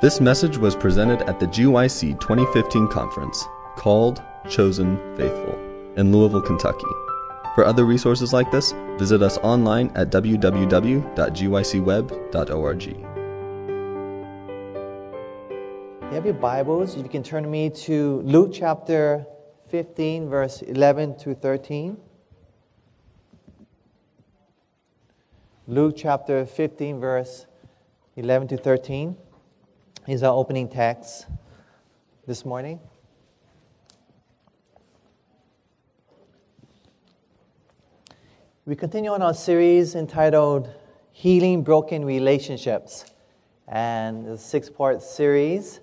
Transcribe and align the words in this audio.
This 0.00 0.18
message 0.18 0.56
was 0.56 0.74
presented 0.74 1.20
at 1.28 1.38
the 1.38 1.46
GYC 1.46 2.18
2015 2.20 2.88
conference 2.88 3.44
called 3.76 4.22
Chosen 4.48 4.96
Faithful 5.14 5.58
in 5.98 6.10
Louisville, 6.10 6.40
Kentucky. 6.40 6.86
For 7.54 7.66
other 7.66 7.84
resources 7.84 8.32
like 8.32 8.50
this, 8.50 8.72
visit 8.96 9.20
us 9.20 9.36
online 9.42 9.92
at 9.94 10.08
www.gycweb.org. 10.08 12.86
You 16.00 16.08
have 16.12 16.24
your 16.24 16.32
Bibles. 16.32 16.96
You 16.96 17.04
can 17.04 17.22
turn 17.22 17.50
me 17.50 17.68
to 17.68 18.22
Luke 18.22 18.52
chapter 18.54 19.26
15, 19.68 20.30
verse 20.30 20.62
11 20.62 21.18
to 21.18 21.34
13. 21.34 21.98
Luke 25.66 25.94
chapter 25.94 26.46
15, 26.46 26.98
verse 26.98 27.44
11 28.16 28.48
to 28.48 28.56
13 28.56 29.14
is 30.08 30.22
our 30.22 30.34
opening 30.34 30.68
text 30.68 31.26
this 32.26 32.44
morning. 32.44 32.80
We 38.64 38.76
continue 38.76 39.10
on 39.10 39.20
our 39.20 39.34
series 39.34 39.94
entitled 39.94 40.72
Healing 41.12 41.62
Broken 41.62 42.04
Relationships. 42.04 43.04
And 43.68 44.26
it's 44.26 44.42
a 44.42 44.46
six 44.46 44.70
part 44.70 45.02
series. 45.02 45.80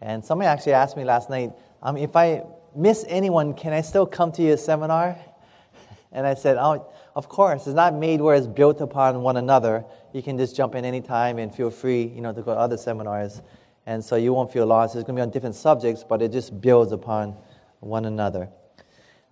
And 0.00 0.24
somebody 0.24 0.46
actually 0.46 0.74
asked 0.74 0.96
me 0.96 1.04
last 1.04 1.30
night 1.30 1.52
um, 1.82 1.96
if 1.96 2.14
I 2.16 2.42
miss 2.76 3.04
anyone, 3.08 3.54
can 3.54 3.72
I 3.72 3.80
still 3.80 4.06
come 4.06 4.30
to 4.32 4.42
your 4.42 4.56
seminar? 4.56 5.16
And 6.12 6.26
I 6.26 6.34
said, 6.34 6.58
Oh, 6.58 6.86
of 7.14 7.28
course. 7.28 7.66
It's 7.66 7.74
not 7.74 7.94
made 7.94 8.20
where 8.20 8.34
it's 8.34 8.46
built 8.46 8.80
upon 8.80 9.22
one 9.22 9.36
another. 9.36 9.84
You 10.12 10.22
can 10.22 10.36
just 10.36 10.56
jump 10.56 10.74
in 10.74 10.84
anytime 10.84 11.38
and 11.38 11.54
feel 11.54 11.70
free, 11.70 12.04
you 12.04 12.20
know, 12.20 12.32
to 12.32 12.42
go 12.42 12.54
to 12.54 12.60
other 12.60 12.76
seminars. 12.76 13.42
And 13.86 14.04
so 14.04 14.16
you 14.16 14.32
won't 14.32 14.52
feel 14.52 14.66
lost. 14.66 14.96
It's 14.96 15.04
going 15.04 15.16
to 15.16 15.20
be 15.20 15.22
on 15.22 15.30
different 15.30 15.54
subjects, 15.54 16.04
but 16.08 16.22
it 16.22 16.32
just 16.32 16.60
builds 16.60 16.92
upon 16.92 17.36
one 17.80 18.04
another. 18.06 18.48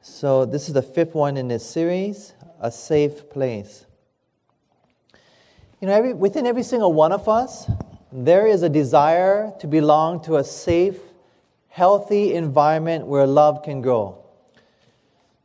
So 0.02 0.44
this 0.44 0.68
is 0.68 0.74
the 0.74 0.82
fifth 0.82 1.14
one 1.14 1.36
in 1.36 1.48
this 1.48 1.68
series, 1.68 2.34
A 2.60 2.70
Safe 2.70 3.30
Place. 3.30 3.86
You 5.80 5.88
know, 5.88 5.94
every, 5.94 6.12
within 6.12 6.46
every 6.46 6.62
single 6.62 6.92
one 6.92 7.12
of 7.12 7.28
us, 7.28 7.70
there 8.12 8.46
is 8.46 8.62
a 8.62 8.68
desire 8.68 9.52
to 9.60 9.66
belong 9.66 10.22
to 10.24 10.36
a 10.36 10.44
safe, 10.44 10.98
healthy 11.68 12.34
environment 12.34 13.06
where 13.06 13.26
love 13.26 13.62
can 13.62 13.80
grow. 13.80 14.18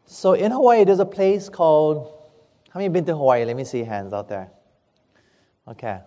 So 0.05 0.33
in 0.33 0.51
Hawaii, 0.51 0.83
there's 0.83 0.99
a 0.99 1.05
place 1.05 1.49
called, 1.49 2.13
how 2.77 2.79
many 2.79 2.89
been 2.89 3.05
to 3.05 3.15
Hawaii? 3.15 3.43
Let 3.43 3.55
me 3.55 3.63
see 3.63 3.83
hands 3.83 4.13
out 4.13 4.29
there. 4.29 4.51
Okay. 5.67 5.99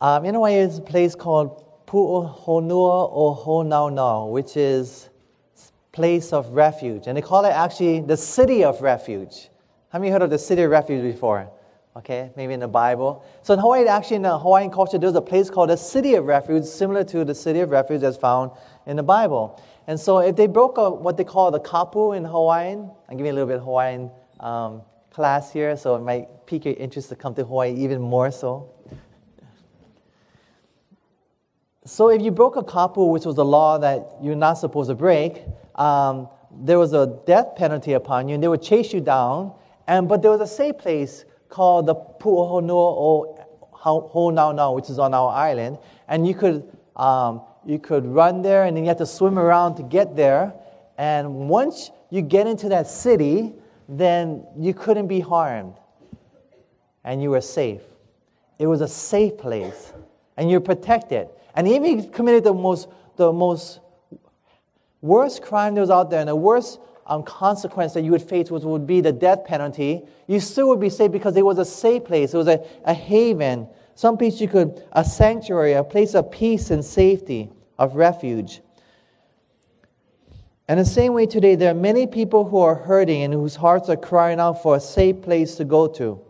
Um, 0.00 0.24
in 0.24 0.34
Hawaii, 0.34 0.54
there's 0.54 0.78
a 0.78 0.82
place 0.82 1.14
called 1.14 1.86
Pu'uhonua 1.86 3.08
o 3.12 3.40
Honaunau, 3.46 4.32
which 4.32 4.56
is 4.56 5.08
place 5.92 6.32
of 6.32 6.48
refuge. 6.48 7.06
And 7.06 7.16
they 7.16 7.22
call 7.22 7.44
it 7.44 7.50
actually 7.50 8.00
the 8.00 8.16
city 8.16 8.64
of 8.64 8.82
refuge. 8.82 9.50
How 9.90 10.00
many 10.00 10.10
heard 10.10 10.22
of 10.22 10.30
the 10.30 10.38
city 10.38 10.62
of 10.62 10.72
refuge 10.72 11.04
before? 11.04 11.48
Okay, 11.96 12.32
maybe 12.36 12.52
in 12.52 12.58
the 12.58 12.66
Bible. 12.66 13.24
So 13.44 13.54
in 13.54 13.60
Hawaii, 13.60 13.86
actually 13.86 14.16
in 14.16 14.22
the 14.22 14.36
Hawaiian 14.36 14.72
culture, 14.72 14.98
there's 14.98 15.14
a 15.14 15.20
place 15.20 15.48
called 15.48 15.70
the 15.70 15.76
city 15.76 16.14
of 16.14 16.24
refuge, 16.24 16.64
similar 16.64 17.04
to 17.04 17.24
the 17.24 17.36
city 17.36 17.60
of 17.60 17.70
refuge 17.70 18.00
that's 18.00 18.16
found 18.16 18.50
in 18.86 18.96
the 18.96 19.04
Bible. 19.04 19.62
And 19.86 19.98
so 19.98 20.18
if 20.18 20.34
they 20.34 20.48
broke 20.48 20.76
a, 20.76 20.90
what 20.90 21.16
they 21.16 21.24
call 21.24 21.52
the 21.52 21.60
kapu 21.60 22.16
in 22.16 22.24
Hawaiian, 22.24 22.90
give 23.10 23.20
you 23.20 23.26
a 23.26 23.32
little 23.32 23.46
bit 23.46 23.60
Hawaiian 23.60 24.10
um, 24.40 24.82
class 25.10 25.52
here, 25.52 25.76
so 25.76 25.96
it 25.96 26.02
might 26.02 26.46
pique 26.46 26.64
your 26.64 26.74
interest 26.74 27.08
to 27.08 27.16
come 27.16 27.34
to 27.34 27.44
Hawaii 27.44 27.74
even 27.74 28.00
more 28.00 28.30
so. 28.30 28.70
So 31.84 32.10
if 32.10 32.20
you 32.20 32.30
broke 32.30 32.56
a 32.56 32.62
kapu, 32.62 33.10
which 33.10 33.24
was 33.24 33.38
a 33.38 33.44
law 33.44 33.78
that 33.78 34.16
you're 34.22 34.36
not 34.36 34.54
supposed 34.54 34.90
to 34.90 34.94
break, 34.94 35.42
um, 35.74 36.28
there 36.52 36.78
was 36.78 36.92
a 36.92 37.18
death 37.26 37.56
penalty 37.56 37.94
upon 37.94 38.28
you, 38.28 38.34
and 38.34 38.42
they 38.42 38.48
would 38.48 38.62
chase 38.62 38.92
you 38.92 39.00
down. 39.00 39.52
And 39.86 40.06
but 40.06 40.20
there 40.20 40.30
was 40.30 40.40
a 40.42 40.46
safe 40.46 40.76
place 40.76 41.24
called 41.48 41.86
the 41.86 41.94
Pu'uhonua 41.94 42.68
o 42.70 43.38
Honaunau, 43.72 44.74
which 44.74 44.90
is 44.90 44.98
on 44.98 45.14
our 45.14 45.30
island, 45.30 45.78
and 46.08 46.26
you 46.26 46.34
could 46.34 46.70
um, 46.96 47.40
you 47.64 47.78
could 47.78 48.04
run 48.04 48.42
there, 48.42 48.64
and 48.64 48.76
then 48.76 48.84
you 48.84 48.88
had 48.88 48.98
to 48.98 49.06
swim 49.06 49.38
around 49.38 49.76
to 49.76 49.82
get 49.82 50.14
there. 50.14 50.52
And 50.98 51.48
once 51.48 51.90
you 52.10 52.22
get 52.22 52.46
into 52.46 52.68
that 52.70 52.86
city, 52.86 53.54
then 53.88 54.46
you 54.56 54.74
couldn't 54.74 55.06
be 55.06 55.20
harmed, 55.20 55.74
and 57.04 57.22
you 57.22 57.30
were 57.30 57.40
safe. 57.40 57.80
It 58.58 58.66
was 58.66 58.82
a 58.82 58.88
safe 58.88 59.38
place, 59.38 59.92
and 60.36 60.50
you're 60.50 60.60
protected. 60.60 61.28
And 61.54 61.66
even 61.66 61.98
if 61.98 62.04
you 62.04 62.10
committed 62.10 62.44
the 62.44 62.52
most, 62.52 62.88
the 63.16 63.32
most 63.32 63.80
worst 65.00 65.42
crime 65.42 65.74
that 65.74 65.80
was 65.80 65.90
out 65.90 66.10
there 66.10 66.20
and 66.20 66.28
the 66.28 66.36
worst 66.36 66.80
um, 67.06 67.22
consequence 67.22 67.94
that 67.94 68.02
you 68.02 68.10
would 68.10 68.22
face, 68.22 68.50
would 68.50 68.86
be 68.86 69.00
the 69.00 69.12
death 69.12 69.44
penalty, 69.44 70.02
you 70.26 70.40
still 70.40 70.68
would 70.68 70.80
be 70.80 70.90
safe 70.90 71.10
because 71.10 71.36
it 71.36 71.44
was 71.44 71.58
a 71.58 71.64
safe 71.64 72.04
place. 72.04 72.34
It 72.34 72.36
was 72.36 72.48
a, 72.48 72.64
a 72.84 72.92
haven, 72.92 73.66
some 73.94 74.18
place 74.18 74.40
you 74.40 74.48
could, 74.48 74.84
a 74.92 75.04
sanctuary, 75.04 75.72
a 75.72 75.82
place 75.82 76.14
of 76.14 76.30
peace 76.30 76.70
and 76.70 76.84
safety, 76.84 77.50
of 77.78 77.96
refuge. 77.96 78.60
And 80.68 80.78
the 80.78 80.84
same 80.84 81.14
way 81.14 81.24
today, 81.24 81.54
there 81.54 81.70
are 81.70 81.74
many 81.74 82.06
people 82.06 82.44
who 82.44 82.58
are 82.58 82.74
hurting 82.74 83.22
and 83.22 83.32
whose 83.32 83.56
hearts 83.56 83.88
are 83.88 83.96
crying 83.96 84.38
out 84.38 84.62
for 84.62 84.76
a 84.76 84.80
safe 84.80 85.22
place 85.22 85.54
to 85.54 85.64
go 85.64 85.88
to, 85.88 86.20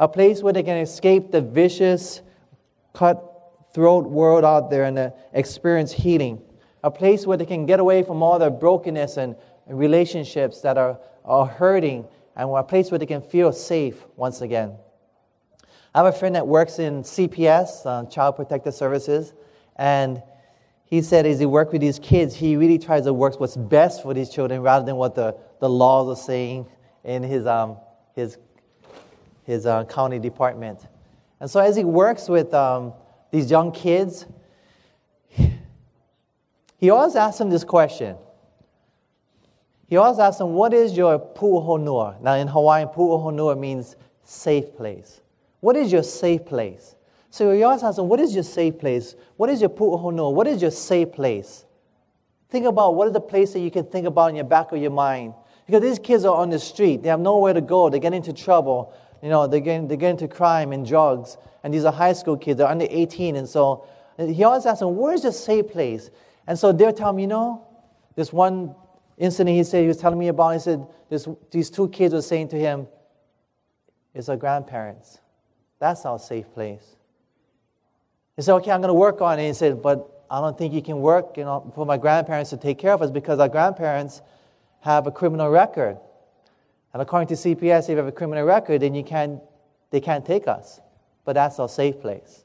a 0.00 0.08
place 0.08 0.42
where 0.42 0.54
they 0.54 0.62
can 0.62 0.78
escape 0.78 1.30
the 1.30 1.42
vicious, 1.42 2.22
cut 2.94 3.30
throat 3.74 4.06
world 4.06 4.42
out 4.42 4.70
there 4.70 4.84
and 4.84 4.98
uh, 4.98 5.10
experience 5.34 5.92
healing. 5.92 6.40
A 6.82 6.90
place 6.90 7.26
where 7.26 7.36
they 7.36 7.44
can 7.44 7.66
get 7.66 7.78
away 7.78 8.02
from 8.02 8.22
all 8.22 8.38
the 8.38 8.50
brokenness 8.50 9.18
and 9.18 9.36
relationships 9.66 10.62
that 10.62 10.78
are, 10.78 10.98
are 11.24 11.46
hurting, 11.46 12.06
and 12.36 12.50
a 12.56 12.62
place 12.62 12.90
where 12.90 12.98
they 12.98 13.06
can 13.06 13.20
feel 13.20 13.52
safe 13.52 14.02
once 14.16 14.40
again. 14.40 14.74
I 15.94 15.98
have 15.98 16.06
a 16.06 16.18
friend 16.18 16.34
that 16.36 16.46
works 16.46 16.78
in 16.78 17.02
CPS, 17.02 17.84
uh, 17.84 18.08
Child 18.08 18.36
Protective 18.36 18.74
Services, 18.74 19.34
and 19.76 20.22
he 20.84 21.02
said 21.02 21.26
as 21.26 21.38
he 21.38 21.46
works 21.46 21.72
with 21.72 21.80
these 21.80 21.98
kids, 21.98 22.34
he 22.34 22.56
really 22.56 22.78
tries 22.78 23.04
to 23.04 23.12
work 23.12 23.40
what's 23.40 23.56
best 23.56 24.02
for 24.02 24.14
these 24.14 24.30
children 24.30 24.60
rather 24.60 24.84
than 24.84 24.96
what 24.96 25.14
the, 25.14 25.36
the 25.60 25.68
laws 25.68 26.08
are 26.08 26.22
saying 26.22 26.66
in 27.04 27.22
his, 27.22 27.46
um, 27.46 27.76
his, 28.14 28.38
his 29.44 29.66
uh, 29.66 29.84
county 29.84 30.18
department. 30.18 30.80
And 31.40 31.50
so 31.50 31.60
as 31.60 31.76
he 31.76 31.84
works 31.84 32.28
with 32.28 32.52
um, 32.54 32.92
these 33.30 33.50
young 33.50 33.72
kids, 33.72 34.26
he 36.78 36.90
always 36.90 37.16
asks 37.16 37.38
them 37.38 37.50
this 37.50 37.64
question. 37.64 38.16
He 39.86 39.96
always 39.96 40.18
asks 40.18 40.38
them, 40.38 40.52
What 40.54 40.74
is 40.74 40.96
your 40.96 41.18
pu'uhonua? 41.18 42.20
Now, 42.20 42.34
in 42.34 42.48
Hawaiian, 42.48 42.88
pu'uhonua 42.88 43.58
means 43.58 43.96
safe 44.22 44.76
place. 44.76 45.20
What 45.60 45.76
is 45.76 45.92
your 45.92 46.02
safe 46.02 46.44
place? 46.44 46.94
So 47.34 47.50
he 47.50 47.64
always 47.64 47.82
asks 47.82 47.96
them, 47.96 48.06
What 48.06 48.20
is 48.20 48.32
your 48.32 48.44
safe 48.44 48.78
place? 48.78 49.16
What 49.38 49.50
is 49.50 49.60
your 49.60 49.68
pu'uhonua? 49.68 50.32
What 50.32 50.46
is 50.46 50.62
your 50.62 50.70
safe 50.70 51.10
place? 51.10 51.64
Think 52.48 52.64
about 52.64 52.94
what 52.94 53.08
is 53.08 53.12
the 53.12 53.20
place 53.20 53.52
that 53.54 53.58
you 53.58 53.72
can 53.72 53.86
think 53.86 54.06
about 54.06 54.30
in 54.30 54.36
your 54.36 54.44
back 54.44 54.70
of 54.70 54.80
your 54.80 54.92
mind. 54.92 55.34
Because 55.66 55.82
these 55.82 55.98
kids 55.98 56.24
are 56.24 56.36
on 56.36 56.50
the 56.50 56.60
street, 56.60 57.02
they 57.02 57.08
have 57.08 57.18
nowhere 57.18 57.52
to 57.52 57.60
go, 57.60 57.90
they 57.90 57.98
get 57.98 58.14
into 58.14 58.32
trouble, 58.32 58.94
you 59.20 59.30
know, 59.30 59.48
they 59.48 59.60
get, 59.60 59.88
they 59.88 59.96
get 59.96 60.10
into 60.10 60.28
crime 60.28 60.70
and 60.70 60.86
drugs 60.86 61.36
and 61.64 61.74
these 61.74 61.84
are 61.84 61.92
high 61.92 62.12
school 62.12 62.36
kids, 62.36 62.58
they're 62.58 62.68
under 62.68 62.86
18, 62.88 63.34
and 63.34 63.48
so 63.48 63.84
uh, 64.16 64.26
he 64.26 64.44
always 64.44 64.64
asks 64.64 64.78
them, 64.78 64.94
Where's 64.94 65.24
your 65.24 65.32
safe 65.32 65.66
place? 65.72 66.10
And 66.46 66.56
so 66.56 66.70
they're 66.70 66.92
telling 66.92 67.16
me, 67.16 67.22
You 67.22 67.28
know, 67.28 67.66
this 68.14 68.32
one 68.32 68.76
incident 69.18 69.56
he 69.56 69.64
said 69.64 69.82
he 69.82 69.88
was 69.88 69.96
telling 69.96 70.20
me 70.20 70.28
about, 70.28 70.50
he 70.50 70.60
said, 70.60 70.86
this, 71.10 71.26
These 71.50 71.70
two 71.70 71.88
kids 71.88 72.14
were 72.14 72.22
saying 72.22 72.46
to 72.50 72.56
him, 72.56 72.86
It's 74.14 74.28
our 74.28 74.36
grandparents. 74.36 75.18
That's 75.80 76.06
our 76.06 76.20
safe 76.20 76.54
place. 76.54 76.94
He 78.36 78.42
said, 78.42 78.54
Okay, 78.54 78.70
I'm 78.70 78.80
going 78.80 78.88
to 78.88 78.94
work 78.94 79.20
on 79.20 79.38
it. 79.38 79.46
He 79.46 79.52
said, 79.54 79.82
But 79.82 80.24
I 80.30 80.40
don't 80.40 80.56
think 80.56 80.74
you 80.74 80.82
can 80.82 81.00
work 81.00 81.36
you 81.36 81.44
know, 81.44 81.72
for 81.74 81.86
my 81.86 81.96
grandparents 81.96 82.50
to 82.50 82.56
take 82.56 82.78
care 82.78 82.92
of 82.92 83.02
us 83.02 83.10
because 83.10 83.38
our 83.38 83.48
grandparents 83.48 84.22
have 84.80 85.06
a 85.06 85.10
criminal 85.10 85.50
record. 85.50 85.96
And 86.92 87.02
according 87.02 87.28
to 87.28 87.34
CPS, 87.34 87.84
if 87.84 87.90
you 87.90 87.96
have 87.96 88.06
a 88.06 88.12
criminal 88.12 88.44
record, 88.44 88.82
then 88.82 88.94
you 88.94 89.02
can't, 89.02 89.40
they 89.90 90.00
can't 90.00 90.24
take 90.24 90.46
us 90.46 90.80
but 91.24 91.32
that's 91.32 91.58
our 91.58 91.68
safe 91.68 92.00
place. 92.00 92.44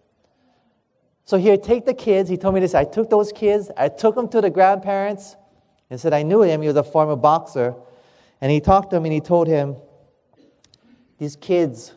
So 1.25 1.37
here, 1.37 1.57
take 1.57 1.85
the 1.85 1.93
kids. 1.93 2.29
He 2.29 2.37
told 2.37 2.55
me 2.55 2.61
this. 2.61 2.73
I 2.73 2.85
took 2.85 3.09
those 3.09 3.31
kids, 3.31 3.69
I 3.77 3.89
took 3.89 4.15
them 4.15 4.27
to 4.29 4.41
the 4.41 4.49
grandparents 4.49 5.35
and 5.89 5.99
said, 5.99 6.13
I 6.13 6.23
knew 6.23 6.41
him. 6.41 6.61
He 6.61 6.67
was 6.67 6.77
a 6.77 6.83
former 6.83 7.15
boxer. 7.15 7.75
And 8.41 8.51
he 8.51 8.59
talked 8.59 8.91
to 8.91 8.97
him 8.97 9.05
and 9.05 9.13
he 9.13 9.19
told 9.19 9.47
him, 9.47 9.75
These 11.17 11.35
kids 11.35 11.93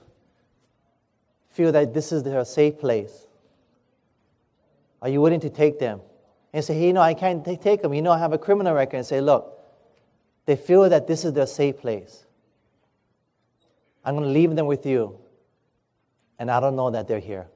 feel 1.50 1.72
that 1.72 1.94
this 1.94 2.12
is 2.12 2.22
their 2.22 2.44
safe 2.44 2.78
place. 2.78 3.26
Are 5.02 5.08
you 5.08 5.20
willing 5.20 5.40
to 5.40 5.50
take 5.50 5.78
them? 5.78 6.00
And 6.54 6.64
say, 6.64 6.74
hey, 6.74 6.86
you 6.86 6.92
know, 6.92 7.00
I 7.00 7.14
can't 7.14 7.44
take 7.44 7.82
them. 7.82 7.92
You 7.92 8.02
know, 8.02 8.12
I 8.12 8.18
have 8.18 8.32
a 8.32 8.38
criminal 8.38 8.74
record. 8.74 8.96
And 8.98 9.06
say, 9.06 9.20
look, 9.20 9.58
they 10.46 10.56
feel 10.56 10.88
that 10.88 11.06
this 11.06 11.24
is 11.24 11.32
their 11.32 11.46
safe 11.46 11.78
place. 11.78 12.24
I'm 14.04 14.14
going 14.14 14.26
to 14.26 14.32
leave 14.32 14.54
them 14.56 14.66
with 14.66 14.86
you 14.86 15.18
and 16.42 16.50
I 16.50 16.58
don't 16.58 16.74
know 16.74 16.90
that 16.90 17.06
they're 17.06 17.20
here. 17.20 17.46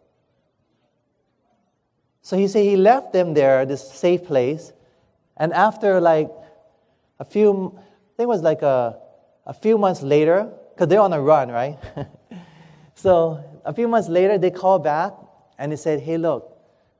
So 2.22 2.36
he 2.36 2.46
said 2.46 2.64
he 2.64 2.76
left 2.76 3.12
them 3.12 3.34
there, 3.34 3.66
this 3.66 3.90
safe 3.90 4.24
place, 4.24 4.72
and 5.36 5.52
after 5.52 6.00
like 6.00 6.30
a 7.18 7.24
few, 7.24 7.76
I 7.76 8.16
think 8.16 8.26
it 8.26 8.28
was 8.28 8.42
like 8.42 8.62
a, 8.62 8.96
a 9.44 9.52
few 9.52 9.76
months 9.76 10.02
later, 10.02 10.52
because 10.72 10.86
they're 10.86 11.00
on 11.00 11.12
a 11.12 11.20
run, 11.20 11.50
right? 11.50 11.78
so 12.94 13.42
a 13.64 13.72
few 13.72 13.88
months 13.88 14.08
later, 14.08 14.38
they 14.38 14.52
called 14.52 14.84
back 14.84 15.14
and 15.58 15.72
they 15.72 15.76
said, 15.76 15.98
hey, 15.98 16.16
look, 16.16 16.55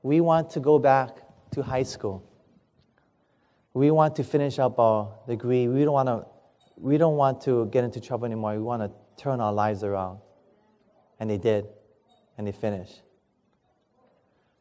we 0.06 0.20
want 0.20 0.50
to 0.50 0.60
go 0.60 0.78
back 0.78 1.18
to 1.50 1.62
high 1.62 1.82
school. 1.82 2.22
We 3.74 3.90
want 3.90 4.14
to 4.16 4.22
finish 4.22 4.60
up 4.60 4.78
our 4.78 5.12
degree. 5.26 5.66
We 5.66 5.84
don't 5.84 5.94
want 5.94 6.08
to, 6.08 6.24
we 6.76 6.96
don't 6.96 7.16
want 7.16 7.40
to 7.42 7.66
get 7.66 7.82
into 7.82 8.00
trouble 8.00 8.24
anymore. 8.24 8.52
We 8.52 8.62
want 8.62 8.82
to 8.82 8.92
turn 9.20 9.40
our 9.40 9.52
lives 9.52 9.82
around. 9.82 10.20
And 11.18 11.28
they 11.28 11.38
did, 11.38 11.66
and 12.38 12.46
they 12.46 12.52
finished. 12.52 13.02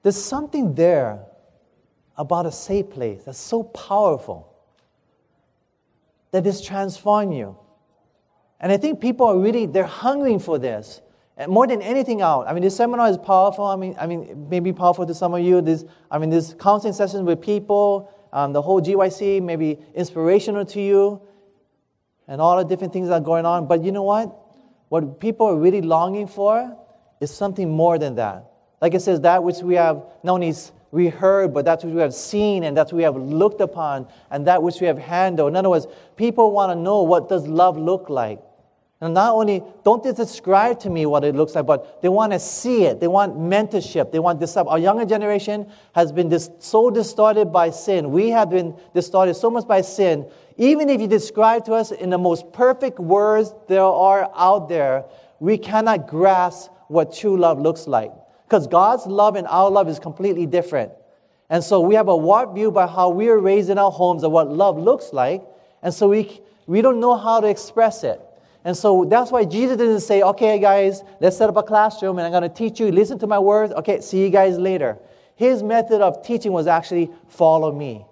There's 0.01 0.17
something 0.17 0.73
there 0.73 1.23
about 2.17 2.47
a 2.47 2.51
safe 2.51 2.89
place 2.89 3.25
that's 3.25 3.37
so 3.37 3.61
powerful 3.61 4.51
that 6.31 6.47
it's 6.47 6.65
transformed 6.65 7.35
you. 7.35 7.55
And 8.59 8.71
I 8.71 8.77
think 8.77 8.99
people 8.99 9.27
are 9.27 9.37
really, 9.37 9.67
they're 9.67 9.83
hungering 9.83 10.39
for 10.39 10.57
this. 10.57 11.01
And 11.37 11.51
more 11.51 11.67
than 11.67 11.81
anything 11.81 12.21
else. 12.21 12.45
I 12.47 12.53
mean, 12.53 12.63
this 12.63 12.75
seminar 12.77 13.09
is 13.09 13.17
powerful. 13.17 13.65
I 13.65 13.75
mean, 13.75 13.95
I 13.99 14.07
mean, 14.07 14.47
maybe 14.49 14.71
powerful 14.71 15.05
to 15.05 15.13
some 15.13 15.33
of 15.33 15.41
you. 15.41 15.61
This, 15.61 15.83
I 16.09 16.17
mean, 16.17 16.29
this 16.29 16.55
counseling 16.57 16.93
session 16.93 17.25
with 17.25 17.41
people, 17.41 18.09
um, 18.31 18.53
the 18.53 18.61
whole 18.61 18.81
GYC 18.81 19.41
may 19.41 19.57
be 19.57 19.77
inspirational 19.93 20.65
to 20.65 20.81
you, 20.81 21.21
and 22.27 22.39
all 22.39 22.57
the 22.57 22.63
different 22.63 22.93
things 22.93 23.09
that 23.09 23.15
are 23.15 23.25
going 23.25 23.45
on. 23.45 23.67
But 23.67 23.83
you 23.83 23.91
know 23.91 24.03
what? 24.03 24.33
What 24.89 25.19
people 25.19 25.47
are 25.47 25.57
really 25.57 25.81
longing 25.81 26.27
for 26.27 26.77
is 27.19 27.31
something 27.31 27.69
more 27.69 27.97
than 27.97 28.15
that. 28.15 28.45
Like 28.81 28.93
it 28.93 29.01
says, 29.01 29.21
that 29.21 29.43
which 29.43 29.57
we 29.57 29.75
have 29.75 30.03
not 30.23 30.33
only 30.33 30.53
we 30.91 31.09
heard, 31.09 31.53
but 31.53 31.65
that's 31.65 31.83
what 31.83 31.93
we 31.93 32.01
have 32.01 32.13
seen 32.13 32.63
and 32.63 32.77
that's 32.77 32.93
what 32.93 32.97
we 32.97 33.03
have 33.03 33.17
looked 33.17 33.59
upon 33.59 34.07
and 34.31 34.47
that 34.47 34.63
which 34.63 34.79
we 34.79 34.87
have 34.87 34.97
handled. 34.97 35.49
In 35.49 35.55
other 35.57 35.69
words, 35.69 35.87
people 36.15 36.51
want 36.51 36.71
to 36.71 36.75
know 36.75 37.03
what 37.03 37.27
does 37.27 37.47
love 37.47 37.77
look 37.77 38.09
like. 38.09 38.39
And 39.05 39.13
not 39.13 39.35
only, 39.35 39.61
don't 39.83 40.01
they 40.01 40.13
describe 40.13 40.79
to 40.79 40.89
me 40.89 41.05
what 41.05 41.23
it 41.23 41.35
looks 41.35 41.53
like, 41.53 41.67
but 41.67 42.01
they 42.01 42.09
want 42.09 42.31
to 42.31 42.39
see 42.39 42.85
it. 42.85 42.99
They 42.99 43.07
want 43.07 43.37
mentorship. 43.37 44.11
They 44.11 44.17
want 44.17 44.39
this. 44.39 44.57
Our 44.57 44.79
younger 44.79 45.05
generation 45.05 45.71
has 45.93 46.11
been 46.11 46.27
dis- 46.27 46.49
so 46.57 46.89
distorted 46.89 47.51
by 47.51 47.69
sin. 47.69 48.09
We 48.09 48.31
have 48.31 48.49
been 48.49 48.75
distorted 48.95 49.35
so 49.35 49.51
much 49.51 49.67
by 49.67 49.81
sin. 49.81 50.27
Even 50.57 50.89
if 50.89 50.99
you 50.99 51.05
describe 51.05 51.65
to 51.65 51.73
us 51.73 51.91
in 51.91 52.09
the 52.09 52.17
most 52.17 52.51
perfect 52.51 52.97
words 52.97 53.53
there 53.67 53.83
are 53.83 54.31
out 54.35 54.69
there, 54.69 55.05
we 55.39 55.59
cannot 55.59 56.07
grasp 56.07 56.71
what 56.87 57.13
true 57.13 57.37
love 57.37 57.59
looks 57.59 57.85
like. 57.85 58.11
Because 58.47 58.65
God's 58.65 59.05
love 59.05 59.35
and 59.35 59.45
our 59.45 59.69
love 59.69 59.87
is 59.87 59.99
completely 59.99 60.47
different. 60.47 60.91
And 61.51 61.63
so 61.63 61.79
we 61.79 61.93
have 61.93 62.07
a 62.07 62.17
warped 62.17 62.55
view 62.55 62.71
by 62.71 62.87
how 62.87 63.09
we 63.09 63.29
are 63.29 63.37
raised 63.37 63.69
in 63.69 63.77
our 63.77 63.91
homes 63.91 64.23
of 64.23 64.31
what 64.31 64.49
love 64.49 64.79
looks 64.79 65.13
like. 65.13 65.43
And 65.83 65.93
so 65.93 66.09
we, 66.09 66.41
we 66.65 66.81
don't 66.81 66.99
know 66.99 67.15
how 67.15 67.39
to 67.39 67.47
express 67.47 68.03
it. 68.03 68.19
And 68.65 68.75
so 68.75 69.05
that's 69.05 69.31
why 69.31 69.45
Jesus 69.45 69.77
didn't 69.77 69.99
say, 69.99 70.23
okay, 70.23 70.57
guys, 70.57 71.03
let's 71.21 71.37
set 71.37 71.49
up 71.49 71.55
a 71.55 71.61
classroom 71.61 72.17
and 72.17 72.25
I'm 72.25 72.31
going 72.31 72.49
to 72.49 72.49
teach 72.49 72.79
you, 72.79 72.91
listen 72.91 73.19
to 73.19 73.27
my 73.27 73.37
words. 73.37 73.71
Okay, 73.73 74.01
see 74.01 74.23
you 74.23 74.31
guys 74.31 74.57
later. 74.57 74.97
His 75.35 75.61
method 75.61 76.01
of 76.01 76.25
teaching 76.25 76.51
was 76.51 76.65
actually 76.65 77.11
follow 77.27 77.71
me. 77.71 78.05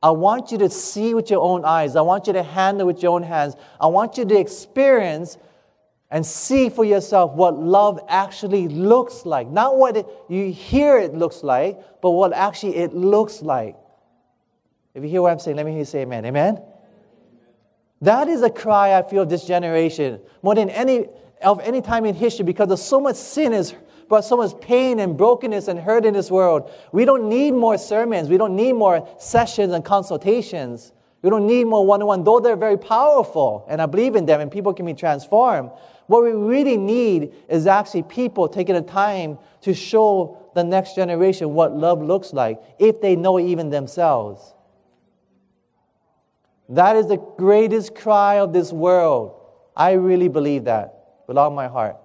I 0.00 0.10
want 0.10 0.52
you 0.52 0.58
to 0.58 0.70
see 0.70 1.14
with 1.14 1.30
your 1.30 1.42
own 1.42 1.64
eyes. 1.64 1.96
I 1.96 2.00
want 2.00 2.28
you 2.28 2.32
to 2.34 2.44
handle 2.44 2.86
with 2.86 3.02
your 3.02 3.12
own 3.12 3.24
hands. 3.24 3.56
I 3.80 3.88
want 3.88 4.16
you 4.16 4.24
to 4.24 4.38
experience 4.38 5.36
and 6.12 6.24
see 6.24 6.68
for 6.68 6.84
yourself 6.84 7.32
what 7.32 7.58
love 7.58 7.98
actually 8.08 8.68
looks 8.68 9.26
like. 9.26 9.48
Not 9.48 9.78
what 9.78 9.96
it, 9.96 10.06
you 10.28 10.52
hear 10.52 10.98
it 10.98 11.12
looks 11.14 11.42
like, 11.42 11.80
but 12.00 12.10
what 12.10 12.32
actually 12.32 12.76
it 12.76 12.94
looks 12.94 13.42
like. 13.42 13.74
If 14.94 15.02
you 15.02 15.08
hear 15.08 15.22
what 15.22 15.32
I'm 15.32 15.40
saying, 15.40 15.56
let 15.56 15.66
me 15.66 15.72
hear 15.72 15.80
you 15.80 15.84
say 15.86 16.02
amen. 16.02 16.24
Amen? 16.26 16.60
That 18.02 18.28
is 18.28 18.42
a 18.42 18.50
cry 18.50 18.98
I 18.98 19.02
feel 19.02 19.22
of 19.22 19.30
this 19.30 19.44
generation 19.44 20.20
more 20.42 20.54
than 20.54 20.70
any 20.70 21.06
of 21.40 21.60
any 21.60 21.80
time 21.80 22.04
in 22.04 22.14
history 22.14 22.44
because 22.44 22.68
there's 22.68 22.82
so 22.82 23.00
much 23.00 23.16
sin 23.16 23.52
is 23.52 23.74
brought 24.08 24.24
so 24.24 24.36
much 24.36 24.60
pain 24.60 24.98
and 24.98 25.16
brokenness 25.16 25.68
and 25.68 25.78
hurt 25.78 26.04
in 26.04 26.14
this 26.14 26.30
world. 26.30 26.70
We 26.92 27.04
don't 27.04 27.28
need 27.28 27.52
more 27.52 27.78
sermons. 27.78 28.28
We 28.28 28.36
don't 28.36 28.54
need 28.54 28.74
more 28.74 29.08
sessions 29.18 29.72
and 29.72 29.84
consultations. 29.84 30.92
We 31.22 31.30
don't 31.30 31.46
need 31.46 31.64
more 31.64 31.86
one-on-one, 31.86 32.24
though 32.24 32.40
they're 32.40 32.56
very 32.56 32.76
powerful, 32.76 33.64
and 33.68 33.80
I 33.80 33.86
believe 33.86 34.16
in 34.16 34.26
them, 34.26 34.40
and 34.40 34.50
people 34.50 34.74
can 34.74 34.86
be 34.86 34.94
transformed. 34.94 35.70
What 36.08 36.24
we 36.24 36.32
really 36.32 36.76
need 36.76 37.32
is 37.48 37.66
actually 37.66 38.02
people 38.02 38.48
taking 38.48 38.74
the 38.74 38.82
time 38.82 39.38
to 39.62 39.72
show 39.72 40.50
the 40.54 40.64
next 40.64 40.96
generation 40.96 41.54
what 41.54 41.76
love 41.76 42.02
looks 42.02 42.32
like, 42.32 42.60
if 42.78 43.00
they 43.00 43.14
know 43.14 43.38
even 43.38 43.70
themselves. 43.70 44.52
That 46.72 46.96
is 46.96 47.06
the 47.06 47.18
greatest 47.18 47.94
cry 47.94 48.38
of 48.38 48.54
this 48.54 48.72
world. 48.72 49.38
I 49.76 49.92
really 49.92 50.28
believe 50.28 50.64
that 50.64 50.94
with 51.26 51.36
all 51.36 51.50
my 51.50 51.68
heart. 51.68 51.96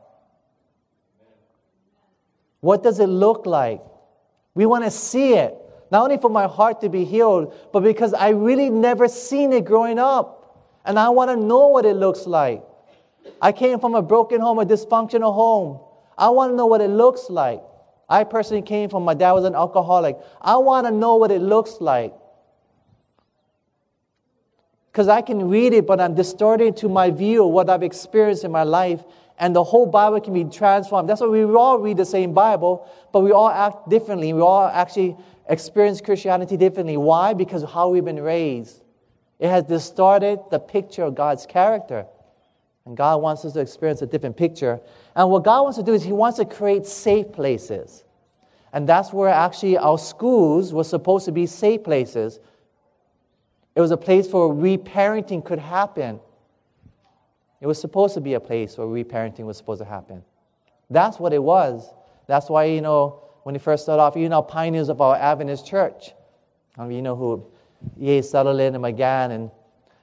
What 2.59 2.83
does 2.83 2.99
it 2.99 3.07
look 3.07 3.45
like? 3.45 3.81
We 4.55 4.65
want 4.65 4.83
to 4.83 4.91
see 4.91 5.35
it, 5.35 5.55
not 5.89 6.03
only 6.03 6.17
for 6.17 6.29
my 6.29 6.47
heart 6.47 6.81
to 6.81 6.89
be 6.89 7.05
healed, 7.05 7.53
but 7.71 7.79
because 7.79 8.13
I 8.13 8.29
really 8.29 8.69
never 8.69 9.07
seen 9.07 9.53
it 9.53 9.63
growing 9.63 9.99
up. 9.99 10.67
And 10.83 10.99
I 10.99 11.09
want 11.09 11.31
to 11.31 11.37
know 11.37 11.69
what 11.69 11.85
it 11.85 11.95
looks 11.95 12.27
like. 12.27 12.61
I 13.41 13.53
came 13.53 13.79
from 13.79 13.95
a 13.95 14.01
broken 14.01 14.41
home, 14.41 14.59
a 14.59 14.65
dysfunctional 14.65 15.33
home. 15.33 15.79
I 16.17 16.27
want 16.29 16.51
to 16.51 16.57
know 16.57 16.65
what 16.65 16.81
it 16.81 16.89
looks 16.89 17.29
like. 17.29 17.61
I 18.09 18.25
personally 18.25 18.63
came 18.63 18.89
from 18.89 19.05
my 19.05 19.13
dad 19.13 19.31
was 19.31 19.45
an 19.45 19.55
alcoholic. 19.55 20.17
I 20.41 20.57
want 20.57 20.87
to 20.87 20.91
know 20.91 21.15
what 21.15 21.31
it 21.31 21.41
looks 21.41 21.77
like. 21.79 22.13
Because 24.97 25.09
I 25.09 25.21
can 25.21 25.47
read 25.47 25.73
it, 25.73 25.85
but 25.85 26.01
I'm 26.01 26.15
distorted 26.15 26.75
to 26.77 26.89
my 26.89 27.11
view 27.11 27.45
of 27.45 27.51
what 27.51 27.69
I've 27.69 27.83
experienced 27.83 28.43
in 28.43 28.51
my 28.51 28.63
life, 28.63 29.03
and 29.37 29.55
the 29.55 29.63
whole 29.63 29.85
Bible 29.85 30.19
can 30.19 30.33
be 30.33 30.43
transformed. 30.45 31.07
That's 31.07 31.21
why 31.21 31.27
we 31.27 31.43
all 31.43 31.77
read 31.77 31.97
the 31.97 32.05
same 32.05 32.33
Bible, 32.33 32.89
but 33.13 33.19
we 33.19 33.31
all 33.31 33.47
act 33.47 33.89
differently. 33.89 34.33
We 34.33 34.41
all 34.41 34.65
actually 34.65 35.15
experience 35.47 36.01
Christianity 36.01 36.57
differently. 36.57 36.97
Why? 36.97 37.35
Because 37.35 37.61
of 37.61 37.71
how 37.71 37.89
we've 37.89 38.03
been 38.03 38.19
raised. 38.19 38.81
It 39.37 39.49
has 39.49 39.65
distorted 39.65 40.39
the 40.49 40.57
picture 40.57 41.03
of 41.03 41.13
God's 41.13 41.45
character. 41.45 42.07
And 42.87 42.97
God 42.97 43.21
wants 43.21 43.45
us 43.45 43.53
to 43.53 43.59
experience 43.59 44.01
a 44.01 44.07
different 44.07 44.35
picture. 44.35 44.81
And 45.15 45.29
what 45.29 45.43
God 45.43 45.61
wants 45.61 45.77
to 45.77 45.83
do 45.83 45.93
is 45.93 46.01
He 46.01 46.11
wants 46.11 46.39
to 46.39 46.45
create 46.45 46.87
safe 46.87 47.31
places. 47.33 48.03
And 48.73 48.89
that's 48.89 49.13
where 49.13 49.29
actually 49.29 49.77
our 49.77 49.99
schools 49.99 50.73
were 50.73 50.83
supposed 50.83 51.25
to 51.25 51.31
be 51.31 51.45
safe 51.45 51.83
places. 51.83 52.39
It 53.77 53.81
was 53.81 53.91
a 53.91 53.97
place 53.97 54.27
where 54.33 54.49
reparenting 54.49 55.45
could 55.45 55.59
happen. 55.59 56.19
It 57.61 57.67
was 57.67 57.79
supposed 57.79 58.15
to 58.15 58.21
be 58.21 58.33
a 58.33 58.39
place 58.39 58.77
where 58.77 58.87
reparenting 58.87 59.45
was 59.45 59.55
supposed 59.55 59.81
to 59.81 59.85
happen. 59.85 60.23
That's 60.89 61.19
what 61.19 61.31
it 61.31 61.41
was. 61.41 61.87
That's 62.27 62.49
why, 62.49 62.65
you 62.65 62.81
know, 62.81 63.21
when 63.43 63.55
he 63.55 63.59
first 63.59 63.83
started 63.83 64.01
off, 64.01 64.15
you 64.15 64.27
know, 64.29 64.41
pioneers 64.41 64.89
of 64.89 64.99
our 64.99 65.15
Adventist 65.15 65.65
church. 65.65 66.13
You 66.79 67.01
know 67.01 67.15
who, 67.15 67.45
E.A. 68.01 68.23
Sutherland 68.23 68.75
and 68.75 68.81
Magan, 68.81 69.31
and 69.31 69.51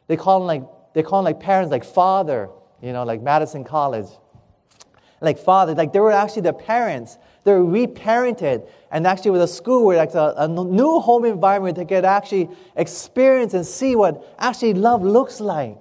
they 0.07 0.16
call 0.16 0.38
them 0.38 0.47
like, 0.47 0.62
they 0.95 1.02
call 1.02 1.21
them 1.21 1.26
like 1.26 1.40
parents, 1.40 1.71
like 1.71 1.85
father 1.85 2.49
you 2.85 2.93
know, 2.93 3.02
like 3.02 3.23
Madison 3.23 3.64
College. 3.64 4.09
Like 5.21 5.38
father, 5.38 5.75
like 5.75 5.93
they 5.93 6.00
were 6.00 6.12
actually 6.12 6.43
the 6.43 6.52
parents. 6.52 7.16
They 7.45 7.53
were 7.53 7.65
reparented. 7.65 8.69
And 8.91 9.07
actually 9.07 9.33
with 9.33 9.43
a 9.43 9.49
school 9.49 9.85
where 9.85 9.97
like 9.97 10.15
a, 10.15 10.35
a 10.37 10.49
new 10.49 10.99
home 11.01 11.25
environment 11.25 11.77
they 11.77 11.85
get 11.85 12.05
actually 12.05 12.49
experience 12.77 13.55
and 13.55 13.67
see 13.67 13.97
what 13.97 14.35
actually 14.39 14.75
love 14.75 15.03
looks 15.03 15.41
like. 15.41 15.79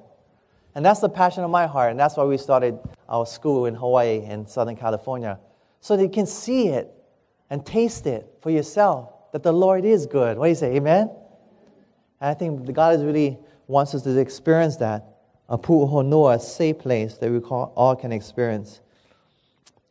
And 0.75 0.86
that's 0.86 1.00
the 1.00 1.10
passion 1.10 1.43
of 1.43 1.50
my 1.50 1.67
heart. 1.67 1.91
And 1.91 2.00
that's 2.00 2.17
why 2.17 2.24
we 2.25 2.38
started 2.38 2.79
our 3.08 3.25
school 3.25 3.65
in 3.65 3.75
Hawaii 3.75 4.24
in 4.25 4.48
Southern 4.48 4.75
California. 4.75 5.39
So 5.79 6.00
you 6.00 6.10
can 6.10 6.25
see 6.25 6.67
it 6.67 6.91
and 7.50 7.65
taste 7.65 8.08
it 8.08 8.27
for 8.41 8.50
yourself 8.50 9.32
that 9.32 9.43
the 9.43 9.51
Lord 9.51 9.86
is 9.86 10.05
good. 10.05 10.38
What 10.38 10.46
do 10.46 10.50
you 10.50 10.55
say? 10.55 10.75
Amen? 10.75 11.12
And 12.20 12.29
I 12.29 12.34
think 12.34 12.74
God 12.74 12.96
is 12.96 13.03
really 13.03 13.38
wants 13.67 13.93
us 13.93 14.01
to 14.03 14.17
experience 14.17 14.77
that 14.77 15.05
a 15.50 15.58
pu'uhonua, 15.58 16.36
a 16.36 16.39
safe 16.39 16.79
place 16.79 17.15
that 17.17 17.29
we 17.29 17.39
all 17.39 17.96
can 17.96 18.12
experience. 18.12 18.82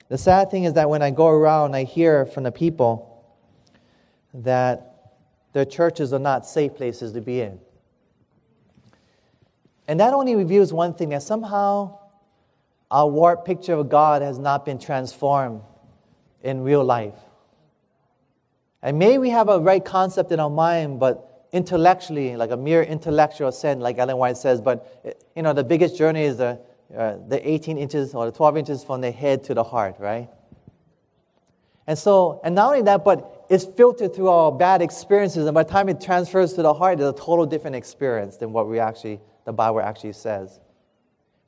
The 0.09 0.19
sad 0.19 0.51
thing 0.51 0.65
is 0.65 0.75
that 0.75 0.91
when 0.91 1.03
I 1.03 1.11
go 1.11 1.29
around, 1.29 1.75
I 1.75 1.85
hear 1.85 2.27
from 2.27 2.45
the 2.45 2.53
people 2.53 3.25
that 4.35 5.15
their 5.53 5.65
churches 5.65 6.13
are 6.13 6.19
not 6.19 6.47
safe 6.47 6.75
places 6.75 7.13
to 7.13 7.21
be 7.21 7.41
in. 7.41 7.59
And 9.89 10.01
that 10.01 10.15
only 10.15 10.35
reveals 10.35 10.73
one 10.73 10.95
thing 10.95 11.11
that 11.11 11.23
somehow 11.23 11.99
our 12.91 13.09
warped 13.09 13.47
picture 13.47 13.75
of 13.75 13.89
God 13.89 14.23
has 14.23 14.39
not 14.39 14.65
been 14.65 14.79
transformed 14.79 15.63
in 16.43 16.63
real 16.63 16.85
life. 16.85 17.15
And 18.83 18.99
may 18.99 19.19
we 19.19 19.31
have 19.31 19.49
a 19.49 19.61
right 19.61 19.85
concept 19.85 20.33
in 20.33 20.41
our 20.41 20.51
mind, 20.51 20.99
but 20.99 21.47
intellectually, 21.53 22.37
like 22.37 22.51
a 22.51 22.57
mere 22.57 22.83
intellectual 22.83 23.53
sin, 23.53 23.81
like 23.81 23.99
Ellen 23.99 24.17
White 24.17 24.37
says, 24.37 24.61
but 24.61 25.17
you 25.37 25.43
know, 25.43 25.53
the 25.53 25.65
biggest 25.65 25.97
journey 25.97 26.25
is 26.25 26.39
the, 26.39 26.59
uh, 26.97 27.17
the 27.29 27.49
18 27.49 27.79
inches 27.79 28.15
or 28.15 28.27
the 28.27 28.33
12 28.33 28.57
inches 28.57 28.85
from 28.85 29.01
the 29.01 29.11
head 29.11 29.45
to 29.45 29.55
the 29.55 29.65
heart, 29.65 29.97
right? 29.99 30.29
And 31.87 31.99
so, 31.99 32.41
and 32.45 32.55
not 32.55 32.69
only 32.69 32.83
that, 32.83 33.05
but 33.05 33.47
it's 33.49 33.65
filtered 33.65 34.15
through 34.15 34.29
our 34.29 34.53
bad 34.53 34.83
experiences, 34.83 35.47
and 35.47 35.55
by 35.55 35.65
the 35.65 35.71
time 35.71 35.89
it 35.89 36.01
transfers 36.01 36.53
to 36.55 36.63
the 36.63 36.73
heart, 36.73 37.01
it's 37.01 37.21
a 37.21 37.25
total 37.25 37.45
different 37.45 37.77
experience 37.77 38.37
than 38.37 38.53
what 38.53 38.69
we 38.69 38.79
actually, 38.79 39.21
the 39.45 39.53
Bible 39.53 39.81
actually 39.81 40.13
says. 40.13 40.61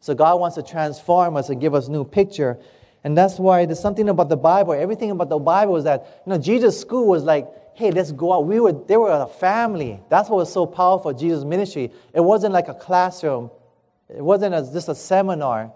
So 0.01 0.15
God 0.15 0.41
wants 0.41 0.57
to 0.57 0.63
transform 0.63 1.37
us 1.37 1.49
and 1.49 1.61
give 1.61 1.75
us 1.75 1.89
new 1.89 2.05
picture. 2.05 2.59
And 3.05 3.17
that's 3.17 3.39
why 3.39 3.65
there's 3.65 3.81
something 3.81 4.09
about 4.09 4.29
the 4.29 4.37
Bible. 4.37 4.73
Everything 4.73 5.11
about 5.11 5.29
the 5.29 5.39
Bible 5.39 5.77
is 5.77 5.85
that, 5.85 6.23
you 6.27 6.31
know, 6.31 6.39
Jesus' 6.39 6.79
school 6.79 7.07
was 7.07 7.23
like, 7.23 7.47
hey, 7.75 7.91
let's 7.91 8.13
go 8.13 8.33
out. 8.33 8.47
We 8.47 8.61
were, 8.61 8.73
they 8.73 8.97
were 8.97 9.11
a 9.11 9.27
family. 9.27 10.01
That's 10.09 10.29
what 10.29 10.37
was 10.37 10.53
so 10.53 10.67
powerful, 10.67 11.13
Jesus' 11.13 11.45
ministry. 11.45 11.93
It 12.13 12.21
wasn't 12.21 12.53
like 12.53 12.69
a 12.69 12.75
classroom. 12.75 13.51
It 14.09 14.23
wasn't 14.23 14.55
just 14.73 14.89
a 14.89 14.95
seminar. 14.95 15.73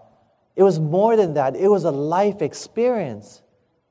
It 0.55 0.63
was 0.63 0.79
more 0.79 1.15
than 1.15 1.33
that. 1.35 1.55
It 1.55 1.67
was 1.67 1.83
a 1.83 1.91
life 1.91 2.41
experience. 2.41 3.41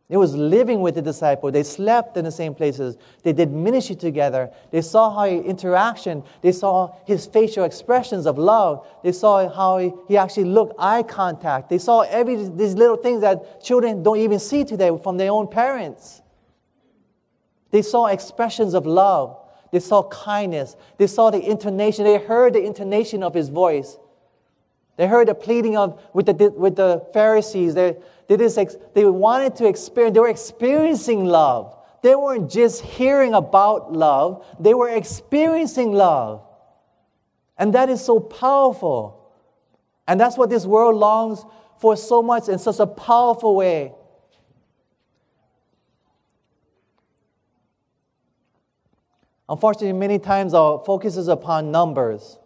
It 0.08 0.16
was 0.16 0.34
living 0.34 0.80
with 0.80 0.94
the 0.94 1.02
disciple. 1.02 1.50
They 1.50 1.62
slept 1.62 2.16
in 2.16 2.24
the 2.24 2.30
same 2.30 2.54
places. 2.54 2.96
They 3.22 3.34
did 3.34 3.52
ministry 3.52 3.94
together. 3.94 4.50
They 4.70 4.80
saw 4.80 5.14
how 5.14 5.26
he 5.26 5.36
interaction. 5.36 6.24
They 6.40 6.52
saw 6.52 6.94
his 7.04 7.26
facial 7.26 7.64
expressions 7.64 8.26
of 8.26 8.38
love. 8.38 8.86
They 9.04 9.12
saw 9.12 9.48
how 9.50 9.78
he, 9.78 9.92
he 10.08 10.16
actually 10.16 10.44
looked, 10.44 10.76
eye 10.78 11.02
contact. 11.02 11.68
They 11.68 11.76
saw 11.76 12.00
every 12.02 12.36
these 12.36 12.74
little 12.74 12.96
things 12.96 13.20
that 13.20 13.62
children 13.62 14.02
don't 14.02 14.18
even 14.18 14.38
see 14.38 14.64
today 14.64 14.90
from 15.02 15.18
their 15.18 15.30
own 15.30 15.46
parents. 15.46 16.22
They 17.70 17.82
saw 17.82 18.06
expressions 18.06 18.72
of 18.72 18.86
love. 18.86 19.36
They 19.72 19.80
saw 19.80 20.08
kindness. 20.08 20.74
They 20.96 21.06
saw 21.06 21.28
the 21.28 21.50
intonation. 21.50 22.04
They 22.04 22.16
heard 22.16 22.54
the 22.54 22.64
intonation 22.64 23.22
of 23.22 23.34
his 23.34 23.50
voice. 23.50 23.98
They 24.98 25.06
heard 25.06 25.28
the 25.28 25.34
pleading 25.34 25.76
of 25.76 26.02
with 26.12 26.26
the 26.26 26.50
with 26.50 26.74
the 26.74 27.06
Pharisees. 27.12 27.72
They, 27.72 27.96
they, 28.26 28.36
just, 28.36 28.58
they 28.94 29.04
wanted 29.04 29.54
to 29.56 29.66
experience, 29.66 30.14
they 30.14 30.20
were 30.20 30.28
experiencing 30.28 31.24
love. 31.24 31.76
They 32.02 32.16
weren't 32.16 32.50
just 32.50 32.82
hearing 32.82 33.32
about 33.32 33.92
love, 33.92 34.44
they 34.58 34.74
were 34.74 34.90
experiencing 34.90 35.92
love. 35.92 36.42
And 37.56 37.72
that 37.74 37.88
is 37.88 38.04
so 38.04 38.18
powerful. 38.18 39.32
And 40.06 40.20
that's 40.20 40.36
what 40.36 40.50
this 40.50 40.66
world 40.66 40.96
longs 40.96 41.44
for 41.80 41.96
so 41.96 42.20
much 42.20 42.48
in 42.48 42.58
such 42.58 42.80
a 42.80 42.86
powerful 42.86 43.54
way. 43.54 43.92
Unfortunately, 49.48 49.92
many 49.92 50.18
times 50.18 50.54
our 50.54 50.82
focus 50.84 51.16
is 51.16 51.28
upon 51.28 51.70
numbers. 51.70 52.38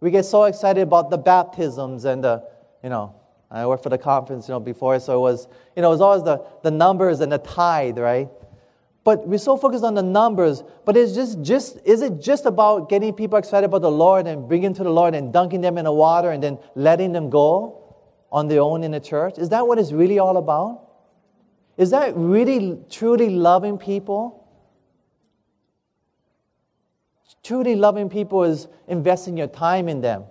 We 0.00 0.10
get 0.10 0.24
so 0.24 0.44
excited 0.44 0.82
about 0.82 1.10
the 1.10 1.18
baptisms 1.18 2.04
and 2.04 2.22
the, 2.22 2.44
you 2.82 2.90
know, 2.90 3.14
I 3.50 3.66
worked 3.66 3.82
for 3.82 3.88
the 3.88 3.98
conference, 3.98 4.48
you 4.48 4.52
know, 4.52 4.60
before, 4.60 5.00
so 5.00 5.16
it 5.16 5.20
was, 5.20 5.48
you 5.74 5.82
know, 5.82 5.88
it 5.88 5.92
was 5.92 6.00
always 6.00 6.22
the, 6.22 6.44
the 6.62 6.70
numbers 6.70 7.20
and 7.20 7.32
the 7.32 7.38
tithe, 7.38 7.98
right? 7.98 8.28
But 9.04 9.26
we're 9.26 9.38
so 9.38 9.56
focused 9.56 9.84
on 9.84 9.94
the 9.94 10.02
numbers, 10.02 10.62
but 10.84 10.96
it's 10.96 11.14
just, 11.14 11.40
just, 11.42 11.78
is 11.84 12.02
it 12.02 12.20
just 12.20 12.44
about 12.44 12.90
getting 12.90 13.14
people 13.14 13.38
excited 13.38 13.64
about 13.64 13.80
the 13.80 13.90
Lord 13.90 14.26
and 14.26 14.46
bringing 14.46 14.74
to 14.74 14.84
the 14.84 14.90
Lord 14.90 15.14
and 15.14 15.32
dunking 15.32 15.62
them 15.62 15.78
in 15.78 15.86
the 15.86 15.92
water 15.92 16.30
and 16.30 16.42
then 16.42 16.58
letting 16.74 17.12
them 17.12 17.30
go 17.30 17.96
on 18.30 18.48
their 18.48 18.60
own 18.60 18.84
in 18.84 18.90
the 18.90 19.00
church? 19.00 19.38
Is 19.38 19.48
that 19.48 19.66
what 19.66 19.78
it's 19.78 19.92
really 19.92 20.18
all 20.18 20.36
about? 20.36 20.84
Is 21.78 21.90
that 21.90 22.14
really, 22.16 22.78
truly 22.90 23.30
loving 23.30 23.78
people? 23.78 24.37
Truly 27.48 27.76
loving 27.76 28.10
people 28.10 28.44
is 28.44 28.68
investing 28.88 29.38
your 29.38 29.46
time 29.46 29.88
in 29.88 30.02
them, 30.02 30.24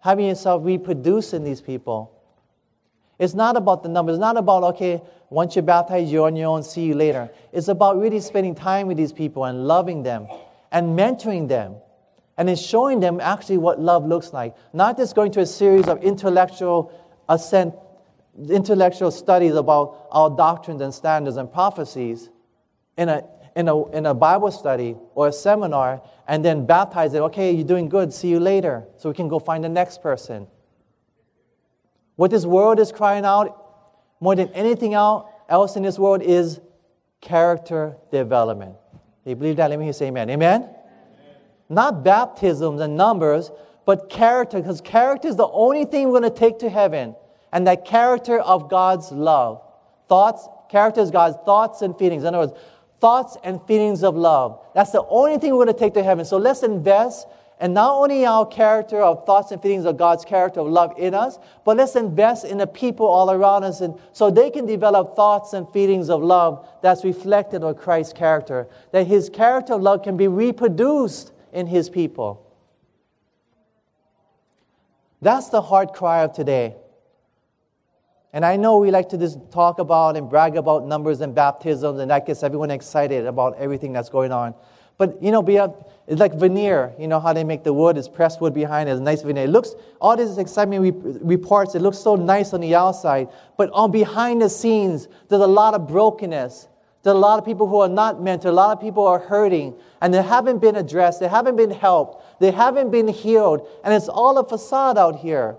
having 0.00 0.24
yourself 0.24 0.64
reproduce 0.64 1.34
in 1.34 1.44
these 1.44 1.60
people. 1.60 2.18
It's 3.18 3.34
not 3.34 3.58
about 3.58 3.82
the 3.82 3.90
numbers. 3.90 4.14
It's 4.14 4.22
not 4.22 4.38
about, 4.38 4.62
okay, 4.62 5.02
once 5.28 5.54
you're 5.54 5.62
baptized, 5.62 6.10
you're 6.10 6.26
on 6.26 6.34
your 6.34 6.48
own, 6.48 6.62
see 6.62 6.84
you 6.84 6.94
later. 6.94 7.28
It's 7.52 7.68
about 7.68 7.98
really 7.98 8.20
spending 8.20 8.54
time 8.54 8.86
with 8.86 8.96
these 8.96 9.12
people 9.12 9.44
and 9.44 9.68
loving 9.68 10.02
them 10.02 10.28
and 10.72 10.98
mentoring 10.98 11.46
them 11.46 11.74
and 12.38 12.48
then 12.48 12.56
showing 12.56 13.00
them 13.00 13.20
actually 13.20 13.58
what 13.58 13.78
love 13.78 14.06
looks 14.06 14.32
like. 14.32 14.56
Not 14.72 14.96
just 14.96 15.14
going 15.14 15.32
to 15.32 15.40
a 15.40 15.46
series 15.46 15.88
of 15.88 16.02
intellectual 16.02 16.90
assent, 17.28 17.74
intellectual 18.48 19.10
studies 19.10 19.56
about 19.56 20.06
our 20.10 20.34
doctrines 20.34 20.80
and 20.80 20.94
standards 20.94 21.36
and 21.36 21.52
prophecies 21.52 22.30
in 22.96 23.10
a, 23.10 23.24
in 23.56 23.68
a, 23.68 23.90
in 23.90 24.06
a 24.06 24.14
Bible 24.14 24.52
study 24.52 24.94
or 25.14 25.28
a 25.28 25.32
seminar 25.32 26.02
and 26.28 26.44
then 26.44 26.66
baptize 26.66 27.14
it. 27.14 27.22
Okay, 27.22 27.52
you're 27.52 27.66
doing 27.66 27.88
good, 27.88 28.12
see 28.12 28.28
you 28.28 28.38
later. 28.38 28.86
So 28.98 29.08
we 29.08 29.14
can 29.14 29.28
go 29.28 29.38
find 29.38 29.64
the 29.64 29.68
next 29.68 30.02
person. 30.02 30.46
What 32.16 32.30
this 32.30 32.44
world 32.44 32.78
is 32.78 32.92
crying 32.92 33.24
out 33.24 33.62
more 34.20 34.36
than 34.36 34.48
anything 34.50 34.94
else 34.94 35.76
in 35.76 35.82
this 35.82 35.98
world 35.98 36.22
is 36.22 36.60
character 37.20 37.96
development. 38.12 38.76
You 39.24 39.34
believe 39.34 39.56
that? 39.56 39.70
Let 39.70 39.78
me 39.78 39.90
say 39.92 40.08
amen. 40.08 40.30
Amen? 40.30 40.62
amen. 40.62 40.74
Not 41.68 42.04
baptisms 42.04 42.80
and 42.80 42.96
numbers, 42.96 43.50
but 43.86 44.08
character, 44.10 44.58
because 44.60 44.80
character 44.80 45.28
is 45.28 45.36
the 45.36 45.48
only 45.48 45.84
thing 45.84 46.08
we're 46.08 46.20
going 46.20 46.30
to 46.30 46.38
take 46.38 46.58
to 46.58 46.68
heaven. 46.68 47.16
And 47.52 47.66
that 47.66 47.86
character 47.86 48.38
of 48.38 48.68
God's 48.68 49.10
love. 49.12 49.62
Thoughts, 50.08 50.46
character 50.68 51.00
is 51.00 51.10
God's 51.10 51.36
thoughts 51.44 51.82
and 51.82 51.96
feelings. 51.98 52.22
In 52.22 52.28
other 52.28 52.38
words, 52.38 52.52
thoughts 53.00 53.36
and 53.44 53.60
feelings 53.66 54.02
of 54.02 54.16
love. 54.16 54.60
That's 54.74 54.90
the 54.90 55.04
only 55.08 55.38
thing 55.38 55.52
we're 55.52 55.64
going 55.64 55.74
to 55.74 55.80
take 55.80 55.94
to 55.94 56.02
heaven. 56.02 56.24
So 56.24 56.36
let's 56.36 56.62
invest 56.62 57.26
and 57.58 57.72
not 57.72 57.94
only 57.94 58.26
our 58.26 58.44
character 58.44 59.00
of 59.00 59.24
thoughts 59.24 59.50
and 59.50 59.62
feelings 59.62 59.86
of 59.86 59.96
God's 59.96 60.26
character 60.26 60.60
of 60.60 60.66
love 60.66 60.92
in 60.98 61.14
us, 61.14 61.38
but 61.64 61.78
let's 61.78 61.96
invest 61.96 62.44
in 62.44 62.58
the 62.58 62.66
people 62.66 63.06
all 63.06 63.30
around 63.30 63.64
us 63.64 63.80
and 63.80 63.94
so 64.12 64.30
they 64.30 64.50
can 64.50 64.66
develop 64.66 65.16
thoughts 65.16 65.54
and 65.54 65.66
feelings 65.72 66.10
of 66.10 66.22
love 66.22 66.68
that's 66.82 67.02
reflected 67.02 67.64
on 67.64 67.74
Christ's 67.74 68.12
character. 68.12 68.68
That 68.92 69.06
his 69.06 69.30
character 69.30 69.72
of 69.72 69.82
love 69.82 70.02
can 70.02 70.18
be 70.18 70.28
reproduced 70.28 71.32
in 71.52 71.66
his 71.66 71.88
people. 71.88 72.42
That's 75.22 75.48
the 75.48 75.62
heart 75.62 75.94
cry 75.94 76.24
of 76.24 76.34
today. 76.34 76.76
And 78.32 78.44
I 78.44 78.56
know 78.56 78.78
we 78.78 78.90
like 78.90 79.08
to 79.10 79.18
just 79.18 79.38
talk 79.50 79.78
about 79.78 80.16
and 80.16 80.28
brag 80.28 80.56
about 80.56 80.86
numbers 80.86 81.20
and 81.20 81.34
baptisms, 81.34 82.00
and 82.00 82.10
that 82.10 82.26
gets 82.26 82.42
everyone 82.42 82.70
excited 82.70 83.26
about 83.26 83.56
everything 83.56 83.92
that's 83.92 84.10
going 84.10 84.32
on. 84.32 84.54
But 84.98 85.22
you 85.22 85.30
know, 85.30 85.44
it's 86.06 86.20
like 86.20 86.34
veneer. 86.34 86.94
You 86.98 87.06
know 87.06 87.20
how 87.20 87.32
they 87.32 87.44
make 87.44 87.64
the 87.64 87.72
wood? 87.72 87.98
It's 87.98 88.08
pressed 88.08 88.40
wood 88.40 88.54
behind. 88.54 88.88
It's 88.88 89.00
nice 89.00 89.22
veneer. 89.22 89.44
It 89.44 89.50
looks 89.50 89.74
all 90.00 90.16
this 90.16 90.38
excitement 90.38 91.22
reports. 91.22 91.74
It 91.74 91.80
looks 91.80 91.98
so 91.98 92.16
nice 92.16 92.52
on 92.52 92.60
the 92.60 92.74
outside, 92.74 93.28
but 93.56 93.70
on 93.72 93.90
behind 93.90 94.42
the 94.42 94.48
scenes, 94.48 95.08
there's 95.28 95.42
a 95.42 95.46
lot 95.46 95.74
of 95.74 95.86
brokenness. 95.86 96.68
There's 97.02 97.14
a 97.14 97.18
lot 97.18 97.38
of 97.38 97.44
people 97.44 97.68
who 97.68 97.80
are 97.80 97.88
not 97.88 98.16
mentored. 98.16 98.46
A 98.46 98.52
lot 98.52 98.76
of 98.76 98.80
people 98.80 99.06
are 99.06 99.20
hurting, 99.20 99.74
and 100.00 100.12
they 100.12 100.22
haven't 100.22 100.58
been 100.58 100.76
addressed. 100.76 101.20
They 101.20 101.28
haven't 101.28 101.56
been 101.56 101.70
helped. 101.70 102.40
They 102.40 102.50
haven't 102.50 102.90
been 102.90 103.06
healed, 103.06 103.68
and 103.84 103.94
it's 103.94 104.08
all 104.08 104.36
a 104.38 104.48
facade 104.48 104.98
out 104.98 105.20
here. 105.20 105.56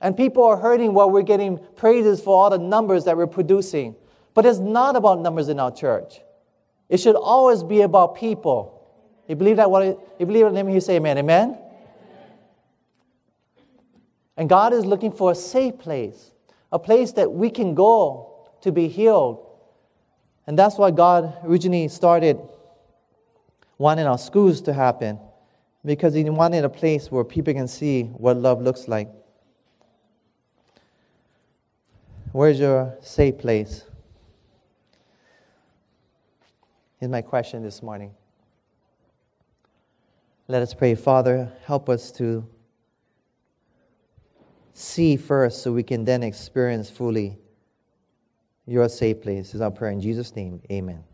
And 0.00 0.16
people 0.16 0.44
are 0.44 0.56
hurting 0.56 0.92
while 0.92 1.10
we're 1.10 1.22
getting 1.22 1.58
praises 1.76 2.20
for 2.20 2.36
all 2.36 2.50
the 2.50 2.58
numbers 2.58 3.04
that 3.04 3.16
we're 3.16 3.26
producing. 3.26 3.94
But 4.34 4.44
it's 4.44 4.58
not 4.58 4.96
about 4.96 5.20
numbers 5.20 5.48
in 5.48 5.58
our 5.60 5.70
church. 5.70 6.20
It 6.88 6.98
should 6.98 7.16
always 7.16 7.62
be 7.62 7.80
about 7.82 8.16
people. 8.16 8.70
You 9.28 9.36
believe 9.36 9.56
that? 9.56 9.70
What 9.70 9.98
you 10.18 10.26
believe 10.26 10.46
in 10.46 10.56
Him? 10.56 10.68
You 10.68 10.80
say 10.80 10.96
Amen. 10.96 11.18
Amen. 11.18 11.58
And 14.36 14.48
God 14.48 14.72
is 14.72 14.84
looking 14.84 15.12
for 15.12 15.30
a 15.30 15.34
safe 15.34 15.78
place, 15.78 16.32
a 16.72 16.78
place 16.78 17.12
that 17.12 17.32
we 17.32 17.50
can 17.50 17.74
go 17.74 18.48
to 18.62 18.72
be 18.72 18.88
healed. 18.88 19.46
And 20.46 20.58
that's 20.58 20.76
why 20.76 20.90
God 20.90 21.38
originally 21.44 21.88
started 21.88 22.38
wanting 23.78 24.06
our 24.06 24.18
schools 24.18 24.60
to 24.62 24.72
happen, 24.72 25.18
because 25.84 26.14
He 26.14 26.24
wanted 26.24 26.64
a 26.64 26.68
place 26.68 27.10
where 27.10 27.24
people 27.24 27.54
can 27.54 27.68
see 27.68 28.04
what 28.04 28.36
love 28.36 28.60
looks 28.60 28.88
like. 28.88 29.08
Where's 32.34 32.58
your 32.58 32.98
safe 33.00 33.38
place? 33.38 33.84
Is 37.00 37.08
my 37.08 37.22
question 37.22 37.62
this 37.62 37.80
morning. 37.80 38.12
Let 40.48 40.60
us 40.60 40.74
pray. 40.74 40.96
Father, 40.96 41.52
help 41.64 41.88
us 41.88 42.10
to 42.18 42.44
see 44.72 45.16
first 45.16 45.62
so 45.62 45.72
we 45.72 45.84
can 45.84 46.04
then 46.04 46.24
experience 46.24 46.90
fully 46.90 47.38
your 48.66 48.88
safe 48.88 49.22
place. 49.22 49.54
Is 49.54 49.60
our 49.60 49.70
prayer 49.70 49.92
in 49.92 50.00
Jesus' 50.00 50.34
name. 50.34 50.60
Amen. 50.72 51.04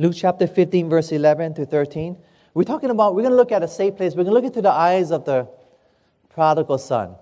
Luke 0.00 0.14
chapter 0.16 0.48
15, 0.48 0.88
verse 0.88 1.12
11 1.12 1.54
to 1.54 1.66
13. 1.66 2.16
We're 2.52 2.64
talking 2.64 2.90
about, 2.90 3.14
we're 3.14 3.22
going 3.22 3.30
to 3.30 3.36
look 3.36 3.52
at 3.52 3.62
a 3.62 3.68
safe 3.68 3.94
place. 3.94 4.14
We're 4.16 4.24
going 4.24 4.34
to 4.34 4.40
look 4.40 4.44
into 4.44 4.60
the 4.60 4.72
eyes 4.72 5.12
of 5.12 5.24
the 5.24 5.46
prodigal 6.30 6.78
son 6.78 7.14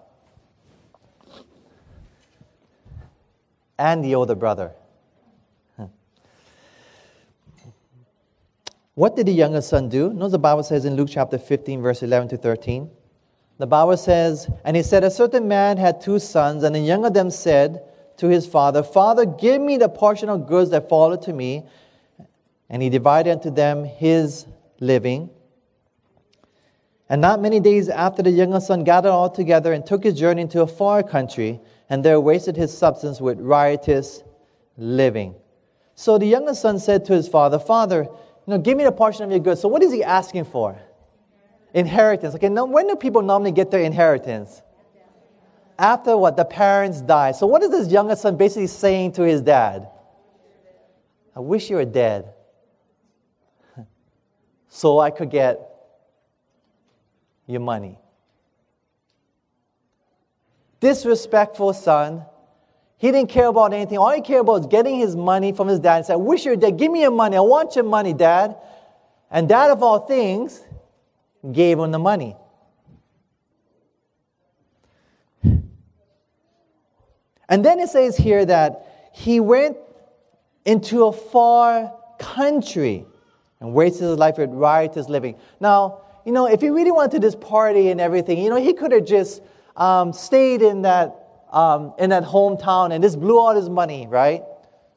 and 3.83 4.05
the 4.05 4.15
older 4.15 4.37
brother. 4.37 4.71
What 8.95 9.17
did 9.17 9.27
the 9.27 9.33
younger 9.33 9.63
son 9.63 9.89
do? 9.89 10.13
Notice 10.13 10.33
the 10.33 10.39
Bible 10.39 10.63
says 10.63 10.85
in 10.85 10.97
Luke 10.97 11.09
chapter 11.11 11.39
15, 11.39 11.81
verse 11.81 12.03
11 12.03 12.29
to 12.29 12.37
13. 12.37 12.91
The 13.59 13.67
Bible 13.67 13.97
says, 13.97 14.49
And 14.65 14.77
he 14.77 14.83
said, 14.83 15.03
A 15.03 15.11
certain 15.11 15.49
man 15.49 15.79
had 15.79 16.01
two 16.01 16.19
sons, 16.19 16.63
and 16.63 16.75
the 16.75 16.79
younger 16.79 17.09
of 17.09 17.15
them 17.15 17.31
said 17.31 17.83
to 18.19 18.29
his 18.29 18.47
father, 18.47 18.83
Father, 18.83 19.25
give 19.25 19.63
me 19.63 19.79
the 19.79 19.89
portion 19.89 20.29
of 20.29 20.47
goods 20.47 20.71
that 20.71 20.91
fall 20.91 21.17
to 21.17 21.33
me. 21.33 21.65
And 22.69 22.83
he 22.83 22.91
divided 22.91 23.33
unto 23.33 23.51
them 23.51 23.85
his 23.85 24.47
living. 24.79 25.31
And 27.09 27.21
not 27.21 27.41
many 27.41 27.61
days 27.61 27.89
after 27.89 28.23
the 28.23 28.31
younger 28.31 28.61
son 28.61 28.85
gathered 28.85 29.11
all 29.11 29.31
together 29.31 29.73
and 29.73 29.85
took 29.85 30.05
his 30.05 30.19
journey 30.19 30.43
into 30.43 30.61
a 30.61 30.67
far 30.67 31.03
country, 31.03 31.61
and 31.93 32.03
there 32.03 32.19
wasted 32.19 32.57
his 32.57 32.75
substance 32.75 33.21
with 33.21 33.39
riotous 33.39 34.23
living. 34.79 35.35
So 35.95 36.17
the 36.17 36.25
younger 36.25 36.55
son 36.55 36.79
said 36.79 37.05
to 37.05 37.13
his 37.13 37.29
father, 37.29 37.59
Father, 37.59 38.05
you 38.05 38.51
know, 38.51 38.57
give 38.57 38.79
me 38.79 38.85
the 38.85 38.93
portion 38.93 39.25
of 39.25 39.31
your 39.31 39.41
goods. 39.41 39.61
So 39.61 39.69
what 39.69 39.83
is 39.83 39.93
he 39.93 40.03
asking 40.03 40.47
for? 40.47 40.81
Inheritance. 41.75 42.35
Okay, 42.35 42.49
now 42.49 42.65
when 42.65 42.87
do 42.87 42.97
people 42.97 43.21
normally 43.21 43.53
get 43.53 43.71
their 43.71 43.83
inheritance? 43.83 44.63
After 45.79 46.17
what? 46.17 46.35
The 46.35 46.47
parents 46.47 47.03
die. 47.03 47.33
So 47.33 47.47
what 47.47 47.63
is 47.63 47.69
this 47.69 47.93
younger 47.93 48.17
son 48.17 48.39
basically 48.39 48.69
saying 48.69 49.13
to 49.13 49.23
his 49.25 49.43
dad? 49.43 49.87
I 51.37 51.41
wish 51.41 51.69
you 51.69 51.77
were 51.77 51.85
dead. 51.85 52.33
so 54.71 54.99
I 54.99 55.11
could 55.11 55.31
get 55.31 55.61
your 57.47 57.61
money. 57.61 57.99
Disrespectful 60.83 61.75
son. 61.75 62.25
He 62.99 63.13
didn't 63.13 63.31
care 63.31 63.47
about 63.47 63.73
anything. 63.73 63.99
All 63.99 64.11
he 64.11 64.21
cared 64.21 64.41
about 64.41 64.53
was 64.63 64.67
getting 64.67 64.99
his 64.99 65.15
money 65.15 65.53
from 65.53 65.69
his 65.69 65.79
dad 65.79 65.99
and 65.99 66.07
said, 66.07 66.15
I 66.15 66.17
wish 66.17 66.45
you 66.45 66.51
were 66.51 66.57
dead. 66.57 66.77
Give 66.77 66.91
me 66.91 67.03
your 67.03 67.13
money. 67.13 67.37
I 67.37 67.41
want 67.41 67.77
your 67.77 67.85
money, 67.85 68.13
dad. 68.13 68.57
And 69.31 69.49
dad, 69.49 69.71
of 69.71 69.81
all 69.81 70.01
things, 70.01 70.61
gave 71.53 71.79
him 71.79 71.93
the 71.93 72.01
money. 72.01 72.35
And 77.49 77.65
then 77.65 77.79
it 77.79 77.89
says 77.89 78.17
here 78.17 78.45
that 78.45 79.11
he 79.13 79.39
went 79.39 79.77
into 80.65 81.05
a 81.05 81.13
far 81.13 81.95
country 82.19 83.07
and 83.61 83.73
wasted 83.73 84.09
his 84.09 84.19
life 84.19 84.37
with 84.37 84.51
riotous 84.51 85.09
living. 85.09 85.37
Now, 85.61 86.01
you 86.25 86.33
know, 86.33 86.47
if 86.47 86.61
he 86.61 86.71
really 86.71 86.91
wanted 86.91 87.23
this 87.23 87.37
party 87.37 87.91
and 87.91 88.01
everything, 88.01 88.39
you 88.39 88.51
know, 88.51 88.57
he 88.57 88.73
could 88.73 88.91
have 88.91 89.05
just 89.05 89.43
um, 89.77 90.13
stayed 90.13 90.63
in 90.63 90.83
that, 90.83 91.45
um, 91.51 91.95
in 91.99 92.11
that 92.11 92.25
hometown 92.25 92.93
and 92.93 93.03
just 93.03 93.21
blew 93.21 93.39
all 93.39 93.55
his 93.55 93.69
money, 93.69 94.07
right? 94.07 94.43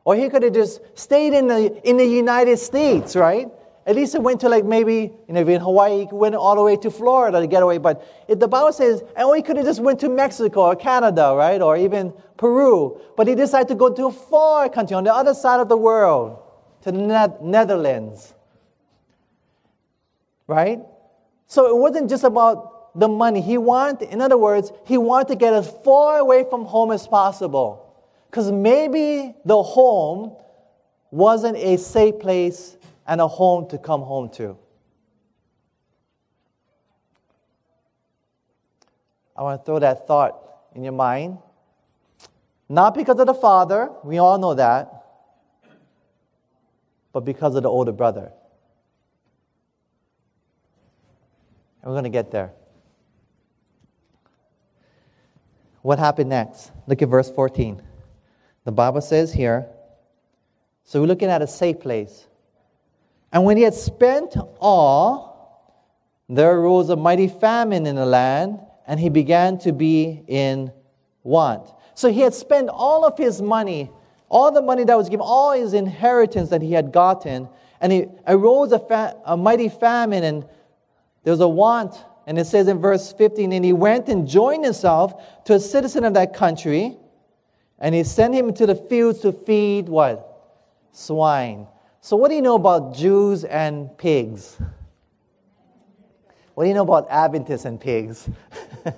Or 0.03 0.15
he 0.15 0.29
could 0.29 0.43
have 0.43 0.53
just 0.53 0.81
stayed 0.97 1.33
in 1.33 1.47
the, 1.47 1.81
in 1.87 1.97
the 1.97 2.05
United 2.05 2.57
States, 2.57 3.15
right? 3.15 3.49
At 3.87 3.95
least 3.95 4.13
he 4.13 4.19
went 4.19 4.41
to 4.41 4.49
like 4.49 4.65
maybe, 4.65 5.11
you 5.27 5.33
know, 5.33 5.41
in 5.41 5.61
Hawaii, 5.61 6.07
he 6.07 6.07
went 6.11 6.33
all 6.33 6.55
the 6.55 6.63
way 6.63 6.75
to 6.77 6.89
Florida 6.89 7.39
to 7.39 7.47
get 7.47 7.61
away. 7.61 7.77
But 7.77 8.03
if 8.27 8.39
the 8.39 8.47
Bible 8.47 8.73
says, 8.73 9.03
and 9.15 9.35
he 9.35 9.43
could 9.43 9.57
have 9.57 9.65
just 9.65 9.79
went 9.79 9.99
to 9.99 10.09
Mexico 10.09 10.61
or 10.61 10.75
Canada, 10.75 11.35
right? 11.35 11.61
Or 11.61 11.77
even 11.77 12.11
Peru. 12.37 12.99
But 13.15 13.27
he 13.27 13.35
decided 13.35 13.67
to 13.69 13.75
go 13.75 13.93
to 13.93 14.07
a 14.07 14.11
far 14.11 14.69
country 14.69 14.95
on 14.95 15.03
the 15.03 15.13
other 15.13 15.35
side 15.35 15.59
of 15.59 15.69
the 15.69 15.77
world, 15.77 16.39
to 16.81 16.91
the 16.91 17.37
Netherlands. 17.41 18.33
Right? 20.47 20.79
So 21.47 21.67
it 21.67 21.79
wasn't 21.79 22.09
just 22.09 22.23
about 22.23 22.74
the 22.95 23.07
money. 23.09 23.41
He 23.41 23.57
wanted, 23.57 24.09
in 24.09 24.21
other 24.21 24.37
words, 24.37 24.71
he 24.85 24.97
wanted 24.97 25.27
to 25.27 25.35
get 25.35 25.53
as 25.53 25.69
far 25.83 26.17
away 26.17 26.45
from 26.49 26.65
home 26.65 26.91
as 26.91 27.05
possible. 27.05 27.81
Because 28.29 28.51
maybe 28.51 29.35
the 29.43 29.61
home 29.61 30.35
wasn't 31.11 31.57
a 31.57 31.77
safe 31.77 32.19
place 32.19 32.77
and 33.05 33.21
a 33.21 33.27
home 33.27 33.69
to 33.69 33.77
come 33.77 34.01
home 34.01 34.29
to. 34.31 34.57
I 39.37 39.43
want 39.43 39.61
to 39.61 39.65
throw 39.65 39.79
that 39.79 40.07
thought 40.07 40.39
in 40.73 40.83
your 40.83 40.93
mind. 40.93 41.37
Not 42.69 42.95
because 42.95 43.19
of 43.19 43.27
the 43.27 43.33
father, 43.33 43.91
we 44.03 44.17
all 44.17 44.37
know 44.37 44.53
that, 44.53 45.03
but 47.11 47.21
because 47.21 47.55
of 47.55 47.63
the 47.63 47.69
older 47.69 47.91
brother. 47.91 48.31
And 51.81 51.91
we're 51.91 51.93
going 51.93 52.05
to 52.05 52.09
get 52.09 52.31
there. 52.31 52.53
What 55.85 55.99
happened 55.99 56.31
next? 56.31 56.71
Look 56.87 57.03
at 57.03 57.09
verse 57.09 57.29
14. 57.29 57.79
The 58.63 58.71
Bible 58.71 59.01
says 59.01 59.31
here, 59.31 59.67
so 60.83 60.99
we're 60.99 61.05
looking 61.05 61.29
at 61.29 61.43
a 61.43 61.47
safe 61.47 61.79
place. 61.79 62.25
And 63.31 63.43
when 63.43 63.55
he 63.55 63.61
had 63.61 63.75
spent 63.75 64.35
all, 64.59 65.85
there 66.27 66.57
arose 66.57 66.89
a 66.89 66.95
mighty 66.95 67.27
famine 67.27 67.85
in 67.85 67.95
the 67.95 68.05
land, 68.07 68.61
and 68.87 68.99
he 68.99 69.09
began 69.09 69.59
to 69.59 69.71
be 69.71 70.23
in 70.27 70.71
want. 71.21 71.71
So 71.93 72.11
he 72.11 72.21
had 72.21 72.33
spent 72.33 72.69
all 72.69 73.05
of 73.05 73.15
his 73.15 73.39
money, 73.39 73.91
all 74.27 74.51
the 74.51 74.63
money 74.63 74.85
that 74.85 74.97
was 74.97 75.07
given, 75.07 75.23
all 75.23 75.51
his 75.51 75.75
inheritance 75.75 76.49
that 76.49 76.63
he 76.63 76.71
had 76.71 76.91
gotten, 76.91 77.47
and 77.79 77.91
he 77.91 78.07
arose 78.25 78.71
a, 78.71 78.79
fa- 78.79 79.17
a 79.23 79.37
mighty 79.37 79.69
famine, 79.69 80.23
and 80.23 80.47
there 81.23 81.31
was 81.31 81.41
a 81.41 81.47
want. 81.47 81.93
And 82.27 82.39
it 82.39 82.45
says 82.45 82.67
in 82.67 82.79
verse 82.79 83.13
15, 83.13 83.51
and 83.51 83.63
he 83.63 83.73
went 83.73 84.07
and 84.07 84.27
joined 84.27 84.65
himself 84.65 85.43
to 85.45 85.53
a 85.53 85.59
citizen 85.59 86.03
of 86.03 86.15
that 86.15 86.33
country, 86.33 86.97
and 87.79 87.93
he 87.93 88.03
sent 88.03 88.33
him 88.33 88.53
to 88.55 88.65
the 88.65 88.75
fields 88.75 89.19
to 89.19 89.31
feed 89.31 89.87
what? 89.87 90.31
Swine. 90.91 91.67
So, 92.01 92.15
what 92.15 92.29
do 92.29 92.35
you 92.35 92.41
know 92.41 92.55
about 92.55 92.95
Jews 92.95 93.43
and 93.43 93.95
pigs? 93.97 94.57
What 96.53 96.63
do 96.63 96.69
you 96.69 96.73
know 96.73 96.83
about 96.83 97.07
Adventists 97.09 97.65
and 97.65 97.79
pigs? 97.79 98.29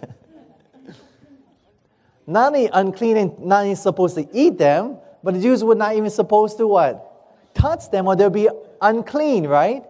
not 2.28 2.48
only 2.54 2.70
unclean 2.72 3.18
and 3.18 3.40
not 3.40 3.64
only 3.64 3.76
supposed 3.76 4.16
to 4.16 4.28
eat 4.32 4.58
them, 4.58 4.98
but 5.24 5.34
the 5.34 5.42
Jews 5.42 5.64
were 5.64 5.76
not 5.76 5.96
even 5.96 6.10
supposed 6.10 6.58
to 6.58 6.68
what? 6.68 7.56
Touch 7.56 7.90
them 7.90 8.08
or 8.08 8.16
they'll 8.16 8.30
be 8.30 8.50
unclean, 8.82 9.48
right? 9.48 9.84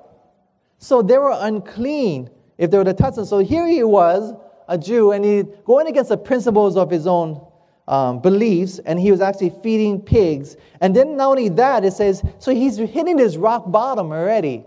So 0.77 1.01
they 1.01 1.17
were 1.17 1.35
unclean 1.37 2.29
if 2.57 2.71
they 2.71 2.77
were 2.77 2.83
to 2.83 2.93
touch 2.93 3.15
them. 3.15 3.25
So 3.25 3.39
here 3.39 3.67
he 3.67 3.83
was, 3.83 4.33
a 4.67 4.77
Jew, 4.77 5.11
and 5.11 5.23
he 5.23 5.43
going 5.65 5.87
against 5.87 6.09
the 6.09 6.17
principles 6.17 6.75
of 6.75 6.89
his 6.89 7.07
own 7.07 7.45
um, 7.87 8.19
beliefs, 8.19 8.79
and 8.79 8.99
he 8.99 9.11
was 9.11 9.21
actually 9.21 9.53
feeding 9.63 10.01
pigs. 10.01 10.57
And 10.81 10.95
then 10.95 11.15
not 11.15 11.29
only 11.29 11.49
that, 11.49 11.85
it 11.85 11.93
says, 11.93 12.21
so 12.39 12.53
he's 12.53 12.77
hitting 12.77 13.17
his 13.17 13.37
rock 13.37 13.71
bottom 13.71 14.11
already. 14.11 14.65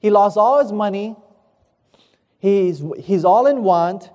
He 0.00 0.10
lost 0.10 0.36
all 0.36 0.60
his 0.62 0.72
money. 0.72 1.16
He's, 2.38 2.82
he's 2.98 3.24
all 3.24 3.46
in 3.46 3.62
want. 3.62 4.10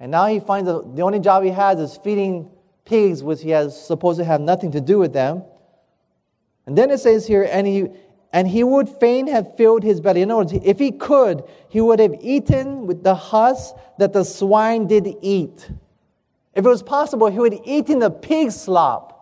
And 0.00 0.10
now 0.10 0.26
he 0.26 0.40
finds 0.40 0.68
that 0.68 0.96
the 0.96 1.02
only 1.02 1.20
job 1.20 1.42
he 1.44 1.50
has 1.50 1.78
is 1.78 1.98
feeding 2.02 2.50
pigs, 2.84 3.22
which 3.22 3.42
he 3.42 3.50
has 3.50 3.86
supposed 3.86 4.18
to 4.18 4.24
have 4.24 4.40
nothing 4.40 4.72
to 4.72 4.80
do 4.80 4.98
with 4.98 5.12
them. 5.12 5.42
And 6.66 6.76
then 6.76 6.90
it 6.90 6.98
says 6.98 7.26
here, 7.26 7.48
and 7.50 7.66
he, 7.66 7.88
and 8.32 8.48
he 8.48 8.64
would 8.64 8.88
fain 8.88 9.28
have 9.28 9.56
filled 9.56 9.82
his 9.82 10.00
belly. 10.00 10.22
In 10.22 10.30
other 10.30 10.38
words, 10.38 10.52
if 10.52 10.78
he 10.78 10.92
could, 10.92 11.44
he 11.68 11.80
would 11.80 11.98
have 12.00 12.14
eaten 12.20 12.86
with 12.86 13.02
the 13.02 13.14
husk 13.14 13.74
that 13.98 14.12
the 14.12 14.24
swine 14.24 14.86
did 14.86 15.16
eat. 15.22 15.70
If 16.54 16.64
it 16.64 16.68
was 16.68 16.82
possible, 16.82 17.28
he 17.28 17.38
would 17.38 17.52
have 17.52 17.62
eaten 17.64 17.98
the 17.98 18.10
pig 18.10 18.50
slop 18.50 19.16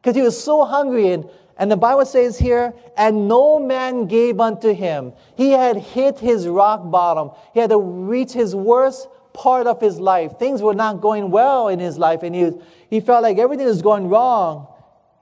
because 0.00 0.16
he 0.16 0.22
was 0.22 0.42
so 0.42 0.64
hungry. 0.64 1.12
And, 1.12 1.28
and 1.56 1.70
the 1.70 1.76
Bible 1.76 2.04
says 2.04 2.38
here, 2.38 2.74
and 2.96 3.28
no 3.28 3.58
man 3.58 4.06
gave 4.06 4.40
unto 4.40 4.74
him. 4.74 5.12
He 5.36 5.50
had 5.50 5.76
hit 5.76 6.18
his 6.18 6.48
rock 6.48 6.90
bottom. 6.90 7.30
He 7.54 7.60
had 7.60 7.70
to 7.70 7.78
reach 7.78 8.32
his 8.32 8.54
worst 8.54 9.08
part 9.32 9.66
of 9.66 9.80
his 9.80 9.98
life. 9.98 10.38
Things 10.38 10.60
were 10.60 10.74
not 10.74 11.00
going 11.00 11.30
well 11.30 11.68
in 11.68 11.78
his 11.78 11.98
life, 11.98 12.22
and 12.22 12.34
he, 12.34 12.44
was, 12.44 12.54
he 12.90 13.00
felt 13.00 13.22
like 13.22 13.38
everything 13.38 13.66
was 13.66 13.80
going 13.80 14.08
wrong. 14.08 14.66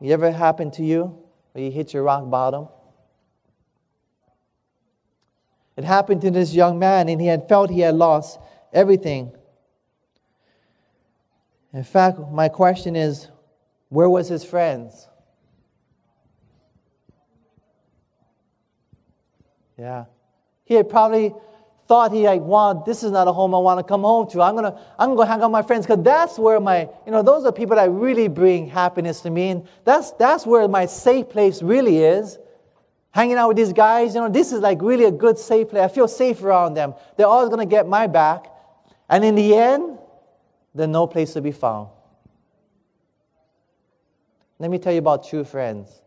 It 0.01 0.11
ever 0.11 0.33
happened 0.33 0.73
to 0.75 0.85
you 0.85 1.17
where 1.53 1.65
you 1.65 1.71
hit 1.71 1.93
your 1.93 2.03
rock 2.03 2.29
bottom? 2.29 2.69
It 5.81 5.85
happened 5.85 6.21
to 6.21 6.31
this 6.31 6.53
young 6.53 6.79
man, 6.79 7.09
and 7.09 7.19
he 7.19 7.27
had 7.27 7.49
felt 7.49 7.71
he 7.71 7.81
had 7.81 7.95
lost 7.95 8.39
everything. 8.71 9.33
In 11.73 11.85
fact, 11.85 12.19
my 12.31 12.51
question 12.51 12.97
is 12.97 13.29
where 13.89 14.11
was 14.11 14.29
his 14.29 14.45
friends? 14.45 15.09
Yeah. 19.79 20.05
He 20.67 20.75
had 20.75 20.91
probably 20.91 21.33
thought 21.89 22.13
he 22.13 22.27
like, 22.27 22.43
wow, 22.43 22.75
this 22.75 23.03
is 23.03 23.11
not 23.11 23.27
a 23.27 23.33
home 23.33 23.55
I 23.55 23.59
want 23.59 23.79
to 23.79 23.83
come 23.83 24.03
home 24.03 24.29
to. 24.33 24.43
I'm 24.43 24.55
gonna 24.55 24.79
I'm 24.99 25.17
gonna 25.17 25.31
hang 25.31 25.41
out 25.41 25.47
with 25.47 25.53
my 25.53 25.63
friends 25.63 25.87
because 25.87 26.05
that's 26.05 26.39
where 26.39 26.61
my 26.61 26.91
you 27.07 27.13
know 27.13 27.23
those 27.23 27.47
are 27.47 27.53
people 27.53 27.77
that 27.77 27.91
really 27.91 28.29
bring 28.29 28.67
happiness 28.67 29.23
to 29.23 29.31
me, 29.31 29.49
and 29.49 29.67
that's 29.87 30.11
that's 30.11 30.45
where 30.45 30.69
my 30.69 30.85
safe 30.85 31.31
place 31.31 31.63
really 31.63 32.05
is. 32.05 32.39
Hanging 33.13 33.37
out 33.37 33.49
with 33.49 33.57
these 33.57 33.73
guys, 33.73 34.15
you 34.15 34.21
know, 34.21 34.29
this 34.29 34.53
is 34.53 34.61
like 34.61 34.81
really 34.81 35.05
a 35.05 35.11
good 35.11 35.39
safe 35.39 35.71
place. 35.71 35.83
I 35.83 35.89
feel 35.89 36.07
safe 36.07 36.43
around 36.43 36.75
them. 36.75 36.95
They're 37.17 37.27
always 37.27 37.49
gonna 37.49 37.67
get 37.67 37.89
my 37.89 38.07
back, 38.07 38.47
and 39.09 39.25
in 39.25 39.35
the 39.35 39.55
end, 39.55 39.99
there's 40.75 40.89
no 40.89 41.07
place 41.07 41.33
to 41.33 41.41
be 41.41 41.51
found. 41.51 41.89
Let 44.61 44.71
me 44.71 44.79
tell 44.79 44.93
you 44.93 44.99
about 44.99 45.27
true 45.27 45.43
friends. 45.43 46.03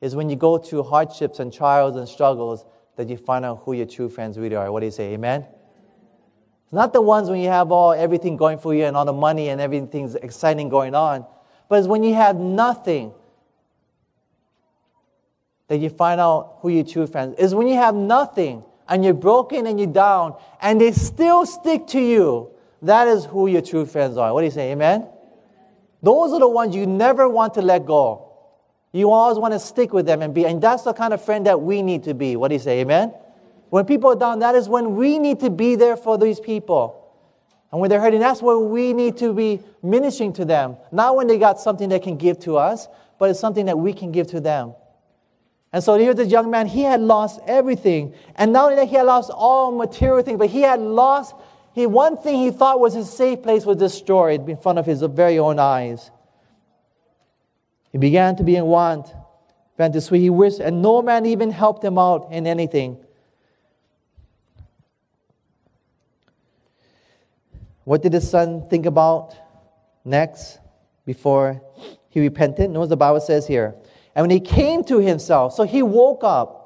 Is 0.00 0.14
when 0.14 0.28
you 0.28 0.36
go 0.36 0.58
through 0.58 0.82
hardships 0.82 1.40
and 1.40 1.52
trials 1.52 1.96
and 1.96 2.06
struggles 2.06 2.66
that 2.96 3.08
you 3.08 3.16
find 3.16 3.44
out 3.44 3.62
who 3.64 3.72
your 3.72 3.86
true 3.86 4.08
friends 4.08 4.38
really 4.38 4.54
are. 4.54 4.70
What 4.70 4.80
do 4.80 4.86
you 4.86 4.92
say? 4.92 5.14
Amen? 5.14 5.46
It's 6.64 6.72
not 6.72 6.92
the 6.92 7.00
ones 7.00 7.28
when 7.28 7.40
you 7.40 7.48
have 7.48 7.72
all 7.72 7.92
everything 7.92 8.36
going 8.36 8.58
for 8.58 8.74
you 8.74 8.84
and 8.84 8.96
all 8.96 9.04
the 9.04 9.12
money 9.12 9.48
and 9.48 9.60
everything's 9.60 10.14
exciting 10.14 10.68
going 10.68 10.94
on, 10.94 11.26
but 11.68 11.78
it's 11.78 11.88
when 11.88 12.02
you 12.02 12.14
have 12.14 12.36
nothing. 12.36 13.12
That 15.68 15.78
you 15.78 15.88
find 15.88 16.20
out 16.20 16.58
who 16.60 16.68
your 16.68 16.84
true 16.84 17.06
friends 17.06 17.36
is 17.38 17.54
when 17.54 17.66
you 17.66 17.74
have 17.76 17.94
nothing 17.94 18.62
and 18.88 19.04
you're 19.04 19.14
broken 19.14 19.66
and 19.66 19.78
you're 19.78 19.88
down 19.92 20.34
and 20.60 20.80
they 20.80 20.92
still 20.92 21.46
stick 21.46 21.86
to 21.88 22.00
you. 22.00 22.50
That 22.82 23.08
is 23.08 23.24
who 23.24 23.46
your 23.46 23.62
true 23.62 23.86
friends 23.86 24.18
are. 24.18 24.32
What 24.34 24.42
do 24.42 24.44
you 24.44 24.50
say? 24.50 24.72
Amen? 24.72 25.06
Those 26.02 26.32
are 26.32 26.40
the 26.40 26.48
ones 26.48 26.76
you 26.76 26.86
never 26.86 27.28
want 27.28 27.54
to 27.54 27.62
let 27.62 27.86
go. 27.86 28.30
You 28.92 29.10
always 29.10 29.38
want 29.38 29.54
to 29.54 29.58
stick 29.58 29.92
with 29.92 30.06
them 30.06 30.22
and 30.22 30.34
be, 30.34 30.44
and 30.44 30.60
that's 30.60 30.82
the 30.82 30.92
kind 30.92 31.14
of 31.14 31.24
friend 31.24 31.46
that 31.46 31.60
we 31.60 31.82
need 31.82 32.04
to 32.04 32.14
be. 32.14 32.36
What 32.36 32.48
do 32.48 32.54
you 32.54 32.60
say? 32.60 32.80
Amen? 32.80 33.12
When 33.70 33.86
people 33.86 34.10
are 34.10 34.16
down, 34.16 34.38
that 34.40 34.54
is 34.54 34.68
when 34.68 34.94
we 34.94 35.18
need 35.18 35.40
to 35.40 35.50
be 35.50 35.74
there 35.74 35.96
for 35.96 36.16
these 36.18 36.38
people. 36.38 37.00
And 37.72 37.80
when 37.80 37.90
they're 37.90 38.00
hurting, 38.00 38.20
that's 38.20 38.40
when 38.40 38.70
we 38.70 38.92
need 38.92 39.16
to 39.16 39.32
be 39.32 39.60
ministering 39.82 40.32
to 40.34 40.44
them. 40.44 40.76
Not 40.92 41.16
when 41.16 41.26
they 41.26 41.38
got 41.38 41.58
something 41.58 41.88
they 41.88 41.98
can 41.98 42.16
give 42.16 42.38
to 42.40 42.56
us, 42.56 42.86
but 43.18 43.30
it's 43.30 43.40
something 43.40 43.66
that 43.66 43.76
we 43.76 43.92
can 43.92 44.12
give 44.12 44.28
to 44.28 44.40
them. 44.40 44.74
And 45.74 45.82
so 45.82 45.98
here's 45.98 46.14
this 46.14 46.30
young 46.30 46.52
man, 46.52 46.68
he 46.68 46.82
had 46.82 47.00
lost 47.00 47.40
everything. 47.48 48.14
And 48.36 48.52
not 48.52 48.66
only 48.66 48.76
that, 48.76 48.86
he 48.86 48.94
had 48.94 49.06
lost 49.06 49.28
all 49.34 49.72
material 49.72 50.22
things, 50.22 50.38
but 50.38 50.48
he 50.48 50.60
had 50.60 50.78
lost, 50.78 51.34
he, 51.74 51.84
one 51.84 52.16
thing 52.16 52.36
he 52.36 52.52
thought 52.52 52.78
was 52.78 52.94
his 52.94 53.12
safe 53.12 53.42
place 53.42 53.66
was 53.66 53.76
destroyed 53.78 54.48
in 54.48 54.56
front 54.56 54.78
of 54.78 54.86
his 54.86 55.02
very 55.02 55.36
own 55.36 55.58
eyes. 55.58 56.12
He 57.90 57.98
began 57.98 58.36
to 58.36 58.44
be 58.44 58.54
in 58.54 58.66
want, 58.66 59.12
began 59.76 59.90
to 59.90 60.00
sweet. 60.00 60.20
He 60.20 60.30
wished, 60.30 60.60
and 60.60 60.80
no 60.80 61.02
man 61.02 61.26
even 61.26 61.50
helped 61.50 61.82
him 61.82 61.98
out 61.98 62.28
in 62.30 62.46
anything. 62.46 62.96
What 67.82 68.00
did 68.00 68.12
his 68.12 68.30
son 68.30 68.68
think 68.70 68.86
about 68.86 69.34
next 70.04 70.60
before 71.04 71.60
he 72.10 72.20
repented? 72.20 72.70
Notice 72.70 72.90
the 72.90 72.96
Bible 72.96 73.20
says 73.20 73.48
here. 73.48 73.74
And 74.14 74.22
when 74.22 74.30
he 74.30 74.40
came 74.40 74.84
to 74.84 74.98
himself, 74.98 75.54
so 75.54 75.64
he 75.64 75.82
woke 75.82 76.22
up, 76.22 76.64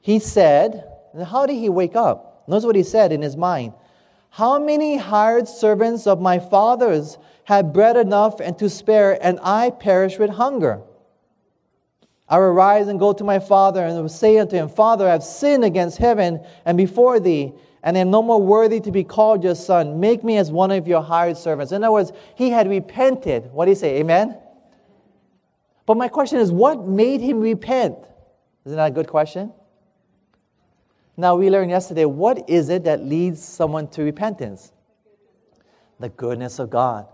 he 0.00 0.18
said, 0.18 0.84
How 1.26 1.46
did 1.46 1.56
he 1.56 1.68
wake 1.68 1.96
up? 1.96 2.44
Notice 2.48 2.64
what 2.64 2.76
he 2.76 2.82
said 2.82 3.12
in 3.12 3.22
his 3.22 3.36
mind. 3.36 3.74
How 4.30 4.58
many 4.58 4.96
hired 4.96 5.46
servants 5.46 6.06
of 6.06 6.20
my 6.20 6.38
father's 6.38 7.18
had 7.44 7.72
bread 7.72 7.96
enough 7.96 8.40
and 8.40 8.58
to 8.58 8.70
spare, 8.70 9.18
and 9.22 9.38
I 9.42 9.70
perish 9.70 10.18
with 10.18 10.30
hunger? 10.30 10.80
I 12.28 12.38
will 12.38 12.52
rise 12.52 12.88
and 12.88 12.98
go 12.98 13.12
to 13.12 13.24
my 13.24 13.38
father 13.38 13.84
and 13.84 14.10
say 14.10 14.38
unto 14.38 14.56
him, 14.56 14.70
Father, 14.70 15.06
I 15.06 15.12
have 15.12 15.22
sinned 15.22 15.64
against 15.64 15.98
heaven 15.98 16.40
and 16.64 16.78
before 16.78 17.20
thee 17.20 17.52
and 17.82 17.96
am 17.96 18.10
no 18.10 18.22
more 18.22 18.40
worthy 18.40 18.80
to 18.80 18.90
be 18.90 19.04
called 19.04 19.44
your 19.44 19.54
son. 19.54 20.00
Make 20.00 20.24
me 20.24 20.38
as 20.38 20.50
one 20.50 20.70
of 20.70 20.88
your 20.88 21.02
hired 21.02 21.36
servants. 21.36 21.72
In 21.72 21.84
other 21.84 21.92
words, 21.92 22.12
he 22.34 22.48
had 22.48 22.68
repented. 22.68 23.50
What 23.52 23.66
do 23.66 23.72
you 23.72 23.74
say? 23.74 23.98
Amen? 23.98 24.38
But 25.86 25.96
my 25.96 26.08
question 26.08 26.38
is, 26.38 26.52
what 26.52 26.86
made 26.86 27.20
him 27.20 27.40
repent? 27.40 27.96
Isn't 28.64 28.76
that 28.76 28.86
a 28.86 28.90
good 28.90 29.08
question? 29.08 29.52
Now, 31.16 31.36
we 31.36 31.50
learned 31.50 31.70
yesterday 31.70 32.04
what 32.04 32.48
is 32.48 32.68
it 32.68 32.84
that 32.84 33.04
leads 33.04 33.42
someone 33.42 33.88
to 33.88 34.02
repentance? 34.02 34.72
The 35.98 36.08
goodness 36.08 36.58
of 36.58 36.70
God. 36.70 37.06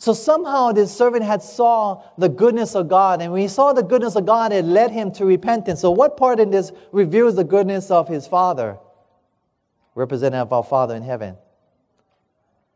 So 0.00 0.12
somehow 0.12 0.70
this 0.70 0.96
servant 0.96 1.24
had 1.24 1.42
saw 1.42 2.04
the 2.16 2.28
goodness 2.28 2.76
of 2.76 2.88
God, 2.88 3.20
and 3.20 3.32
when 3.32 3.42
he 3.42 3.48
saw 3.48 3.72
the 3.72 3.82
goodness 3.82 4.14
of 4.14 4.26
God, 4.26 4.52
it 4.52 4.64
led 4.64 4.92
him 4.92 5.10
to 5.12 5.24
repentance. 5.24 5.80
So 5.80 5.90
what 5.90 6.16
part 6.16 6.38
in 6.38 6.50
this 6.50 6.70
reveals 6.92 7.34
the 7.34 7.42
goodness 7.42 7.90
of 7.90 8.06
his 8.06 8.26
Father, 8.28 8.78
representative 9.96 10.46
of 10.46 10.52
our 10.52 10.62
Father 10.62 10.94
in 10.94 11.02
heaven? 11.02 11.36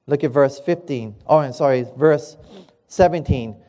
Look 0.08 0.24
at 0.24 0.32
verse 0.32 0.58
15. 0.58 1.14
Oh, 1.28 1.38
I'm 1.38 1.52
sorry, 1.52 1.86
verse 1.96 2.36
17. 2.88 3.61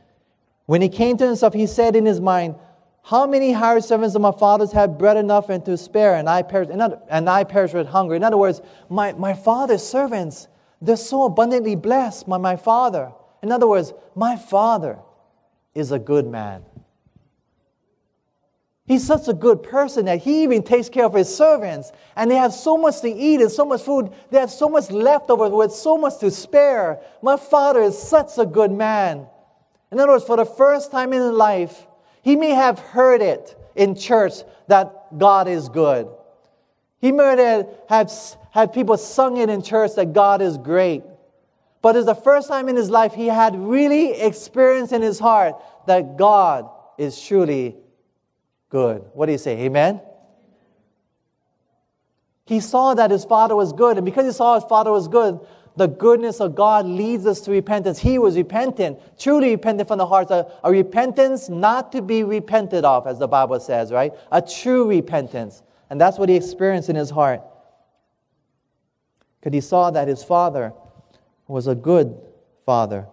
When 0.73 0.81
he 0.81 0.89
came 0.89 1.17
to 1.17 1.27
himself, 1.27 1.53
he 1.53 1.67
said 1.67 1.95
in 1.95 2.03
his 2.03 2.19
mind, 2.19 2.55
How 3.03 3.27
many 3.27 3.51
hired 3.51 3.83
servants 3.83 4.15
of 4.15 4.23
my 4.23 4.31
father's 4.31 4.71
have 4.71 4.97
bread 4.97 5.17
enough 5.17 5.49
and 5.49 5.63
to 5.65 5.77
spare, 5.77 6.15
and 6.15 6.27
I 6.27 6.41
perish, 6.41 6.69
and 6.71 7.29
I 7.29 7.43
perish 7.43 7.73
with 7.73 7.85
hunger? 7.85 8.15
In 8.15 8.23
other 8.23 8.37
words, 8.37 8.59
my, 8.89 9.13
my 9.13 9.35
father's 9.35 9.83
servants, 9.83 10.47
they're 10.81 10.95
so 10.97 11.25
abundantly 11.25 11.75
blessed 11.75 12.27
by 12.27 12.39
my 12.39 12.55
father. 12.55 13.11
In 13.43 13.51
other 13.51 13.67
words, 13.67 13.93
my 14.15 14.35
father 14.35 14.97
is 15.75 15.91
a 15.91 15.99
good 15.99 16.25
man. 16.25 16.63
He's 18.87 19.05
such 19.05 19.27
a 19.27 19.33
good 19.33 19.61
person 19.61 20.05
that 20.05 20.23
he 20.23 20.41
even 20.41 20.63
takes 20.63 20.89
care 20.89 21.05
of 21.05 21.13
his 21.13 21.29
servants. 21.29 21.91
And 22.15 22.31
they 22.31 22.35
have 22.37 22.51
so 22.51 22.77
much 22.77 22.99
to 23.01 23.09
eat 23.09 23.41
and 23.41 23.51
so 23.51 23.63
much 23.63 23.83
food. 23.83 24.11
They 24.31 24.39
have 24.39 24.49
so 24.49 24.69
much 24.69 24.89
leftover 24.89 25.49
with 25.49 25.71
so 25.71 25.99
much 25.99 26.17
to 26.21 26.31
spare. 26.31 26.99
My 27.21 27.37
father 27.37 27.83
is 27.83 27.95
such 27.95 28.39
a 28.39 28.45
good 28.47 28.71
man. 28.71 29.27
In 29.93 29.99
other 29.99 30.13
words, 30.13 30.25
for 30.25 30.37
the 30.37 30.45
first 30.45 30.91
time 30.91 31.13
in 31.13 31.21
his 31.21 31.31
life, 31.31 31.85
he 32.23 32.35
may 32.35 32.49
have 32.49 32.79
heard 32.79 33.21
it 33.21 33.55
in 33.75 33.95
church 33.95 34.33
that 34.67 35.17
God 35.17 35.47
is 35.47 35.69
good. 35.69 36.07
He 36.99 37.11
may 37.11 37.67
have 37.89 38.09
had 38.51 38.73
people 38.73 38.97
sung 38.97 39.37
it 39.37 39.49
in 39.49 39.61
church 39.61 39.91
that 39.95 40.13
God 40.13 40.41
is 40.41 40.57
great. 40.57 41.03
But 41.83 41.95
it's 41.95 42.07
the 42.07 42.15
first 42.15 42.47
time 42.47 42.69
in 42.69 42.75
his 42.75 42.89
life 42.89 43.13
he 43.13 43.27
had 43.27 43.55
really 43.55 44.13
experienced 44.13 44.93
in 44.93 45.03
his 45.03 45.19
heart 45.19 45.61
that 45.85 46.17
God 46.17 46.69
is 46.97 47.21
truly 47.21 47.75
good. 48.69 49.03
What 49.13 49.27
do 49.27 49.33
you 49.33 49.37
say? 49.37 49.59
Amen? 49.59 50.01
He 52.45 52.61
saw 52.61 52.95
that 52.95 53.11
his 53.11 53.25
father 53.25 53.55
was 53.55 53.73
good, 53.73 53.97
and 53.97 54.05
because 54.05 54.25
he 54.25 54.31
saw 54.31 54.55
his 54.55 54.63
father 54.63 54.91
was 54.91 55.07
good, 55.07 55.39
the 55.75 55.87
goodness 55.87 56.39
of 56.39 56.55
God 56.55 56.85
leads 56.85 57.25
us 57.25 57.41
to 57.41 57.51
repentance. 57.51 57.97
He 57.97 58.19
was 58.19 58.37
repentant, 58.37 58.99
truly 59.17 59.51
repentant 59.51 59.87
from 59.87 59.97
the 59.97 60.05
heart. 60.05 60.29
A, 60.29 60.47
a 60.63 60.71
repentance 60.71 61.49
not 61.49 61.91
to 61.93 62.01
be 62.01 62.23
repented 62.23 62.85
of, 62.85 63.07
as 63.07 63.19
the 63.19 63.27
Bible 63.27 63.59
says, 63.59 63.91
right? 63.91 64.13
A 64.31 64.41
true 64.41 64.87
repentance. 64.87 65.63
And 65.89 65.99
that's 65.99 66.17
what 66.17 66.29
he 66.29 66.35
experienced 66.35 66.89
in 66.89 66.95
his 66.95 67.09
heart. 67.09 67.41
Because 69.39 69.53
he 69.53 69.61
saw 69.61 69.89
that 69.91 70.07
his 70.07 70.23
father 70.23 70.73
was 71.47 71.67
a 71.67 71.75
good 71.75 72.17
father. 72.65 73.07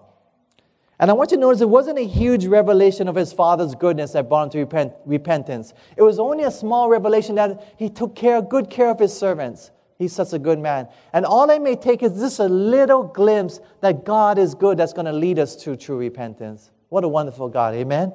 And 0.98 1.10
I 1.10 1.14
want 1.14 1.30
you 1.30 1.38
to 1.38 1.40
notice 1.40 1.62
it 1.62 1.68
wasn't 1.68 1.98
a 1.98 2.06
huge 2.06 2.44
revelation 2.44 3.08
of 3.08 3.14
his 3.14 3.32
father's 3.32 3.74
goodness 3.74 4.12
that 4.12 4.28
brought 4.28 4.44
him 4.44 4.50
to 4.50 4.58
repent, 4.58 4.92
repentance. 5.06 5.72
It 5.96 6.02
was 6.02 6.18
only 6.18 6.44
a 6.44 6.50
small 6.50 6.90
revelation 6.90 7.36
that 7.36 7.74
he 7.78 7.88
took 7.88 8.14
care, 8.14 8.42
good 8.42 8.68
care 8.68 8.90
of 8.90 8.98
his 8.98 9.16
servants. 9.16 9.70
He's 10.00 10.14
such 10.14 10.32
a 10.32 10.38
good 10.38 10.58
man. 10.58 10.88
And 11.12 11.26
all 11.26 11.50
I 11.50 11.58
may 11.58 11.76
take 11.76 12.02
is 12.02 12.18
just 12.18 12.38
a 12.38 12.48
little 12.48 13.02
glimpse 13.02 13.60
that 13.82 14.02
God 14.06 14.38
is 14.38 14.54
good 14.54 14.78
that's 14.78 14.94
going 14.94 15.04
to 15.04 15.12
lead 15.12 15.38
us 15.38 15.54
to 15.56 15.76
true 15.76 15.98
repentance. 15.98 16.70
What 16.88 17.04
a 17.04 17.08
wonderful 17.08 17.50
God. 17.50 17.74
Amen? 17.74 18.14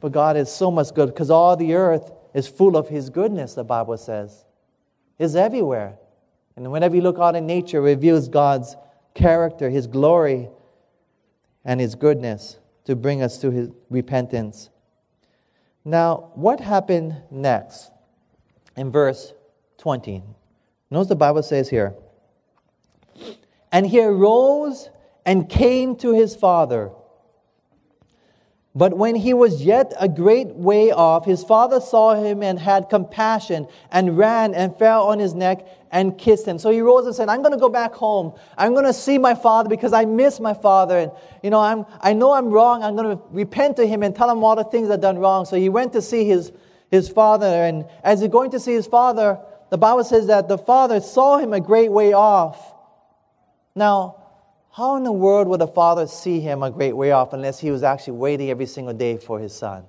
But 0.00 0.12
God 0.12 0.38
is 0.38 0.50
so 0.50 0.70
much 0.70 0.94
good 0.94 1.08
because 1.08 1.28
all 1.28 1.54
the 1.54 1.74
earth 1.74 2.10
is 2.32 2.48
full 2.48 2.78
of 2.78 2.88
His 2.88 3.10
goodness, 3.10 3.52
the 3.52 3.62
Bible 3.62 3.98
says. 3.98 4.46
It's 5.18 5.34
everywhere. 5.34 5.98
And 6.56 6.72
whenever 6.72 6.96
you 6.96 7.02
look 7.02 7.18
out 7.18 7.36
in 7.36 7.46
nature, 7.46 7.80
it 7.80 7.82
reveals 7.82 8.26
God's 8.26 8.74
character, 9.12 9.68
His 9.68 9.86
glory, 9.86 10.48
and 11.62 11.78
His 11.78 11.94
goodness 11.94 12.56
to 12.86 12.96
bring 12.96 13.20
us 13.20 13.36
to 13.42 13.50
His 13.50 13.68
repentance. 13.90 14.70
Now, 15.84 16.30
what 16.36 16.58
happened 16.58 17.16
next 17.30 17.90
in 18.78 18.90
verse 18.90 19.34
20? 19.82 20.22
Notice 20.92 21.08
the 21.08 21.16
Bible 21.16 21.42
says 21.42 21.68
here, 21.68 21.96
And 23.72 23.84
he 23.84 24.00
arose 24.00 24.88
and 25.26 25.48
came 25.48 25.96
to 25.96 26.14
his 26.14 26.36
father. 26.36 26.92
But 28.76 28.96
when 28.96 29.16
he 29.16 29.34
was 29.34 29.64
yet 29.64 29.92
a 29.98 30.08
great 30.08 30.46
way 30.54 30.92
off, 30.92 31.24
his 31.24 31.42
father 31.42 31.80
saw 31.80 32.14
him 32.14 32.44
and 32.44 32.60
had 32.60 32.90
compassion 32.90 33.66
and 33.90 34.16
ran 34.16 34.54
and 34.54 34.78
fell 34.78 35.08
on 35.08 35.18
his 35.18 35.34
neck 35.34 35.66
and 35.90 36.16
kissed 36.16 36.46
him. 36.46 36.60
So 36.60 36.70
he 36.70 36.80
rose 36.80 37.04
and 37.04 37.14
said, 37.14 37.28
I'm 37.28 37.42
going 37.42 37.52
to 37.52 37.58
go 37.58 37.68
back 37.68 37.92
home. 37.92 38.34
I'm 38.56 38.74
going 38.74 38.86
to 38.86 38.92
see 38.92 39.18
my 39.18 39.34
father 39.34 39.68
because 39.68 39.92
I 39.92 40.04
miss 40.04 40.38
my 40.38 40.54
father. 40.54 40.96
And, 40.96 41.10
you 41.42 41.50
know, 41.50 41.60
I'm, 41.60 41.86
I 42.00 42.12
know 42.12 42.34
I'm 42.34 42.50
wrong. 42.50 42.84
I'm 42.84 42.94
going 42.94 43.18
to 43.18 43.22
repent 43.32 43.76
to 43.78 43.86
him 43.86 44.04
and 44.04 44.14
tell 44.14 44.30
him 44.30 44.44
all 44.44 44.54
the 44.54 44.62
things 44.62 44.90
I've 44.90 45.00
done 45.00 45.18
wrong. 45.18 45.44
So 45.44 45.56
he 45.56 45.68
went 45.68 45.92
to 45.94 46.00
see 46.00 46.24
his, 46.24 46.52
his 46.88 47.08
father. 47.08 47.64
And 47.64 47.84
as 48.04 48.20
he's 48.20 48.30
going 48.30 48.52
to 48.52 48.60
see 48.60 48.72
his 48.72 48.86
father, 48.86 49.40
the 49.72 49.78
Bible 49.78 50.04
says 50.04 50.26
that 50.26 50.48
the 50.48 50.58
father 50.58 51.00
saw 51.00 51.38
him 51.38 51.54
a 51.54 51.60
great 51.60 51.90
way 51.90 52.12
off. 52.12 52.74
Now, 53.74 54.22
how 54.70 54.96
in 54.96 55.02
the 55.02 55.10
world 55.10 55.48
would 55.48 55.62
a 55.62 55.66
father 55.66 56.06
see 56.06 56.40
him 56.40 56.62
a 56.62 56.70
great 56.70 56.92
way 56.92 57.10
off 57.10 57.32
unless 57.32 57.58
he 57.58 57.70
was 57.70 57.82
actually 57.82 58.18
waiting 58.18 58.50
every 58.50 58.66
single 58.66 58.92
day 58.92 59.16
for 59.16 59.40
his 59.40 59.54
son? 59.54 59.84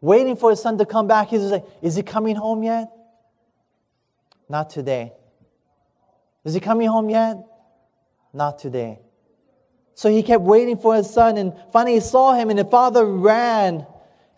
Waiting 0.00 0.34
for 0.34 0.50
his 0.50 0.60
son 0.60 0.78
to 0.78 0.84
come 0.84 1.06
back. 1.06 1.28
He's 1.28 1.42
like, 1.42 1.64
Is 1.80 1.94
he 1.94 2.02
coming 2.02 2.34
home 2.34 2.64
yet? 2.64 2.88
Not 4.48 4.70
today. 4.70 5.12
Is 6.42 6.54
he 6.54 6.60
coming 6.60 6.88
home 6.88 7.08
yet? 7.08 7.36
Not 8.32 8.58
today. 8.58 8.98
So 9.94 10.10
he 10.10 10.24
kept 10.24 10.42
waiting 10.42 10.76
for 10.76 10.96
his 10.96 11.08
son, 11.08 11.36
and 11.36 11.52
finally 11.72 11.94
he 11.94 12.00
saw 12.00 12.34
him, 12.34 12.50
and 12.50 12.58
the 12.58 12.64
father 12.64 13.04
ran 13.04 13.86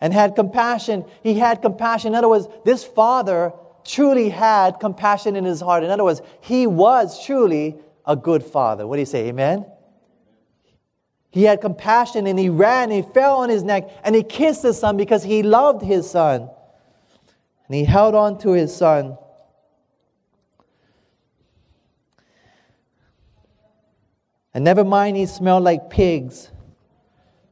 and 0.01 0.13
had 0.13 0.35
compassion. 0.35 1.05
He 1.21 1.35
had 1.35 1.61
compassion. 1.61 2.09
In 2.09 2.15
other 2.15 2.27
words, 2.27 2.47
this 2.65 2.83
father 2.83 3.53
truly 3.85 4.29
had 4.29 4.79
compassion 4.79 5.35
in 5.35 5.45
his 5.45 5.61
heart. 5.61 5.83
In 5.83 5.91
other 5.91 6.03
words, 6.03 6.21
he 6.41 6.67
was 6.67 7.23
truly 7.23 7.77
a 8.05 8.15
good 8.15 8.43
father. 8.43 8.85
What 8.87 8.95
do 8.95 8.99
you 9.01 9.05
say? 9.05 9.29
Amen? 9.29 9.65
He 11.29 11.43
had 11.43 11.61
compassion 11.61 12.27
and 12.27 12.37
he 12.37 12.49
ran, 12.49 12.91
and 12.91 13.05
he 13.05 13.13
fell 13.13 13.37
on 13.37 13.49
his 13.49 13.63
neck, 13.63 13.89
and 14.03 14.13
he 14.13 14.23
kissed 14.23 14.63
his 14.63 14.77
son 14.77 14.97
because 14.97 15.23
he 15.23 15.43
loved 15.43 15.81
his 15.81 16.09
son. 16.09 16.49
And 17.67 17.75
he 17.75 17.85
held 17.85 18.15
on 18.15 18.37
to 18.39 18.51
his 18.51 18.75
son. 18.75 19.17
And 24.53 24.65
never 24.65 24.83
mind, 24.83 25.15
he 25.15 25.25
smelled 25.25 25.63
like 25.63 25.89
pigs. 25.89 26.51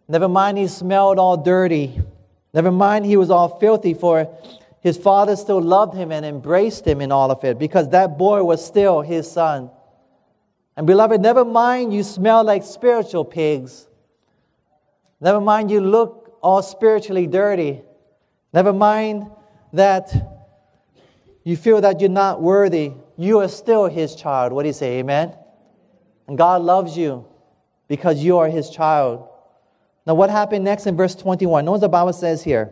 Never 0.09 0.27
mind, 0.27 0.57
he 0.57 0.67
smelled 0.67 1.17
all 1.17 1.37
dirty. 1.37 2.01
Never 2.53 2.71
mind, 2.71 3.05
he 3.05 3.17
was 3.17 3.29
all 3.29 3.59
filthy, 3.59 3.93
for 3.93 4.27
his 4.81 4.97
father 4.97 5.35
still 5.35 5.61
loved 5.61 5.95
him 5.95 6.11
and 6.11 6.25
embraced 6.25 6.85
him 6.85 7.01
in 7.01 7.11
all 7.11 7.31
of 7.31 7.43
it 7.43 7.59
because 7.59 7.89
that 7.89 8.17
boy 8.17 8.43
was 8.43 8.65
still 8.65 9.01
his 9.01 9.29
son. 9.29 9.69
And 10.75 10.87
beloved, 10.87 11.21
never 11.21 11.43
mind 11.43 11.93
you 11.93 12.03
smell 12.03 12.43
like 12.43 12.63
spiritual 12.63 13.25
pigs. 13.25 13.87
Never 15.19 15.41
mind 15.41 15.69
you 15.69 15.81
look 15.81 16.37
all 16.41 16.61
spiritually 16.61 17.27
dirty. 17.27 17.81
Never 18.53 18.71
mind 18.71 19.29
that 19.73 20.09
you 21.43 21.57
feel 21.57 21.81
that 21.81 21.99
you're 21.99 22.09
not 22.09 22.41
worthy. 22.41 22.93
You 23.17 23.39
are 23.39 23.49
still 23.49 23.87
his 23.87 24.15
child. 24.15 24.53
What 24.53 24.63
do 24.63 24.69
you 24.69 24.73
say? 24.73 24.99
Amen? 24.99 25.35
And 26.27 26.37
God 26.37 26.61
loves 26.61 26.97
you 26.97 27.25
because 27.87 28.23
you 28.23 28.37
are 28.37 28.47
his 28.47 28.69
child. 28.69 29.28
Now, 30.05 30.15
what 30.15 30.29
happened 30.29 30.65
next 30.65 30.87
in 30.87 30.95
verse 30.95 31.15
21? 31.15 31.65
Notice 31.65 31.81
the 31.81 31.89
Bible 31.89 32.13
says 32.13 32.43
here. 32.43 32.71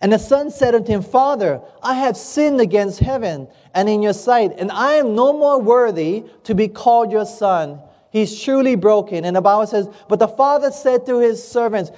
And 0.00 0.12
the 0.12 0.18
son 0.18 0.50
said 0.50 0.74
unto 0.74 0.92
him, 0.92 1.02
Father, 1.02 1.60
I 1.82 1.94
have 1.94 2.16
sinned 2.16 2.60
against 2.60 3.00
heaven 3.00 3.48
and 3.74 3.88
in 3.88 4.02
your 4.02 4.12
sight, 4.12 4.52
and 4.58 4.70
I 4.70 4.94
am 4.94 5.14
no 5.14 5.32
more 5.32 5.60
worthy 5.60 6.24
to 6.44 6.54
be 6.54 6.68
called 6.68 7.10
your 7.10 7.24
son. 7.24 7.80
He's 8.10 8.40
truly 8.40 8.76
broken. 8.76 9.24
And 9.24 9.34
the 9.34 9.40
Bible 9.40 9.66
says, 9.66 9.88
But 10.08 10.18
the 10.20 10.28
father 10.28 10.70
said 10.70 11.06
to 11.06 11.18
his 11.18 11.42
servants, 11.42 11.90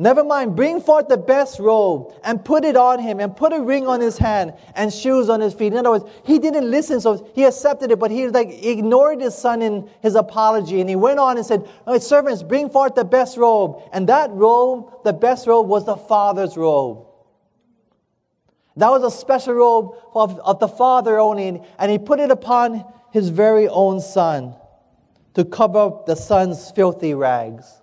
Never 0.00 0.24
mind, 0.24 0.56
bring 0.56 0.80
forth 0.80 1.08
the 1.08 1.18
best 1.18 1.58
robe 1.58 2.14
and 2.24 2.42
put 2.42 2.64
it 2.64 2.74
on 2.74 3.00
him 3.00 3.20
and 3.20 3.36
put 3.36 3.52
a 3.52 3.60
ring 3.60 3.86
on 3.86 4.00
his 4.00 4.16
hand 4.16 4.54
and 4.74 4.90
shoes 4.90 5.28
on 5.28 5.42
his 5.42 5.52
feet. 5.52 5.74
In 5.74 5.78
other 5.78 5.90
words, 5.90 6.06
he 6.24 6.38
didn't 6.38 6.70
listen, 6.70 7.02
so 7.02 7.30
he 7.34 7.44
accepted 7.44 7.90
it, 7.90 7.98
but 7.98 8.10
he 8.10 8.26
like 8.28 8.48
ignored 8.64 9.20
his 9.20 9.36
son 9.36 9.60
in 9.60 9.90
his 10.00 10.14
apology. 10.14 10.80
And 10.80 10.88
he 10.88 10.96
went 10.96 11.18
on 11.18 11.36
and 11.36 11.44
said, 11.44 11.68
Servants, 11.98 12.42
bring 12.42 12.70
forth 12.70 12.94
the 12.94 13.04
best 13.04 13.36
robe. 13.36 13.82
And 13.92 14.08
that 14.08 14.30
robe, 14.30 15.04
the 15.04 15.12
best 15.12 15.46
robe, 15.46 15.68
was 15.68 15.84
the 15.84 15.96
father's 15.96 16.56
robe. 16.56 17.06
That 18.76 18.88
was 18.88 19.02
a 19.02 19.14
special 19.14 19.52
robe 19.52 19.96
of, 20.14 20.38
of 20.38 20.60
the 20.60 20.68
father 20.68 21.18
only, 21.18 21.60
and 21.78 21.92
he 21.92 21.98
put 21.98 22.20
it 22.20 22.30
upon 22.30 22.86
his 23.12 23.28
very 23.28 23.68
own 23.68 24.00
son 24.00 24.54
to 25.34 25.44
cover 25.44 25.78
up 25.78 26.06
the 26.06 26.16
son's 26.16 26.70
filthy 26.70 27.12
rags. 27.12 27.79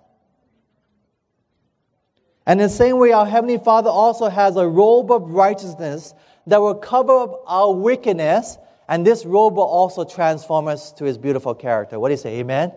And 2.48 2.62
in 2.62 2.68
the 2.68 2.74
same 2.74 2.96
way, 2.96 3.12
our 3.12 3.26
Heavenly 3.26 3.58
Father 3.58 3.90
also 3.90 4.30
has 4.30 4.56
a 4.56 4.66
robe 4.66 5.12
of 5.12 5.30
righteousness 5.32 6.14
that 6.46 6.62
will 6.62 6.74
cover 6.74 7.14
up 7.14 7.42
our 7.46 7.74
wickedness, 7.74 8.56
and 8.88 9.06
this 9.06 9.26
robe 9.26 9.56
will 9.56 9.64
also 9.64 10.02
transform 10.02 10.66
us 10.66 10.90
to 10.92 11.04
His 11.04 11.18
beautiful 11.18 11.54
character. 11.54 12.00
What 12.00 12.08
do 12.08 12.14
you 12.14 12.18
say? 12.18 12.38
Amen? 12.38 12.72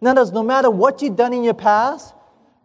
In 0.00 0.06
other 0.06 0.22
words, 0.22 0.32
no 0.32 0.42
matter 0.42 0.70
what 0.70 1.02
you've 1.02 1.14
done 1.14 1.34
in 1.34 1.44
your 1.44 1.52
past, 1.52 2.14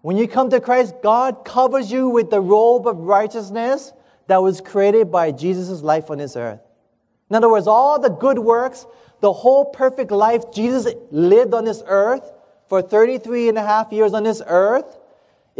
when 0.03 0.15
you 0.15 0.25
come 0.25 0.49
to 0.51 0.61
Christ, 0.61 0.95
God 1.03 1.43
covers 1.43 1.91
you 1.91 2.07
with 2.07 2.29
the 2.29 2.39
robe 2.39 2.87
of 2.87 2.97
righteousness 2.99 3.91
that 4.27 4.41
was 4.41 4.61
created 4.61 5.11
by 5.11 5.33
Jesus' 5.33 5.81
life 5.81 6.09
on 6.09 6.17
this 6.17 6.37
earth. 6.37 6.61
In 7.29 7.35
other 7.35 7.49
words, 7.49 7.67
all 7.67 7.99
the 7.99 8.09
good 8.09 8.39
works, 8.39 8.85
the 9.19 9.33
whole 9.33 9.65
perfect 9.65 10.11
life 10.11 10.45
Jesus 10.53 10.93
lived 11.11 11.53
on 11.53 11.65
this 11.65 11.83
earth 11.87 12.31
for 12.69 12.81
33 12.81 13.49
and 13.49 13.57
a 13.57 13.61
half 13.61 13.91
years 13.91 14.13
on 14.13 14.23
this 14.23 14.41
earth, 14.47 14.97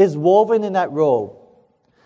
is 0.01 0.17
woven 0.17 0.63
in 0.63 0.73
that 0.73 0.91
robe. 0.91 1.33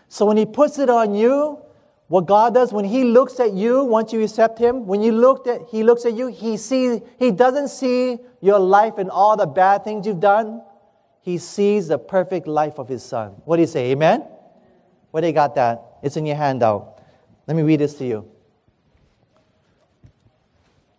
So 0.08 0.26
when 0.26 0.38
He 0.38 0.46
puts 0.46 0.78
it 0.80 0.90
on 0.90 1.16
you, 1.16 1.60
what 2.08 2.28
God 2.28 2.54
does 2.54 2.72
when 2.72 2.86
He 2.86 3.04
looks 3.04 3.40
at 3.40 3.54
you, 3.54 3.84
once 3.84 4.14
you 4.14 4.24
accept 4.24 4.60
Him, 4.60 4.86
when 4.86 5.02
you 5.02 5.12
looked 5.12 5.48
at 5.48 5.62
He 5.70 5.84
looks 5.84 6.06
at 6.06 6.14
you, 6.14 6.28
He 6.28 6.58
sees 6.58 7.02
He 7.18 7.32
doesn't 7.32 7.70
see 7.70 8.20
your 8.42 8.60
life 8.60 8.98
and 8.98 9.10
all 9.10 9.36
the 9.36 9.48
bad 9.48 9.84
things 9.84 10.06
you've 10.06 10.20
done. 10.20 10.62
He 11.22 11.38
sees 11.40 11.88
the 11.88 11.98
perfect 11.98 12.48
life 12.48 12.78
of 12.78 12.88
His 12.88 13.04
Son. 13.04 13.32
What 13.46 13.56
do 13.56 13.62
you 13.62 13.68
say? 13.68 13.92
Amen? 13.92 14.24
Where 15.12 15.22
they 15.22 15.32
got 15.32 15.56
that? 15.56 15.82
It's 16.04 16.18
in 16.18 16.26
your 16.26 16.36
handout. 16.36 17.02
Let 17.48 17.58
me 17.58 17.64
read 17.64 17.80
this 17.80 17.96
to 17.96 18.06
you. 18.06 18.30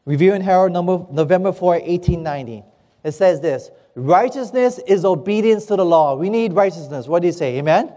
Review 0.05 0.35
and 0.35 0.43
Herald, 0.43 0.73
number, 0.73 1.05
November 1.11 1.53
4, 1.53 1.73
1890. 1.73 2.65
It 3.05 3.13
says 3.13 3.41
this 3.41 3.71
Righteousness 3.97 4.79
is 4.87 5.07
obedience 5.07 5.65
to 5.67 5.77
the 5.77 5.85
law. 5.85 6.17
We 6.17 6.29
need 6.29 6.53
righteousness. 6.53 7.09
What 7.09 7.23
do 7.23 7.29
you 7.29 7.33
say? 7.33 7.57
Amen? 7.57 7.93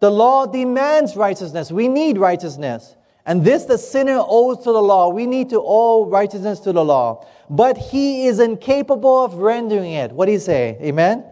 The 0.00 0.10
law 0.10 0.46
demands 0.46 1.16
righteousness. 1.16 1.70
We 1.70 1.86
need 1.86 2.18
righteousness. 2.18 2.96
And 3.24 3.44
this 3.44 3.64
the 3.64 3.78
sinner 3.78 4.18
owes 4.18 4.58
to 4.64 4.72
the 4.72 4.82
law. 4.82 5.08
We 5.08 5.24
need 5.26 5.50
to 5.50 5.62
owe 5.64 6.06
righteousness 6.06 6.58
to 6.60 6.72
the 6.72 6.84
law. 6.84 7.24
But 7.48 7.78
he 7.78 8.26
is 8.26 8.40
incapable 8.40 9.24
of 9.24 9.34
rendering 9.34 9.92
it. 9.92 10.10
What 10.10 10.26
do 10.26 10.32
you 10.32 10.40
say? 10.40 10.76
Amen? 10.82 11.24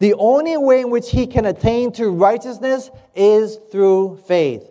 The 0.00 0.14
only 0.14 0.56
way 0.56 0.80
in 0.80 0.90
which 0.90 1.10
he 1.10 1.28
can 1.28 1.46
attain 1.46 1.92
to 1.92 2.10
righteousness 2.10 2.90
is 3.14 3.56
through 3.70 4.20
faith. 4.26 4.68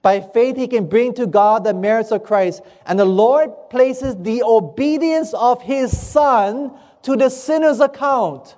By 0.00 0.20
faith, 0.20 0.56
he 0.56 0.68
can 0.68 0.86
bring 0.86 1.12
to 1.14 1.26
God 1.26 1.64
the 1.64 1.74
merits 1.74 2.10
of 2.10 2.24
Christ. 2.24 2.62
And 2.86 2.98
the 2.98 3.04
Lord 3.04 3.50
places 3.68 4.16
the 4.16 4.42
obedience 4.42 5.34
of 5.34 5.60
his 5.62 5.96
Son 5.96 6.72
to 7.04 7.16
the 7.16 7.28
sinner's 7.28 7.80
account. 7.80 8.56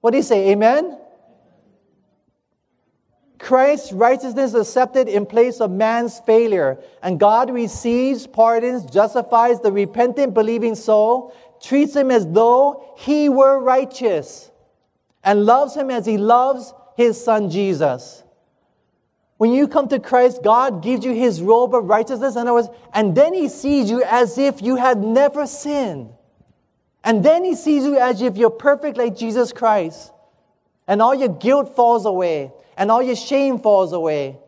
What 0.00 0.12
do 0.12 0.18
you 0.18 0.22
say? 0.22 0.50
Amen? 0.52 0.98
Christ's 3.38 3.92
righteousness 3.92 4.50
is 4.50 4.68
accepted 4.68 5.08
in 5.08 5.24
place 5.24 5.60
of 5.60 5.70
man's 5.70 6.20
failure, 6.20 6.78
and 7.02 7.18
God 7.18 7.50
receives, 7.50 8.26
pardons, 8.26 8.84
justifies 8.84 9.60
the 9.60 9.72
repentant, 9.72 10.34
believing 10.34 10.74
soul, 10.74 11.34
treats 11.62 11.96
him 11.96 12.10
as 12.10 12.26
though 12.26 12.94
he 12.98 13.30
were 13.30 13.58
righteous, 13.58 14.50
and 15.24 15.46
loves 15.46 15.74
him 15.74 15.90
as 15.90 16.04
he 16.04 16.18
loves 16.18 16.74
his 16.96 17.22
son 17.22 17.50
Jesus. 17.50 18.22
When 19.38 19.52
you 19.52 19.66
come 19.68 19.88
to 19.88 19.98
Christ, 19.98 20.42
God 20.44 20.82
gives 20.82 21.02
you 21.02 21.12
his 21.12 21.40
robe 21.40 21.74
of 21.74 21.84
righteousness, 21.84 22.34
in 22.34 22.42
other 22.42 22.52
words, 22.52 22.68
and 22.92 23.14
then 23.14 23.32
he 23.32 23.48
sees 23.48 23.90
you 23.90 24.02
as 24.02 24.36
if 24.36 24.60
you 24.60 24.76
had 24.76 24.98
never 24.98 25.46
sinned. 25.46 26.10
And 27.02 27.24
then 27.24 27.44
he 27.44 27.54
sees 27.54 27.84
you 27.84 27.98
as 27.98 28.20
if 28.20 28.36
you're 28.36 28.50
perfect 28.50 28.96
like 28.96 29.16
Jesus 29.16 29.52
Christ. 29.52 30.12
And 30.86 31.00
all 31.00 31.14
your 31.14 31.28
guilt 31.28 31.74
falls 31.76 32.04
away, 32.04 32.52
and 32.76 32.90
all 32.90 33.02
your 33.02 33.16
shame 33.16 33.58
falls 33.58 33.92
away. 33.92 34.38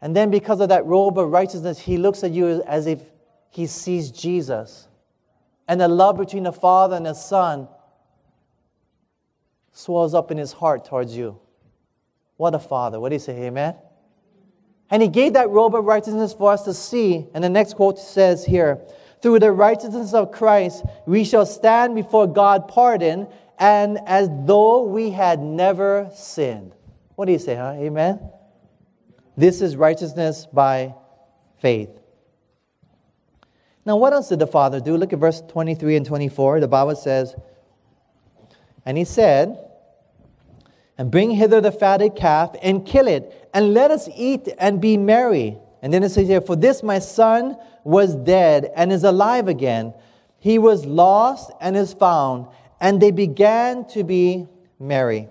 And 0.00 0.14
then, 0.14 0.30
because 0.30 0.60
of 0.60 0.68
that 0.70 0.86
robe 0.86 1.18
of 1.18 1.30
righteousness, 1.30 1.78
he 1.78 1.96
looks 1.96 2.22
at 2.24 2.30
you 2.30 2.62
as 2.62 2.86
if 2.86 3.00
he 3.50 3.66
sees 3.66 4.10
Jesus. 4.10 4.88
And 5.66 5.80
the 5.80 5.88
love 5.88 6.16
between 6.16 6.44
the 6.44 6.52
Father 6.52 6.96
and 6.96 7.04
the 7.04 7.14
Son 7.14 7.68
swells 9.72 10.14
up 10.14 10.30
in 10.30 10.38
his 10.38 10.52
heart 10.52 10.84
towards 10.84 11.16
you. 11.16 11.38
What 12.36 12.54
a 12.54 12.58
Father. 12.58 12.98
What 12.98 13.10
do 13.10 13.16
you 13.16 13.20
say? 13.20 13.44
Amen? 13.44 13.74
And 14.90 15.02
he 15.02 15.08
gave 15.08 15.34
that 15.34 15.50
robe 15.50 15.74
of 15.74 15.84
righteousness 15.84 16.32
for 16.32 16.52
us 16.52 16.62
to 16.62 16.72
see. 16.72 17.26
And 17.34 17.44
the 17.44 17.48
next 17.48 17.74
quote 17.74 17.98
says 17.98 18.44
here 18.44 18.80
through 19.20 19.40
the 19.40 19.52
righteousness 19.52 20.14
of 20.14 20.32
Christ, 20.32 20.84
we 21.06 21.24
shall 21.24 21.46
stand 21.46 21.94
before 21.94 22.26
God 22.26 22.68
pardoned 22.68 23.28
and 23.58 23.98
as 24.06 24.28
though 24.44 24.84
we 24.84 25.10
had 25.10 25.40
never 25.40 26.10
sinned. 26.14 26.72
What 27.16 27.26
do 27.26 27.32
you 27.32 27.38
say, 27.38 27.56
huh? 27.56 27.74
Amen? 27.76 28.20
This 29.36 29.60
is 29.60 29.76
righteousness 29.76 30.46
by 30.52 30.94
faith. 31.60 31.90
Now, 33.84 33.96
what 33.96 34.12
else 34.12 34.28
did 34.28 34.38
the 34.38 34.46
Father 34.46 34.80
do? 34.80 34.96
Look 34.96 35.12
at 35.12 35.18
verse 35.18 35.42
23 35.48 35.96
and 35.96 36.06
24. 36.06 36.60
The 36.60 36.68
Bible 36.68 36.94
says, 36.94 37.34
And 38.84 38.98
he 38.98 39.04
said, 39.04 39.58
And 40.96 41.10
bring 41.10 41.30
hither 41.30 41.60
the 41.60 41.72
fatted 41.72 42.14
calf 42.14 42.54
and 42.62 42.86
kill 42.86 43.08
it, 43.08 43.48
and 43.54 43.74
let 43.74 43.90
us 43.90 44.08
eat 44.14 44.48
and 44.58 44.80
be 44.80 44.96
merry. 44.96 45.56
And 45.82 45.92
then 45.92 46.02
it 46.02 46.10
says 46.10 46.28
here, 46.28 46.40
For 46.40 46.56
this 46.56 46.82
my 46.82 46.98
son 46.98 47.56
was 47.84 48.14
dead 48.14 48.70
and 48.74 48.92
is 48.92 49.04
alive 49.04 49.48
again. 49.48 49.94
He 50.38 50.58
was 50.58 50.84
lost 50.86 51.50
and 51.60 51.76
is 51.76 51.94
found. 51.94 52.46
And 52.80 53.00
they 53.00 53.10
began 53.10 53.84
to 53.88 54.04
be 54.04 54.46
merry. 54.78 55.28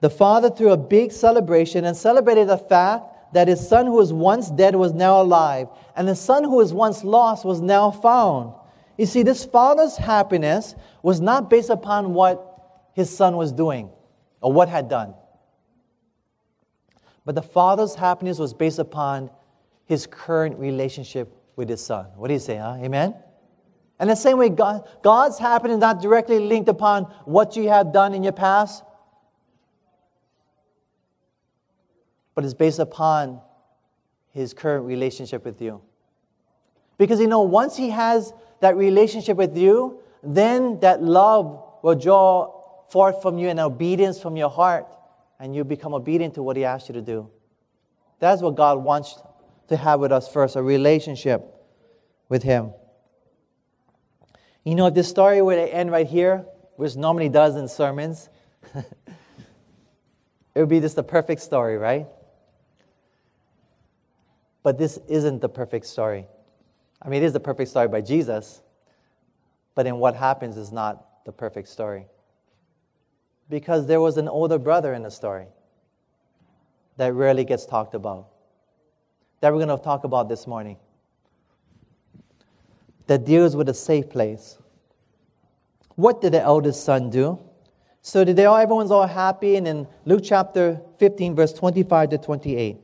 The 0.00 0.10
father 0.10 0.50
threw 0.50 0.70
a 0.70 0.76
big 0.76 1.10
celebration 1.10 1.84
and 1.84 1.96
celebrated 1.96 2.48
the 2.48 2.58
fact 2.58 3.32
that 3.32 3.48
his 3.48 3.66
son 3.66 3.86
who 3.86 3.94
was 3.94 4.12
once 4.12 4.50
dead 4.50 4.76
was 4.76 4.92
now 4.92 5.20
alive, 5.20 5.68
and 5.96 6.06
the 6.06 6.14
son 6.14 6.44
who 6.44 6.56
was 6.56 6.72
once 6.72 7.02
lost 7.02 7.44
was 7.44 7.60
now 7.60 7.90
found. 7.90 8.54
You 8.96 9.06
see, 9.06 9.22
this 9.22 9.44
father's 9.44 9.96
happiness 9.96 10.74
was 11.02 11.20
not 11.20 11.50
based 11.50 11.70
upon 11.70 12.14
what 12.14 12.88
his 12.94 13.14
son 13.14 13.36
was 13.36 13.52
doing 13.52 13.90
or 14.40 14.52
what 14.52 14.68
had 14.68 14.88
done. 14.88 15.14
But 17.26 17.34
the 17.34 17.42
father's 17.42 17.96
happiness 17.96 18.38
was 18.38 18.54
based 18.54 18.78
upon 18.78 19.30
his 19.84 20.06
current 20.06 20.58
relationship 20.58 21.36
with 21.56 21.68
his 21.68 21.84
son. 21.84 22.06
What 22.16 22.28
do 22.28 22.34
you 22.34 22.40
say, 22.40 22.56
huh? 22.56 22.78
Amen? 22.80 23.14
And 23.98 24.08
the 24.08 24.14
same 24.14 24.38
way, 24.38 24.48
God, 24.48 24.88
God's 25.02 25.38
happiness 25.38 25.74
is 25.74 25.80
not 25.80 26.00
directly 26.00 26.38
linked 26.38 26.68
upon 26.68 27.04
what 27.24 27.56
you 27.56 27.68
have 27.68 27.92
done 27.92 28.14
in 28.14 28.22
your 28.22 28.32
past, 28.32 28.84
but 32.34 32.44
it's 32.44 32.54
based 32.54 32.78
upon 32.78 33.40
his 34.32 34.54
current 34.54 34.84
relationship 34.84 35.44
with 35.44 35.60
you. 35.60 35.80
Because 36.98 37.20
you 37.20 37.26
know, 37.26 37.42
once 37.42 37.76
he 37.76 37.90
has 37.90 38.32
that 38.60 38.76
relationship 38.76 39.36
with 39.36 39.56
you, 39.56 40.00
then 40.22 40.78
that 40.80 41.02
love 41.02 41.62
will 41.82 41.94
draw 41.94 42.52
forth 42.88 43.20
from 43.20 43.38
you 43.38 43.48
and 43.48 43.58
obedience 43.58 44.20
from 44.20 44.36
your 44.36 44.50
heart, 44.50 44.86
and 45.38 45.54
you 45.54 45.64
become 45.64 45.94
obedient 45.94 46.34
to 46.34 46.42
what 46.42 46.56
he 46.56 46.64
asked 46.64 46.88
you 46.88 46.94
to 46.94 47.02
do. 47.02 47.30
That's 48.18 48.42
what 48.42 48.54
God 48.54 48.82
wants 48.82 49.18
to 49.68 49.76
have 49.76 50.00
with 50.00 50.12
us 50.12 50.28
first 50.28 50.56
a 50.56 50.62
relationship 50.62 51.44
with 52.28 52.42
him. 52.42 52.72
You 54.64 54.74
know, 54.74 54.86
if 54.86 54.94
this 54.94 55.08
story 55.08 55.42
were 55.42 55.54
to 55.54 55.74
end 55.74 55.90
right 55.90 56.06
here, 56.06 56.44
which 56.76 56.96
normally 56.96 57.28
does 57.28 57.56
in 57.56 57.68
sermons, 57.68 58.28
it 58.74 58.84
would 60.56 60.68
be 60.68 60.80
just 60.80 60.96
the 60.96 61.02
perfect 61.02 61.42
story, 61.42 61.76
right? 61.76 62.06
But 64.62 64.78
this 64.78 64.98
isn't 65.08 65.40
the 65.40 65.48
perfect 65.48 65.86
story. 65.86 66.26
I 67.00 67.08
mean, 67.08 67.22
it 67.22 67.26
is 67.26 67.32
the 67.32 67.40
perfect 67.40 67.70
story 67.70 67.88
by 67.88 68.00
Jesus, 68.00 68.60
but 69.74 69.86
in 69.86 69.98
what 69.98 70.16
happens 70.16 70.56
is 70.56 70.72
not 70.72 71.24
the 71.24 71.32
perfect 71.32 71.68
story. 71.68 72.06
Because 73.48 73.86
there 73.86 74.00
was 74.00 74.16
an 74.16 74.28
older 74.28 74.58
brother 74.58 74.92
in 74.94 75.02
the 75.02 75.10
story 75.10 75.46
that 76.96 77.12
rarely 77.12 77.44
gets 77.44 77.66
talked 77.66 77.94
about, 77.94 78.28
that 79.40 79.52
we're 79.52 79.64
going 79.64 79.76
to 79.76 79.82
talk 79.82 80.04
about 80.04 80.28
this 80.28 80.46
morning 80.46 80.76
that 83.06 83.24
deals 83.24 83.54
with 83.54 83.68
a 83.68 83.74
safe 83.74 84.08
place. 84.10 84.58
What 85.94 86.20
did 86.20 86.32
the 86.32 86.42
eldest 86.42 86.84
son 86.84 87.10
do? 87.10 87.38
So 88.02 88.24
did 88.24 88.36
they 88.36 88.44
all, 88.44 88.56
everyone's 88.56 88.90
all 88.90 89.06
happy, 89.06 89.56
and 89.56 89.66
in 89.66 89.86
Luke 90.04 90.22
chapter 90.24 90.80
15, 90.98 91.34
verse 91.34 91.52
25 91.52 92.10
to 92.10 92.18
28. 92.18 92.76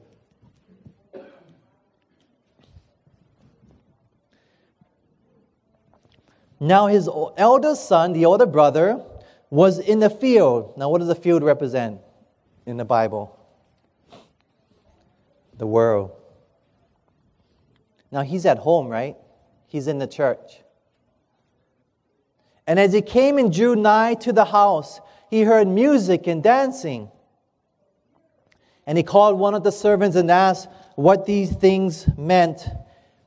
Now 6.59 6.87
his 6.87 7.09
eldest 7.37 7.89
son, 7.89 8.13
the 8.13 8.25
older 8.25 8.47
brother, 8.47 9.01
was 9.53 9.79
in 9.79 10.01
the 10.01 10.09
field. 10.09 10.73
Now, 10.79 10.89
what 10.89 11.01
does 11.01 11.09
the 11.09 11.15
field 11.15 11.43
represent 11.43 12.01
in 12.65 12.79
the 12.79 12.87
Bible? 12.87 13.39
The 15.59 15.67
world. 15.67 16.13
Now, 18.11 18.23
he's 18.23 18.47
at 18.47 18.57
home, 18.57 18.89
right? 18.89 19.15
He's 19.67 19.89
in 19.89 19.99
the 19.99 20.07
church. 20.07 20.63
And 22.67 22.81
as 22.81 22.95
he 22.95 23.03
came 23.03 23.37
and 23.37 23.53
drew 23.53 23.77
nigh 23.77 24.15
to 24.15 24.33
the 24.33 24.47
house, 24.47 25.03
he 25.29 25.43
heard 25.43 25.69
music 25.69 26.27
and 26.27 26.43
dancing. 26.43 27.11
And 28.87 28.97
he 28.97 29.05
called 29.05 29.39
one 29.39 29.53
of 29.53 29.65
the 29.65 29.73
servants 29.73 30.17
and 30.17 30.31
asked 30.31 30.67
what 30.97 31.27
these 31.27 31.55
things 31.55 32.07
meant. 32.17 32.67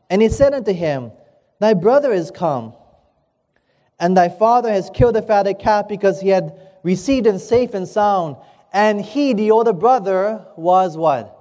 And 0.10 0.24
he 0.24 0.30
said 0.30 0.56
unto 0.56 0.74
him, 0.74 1.12
Thy 1.60 1.76
brother 1.76 2.12
is 2.12 2.32
come, 2.32 2.74
and 4.00 4.16
thy 4.16 4.30
father 4.30 4.72
has 4.72 4.90
killed 4.94 5.16
the 5.16 5.22
fatted 5.22 5.60
calf 5.60 5.88
because 5.88 6.22
he 6.22 6.30
had 6.30 6.54
received 6.84 7.26
him 7.28 7.38
safe 7.38 7.74
and 7.74 7.88
sound. 7.88 8.36
And 8.74 9.02
he, 9.02 9.34
the 9.34 9.52
older 9.52 9.74
brother, 9.74 10.46
was 10.58 10.98
what? 10.98 11.32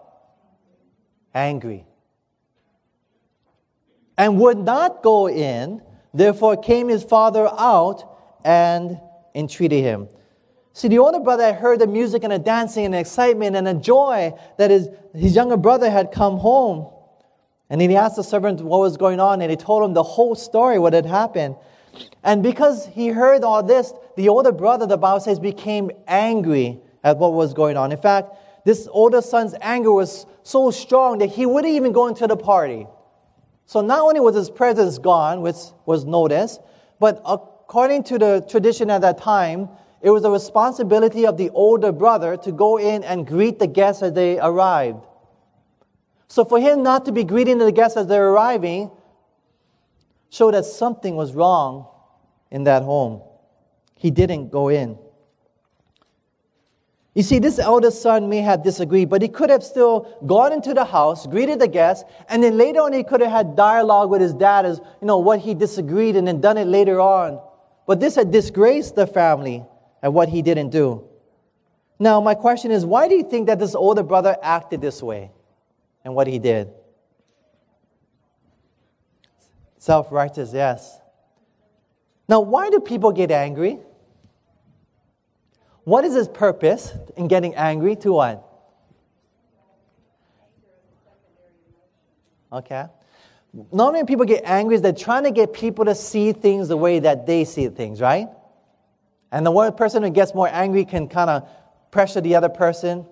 Angry 1.34 1.86
and 4.16 4.38
would 4.40 4.58
not 4.58 5.02
go 5.02 5.28
in. 5.28 5.82
Therefore 6.12 6.56
came 6.56 6.88
his 6.88 7.02
father 7.02 7.48
out 7.58 8.04
and 8.44 9.00
entreated 9.34 9.82
him. 9.82 10.08
See, 10.72 10.88
the 10.88 10.98
older 10.98 11.20
brother 11.20 11.44
had 11.44 11.56
heard 11.56 11.80
the 11.80 11.86
music 11.86 12.24
and 12.24 12.32
the 12.32 12.38
dancing 12.38 12.84
and 12.84 12.94
the 12.94 12.98
excitement 12.98 13.56
and 13.56 13.66
the 13.66 13.74
joy 13.74 14.32
that 14.58 14.70
his, 14.70 14.88
his 15.14 15.34
younger 15.34 15.56
brother 15.56 15.90
had 15.90 16.12
come 16.12 16.38
home. 16.38 16.90
And 17.70 17.80
then 17.80 17.90
he 17.90 17.96
asked 17.96 18.16
the 18.16 18.24
servant 18.24 18.60
what 18.60 18.78
was 18.78 18.96
going 18.96 19.20
on, 19.20 19.40
and 19.40 19.50
he 19.50 19.56
told 19.56 19.82
him 19.82 19.94
the 19.94 20.02
whole 20.02 20.34
story, 20.34 20.78
what 20.78 20.92
had 20.92 21.06
happened. 21.06 21.56
And 22.22 22.42
because 22.42 22.87
he 22.87 23.09
heard 23.09 23.44
all 23.44 23.62
this, 23.62 23.92
the 24.16 24.28
older 24.28 24.52
brother, 24.52 24.87
the 24.87 24.96
Bible 24.96 25.20
says, 25.20 25.38
became 25.38 25.90
angry 26.07 26.80
at 27.02 27.18
what 27.18 27.35
was 27.35 27.52
going 27.52 27.76
on. 27.76 27.92
In 27.92 27.98
fact, 27.98 28.30
this 28.64 28.88
older 28.90 29.20
son's 29.20 29.54
anger 29.61 29.92
was 29.92 30.26
so 30.42 30.70
strong 30.70 31.18
that 31.18 31.26
he 31.26 31.46
wouldn't 31.46 31.74
even 31.74 31.92
go 31.92 32.07
into 32.07 32.26
the 32.26 32.37
party. 32.37 32.87
So 33.66 33.80
not 33.80 34.00
only 34.00 34.20
was 34.20 34.35
his 34.35 34.50
presence 34.50 34.98
gone, 34.98 35.42
which 35.42 35.57
was 35.87 36.04
noticed, 36.04 36.61
but 36.98 37.20
according 37.26 38.04
to 38.04 38.18
the 38.18 38.46
tradition 38.48 38.90
at 38.90 39.02
that 39.02 39.18
time, 39.18 39.68
it 40.00 40.11
was 40.11 40.22
the 40.22 40.30
responsibility 40.30 41.26
of 41.26 41.37
the 41.37 41.50
older 41.50 41.92
brother 41.92 42.37
to 42.38 42.52
go 42.52 42.78
in 42.78 43.04
and 43.04 43.26
greet 43.26 43.59
the 43.59 43.66
guests 43.66 44.02
as 44.02 44.12
they 44.12 44.38
arrived. 44.38 45.02
So 46.28 46.44
for 46.44 46.61
him 46.61 46.83
not 46.83 47.04
to 47.07 47.12
be 47.12 47.24
greeting 47.24 47.59
the 47.59 47.72
guests 47.72 47.96
as 47.96 48.07
they're 48.07 48.28
arriving 48.28 48.90
showed 50.34 50.54
that 50.54 50.64
something 50.64 51.14
was 51.14 51.32
wrong 51.32 51.86
in 52.50 52.64
that 52.64 52.82
home. 52.82 53.22
He 53.94 54.10
didn't 54.10 54.50
go 54.50 54.68
in. 54.68 54.98
You 57.14 57.22
see, 57.22 57.38
this 57.38 57.60
eldest 57.60 58.02
son 58.02 58.28
may 58.28 58.40
have 58.40 58.64
disagreed, 58.64 59.08
but 59.08 59.22
he 59.22 59.28
could 59.28 59.48
have 59.48 59.62
still 59.62 60.18
gone 60.26 60.52
into 60.52 60.74
the 60.74 60.84
house, 60.84 61.28
greeted 61.28 61.60
the 61.60 61.68
guests, 61.68 62.04
and 62.28 62.42
then 62.42 62.58
later 62.58 62.80
on 62.80 62.92
he 62.92 63.04
could 63.04 63.20
have 63.20 63.30
had 63.30 63.54
dialogue 63.54 64.10
with 64.10 64.20
his 64.20 64.34
dad 64.34 64.66
as, 64.66 64.80
you 65.00 65.06
know, 65.06 65.18
what 65.18 65.38
he 65.38 65.54
disagreed 65.54 66.16
and 66.16 66.26
then 66.26 66.40
done 66.40 66.58
it 66.58 66.66
later 66.66 67.00
on. 67.00 67.40
But 67.86 68.00
this 68.00 68.16
had 68.16 68.32
disgraced 68.32 68.96
the 68.96 69.06
family 69.06 69.64
and 70.02 70.12
what 70.12 70.28
he 70.28 70.42
didn't 70.42 70.70
do. 70.70 71.04
Now, 72.00 72.20
my 72.20 72.34
question 72.34 72.72
is, 72.72 72.84
why 72.84 73.06
do 73.06 73.14
you 73.14 73.22
think 73.22 73.46
that 73.46 73.60
this 73.60 73.76
older 73.76 74.02
brother 74.02 74.36
acted 74.42 74.80
this 74.80 75.00
way 75.00 75.30
and 76.04 76.16
what 76.16 76.26
he 76.26 76.40
did? 76.40 76.72
Self 79.84 80.10
righteous, 80.10 80.54
yes. 80.54 80.98
Now, 82.26 82.40
why 82.40 82.70
do 82.70 82.80
people 82.80 83.12
get 83.12 83.30
angry? 83.30 83.80
What 85.82 86.06
is 86.06 86.14
his 86.14 86.26
purpose 86.26 86.90
in 87.18 87.28
getting 87.28 87.54
angry 87.54 87.94
to 87.96 88.14
what? 88.14 88.48
Okay. 92.50 92.86
Normally, 93.70 94.04
people 94.04 94.24
get 94.24 94.44
angry, 94.46 94.76
is 94.76 94.80
they're 94.80 94.94
trying 94.94 95.24
to 95.24 95.30
get 95.30 95.52
people 95.52 95.84
to 95.84 95.94
see 95.94 96.32
things 96.32 96.68
the 96.68 96.78
way 96.78 97.00
that 97.00 97.26
they 97.26 97.44
see 97.44 97.68
things, 97.68 98.00
right? 98.00 98.28
And 99.30 99.44
the 99.44 99.50
one 99.50 99.70
person 99.74 100.02
who 100.02 100.08
gets 100.08 100.34
more 100.34 100.48
angry 100.50 100.86
can 100.86 101.08
kind 101.08 101.28
of 101.28 101.46
pressure 101.90 102.22
the 102.22 102.36
other 102.36 102.48
person 102.48 103.04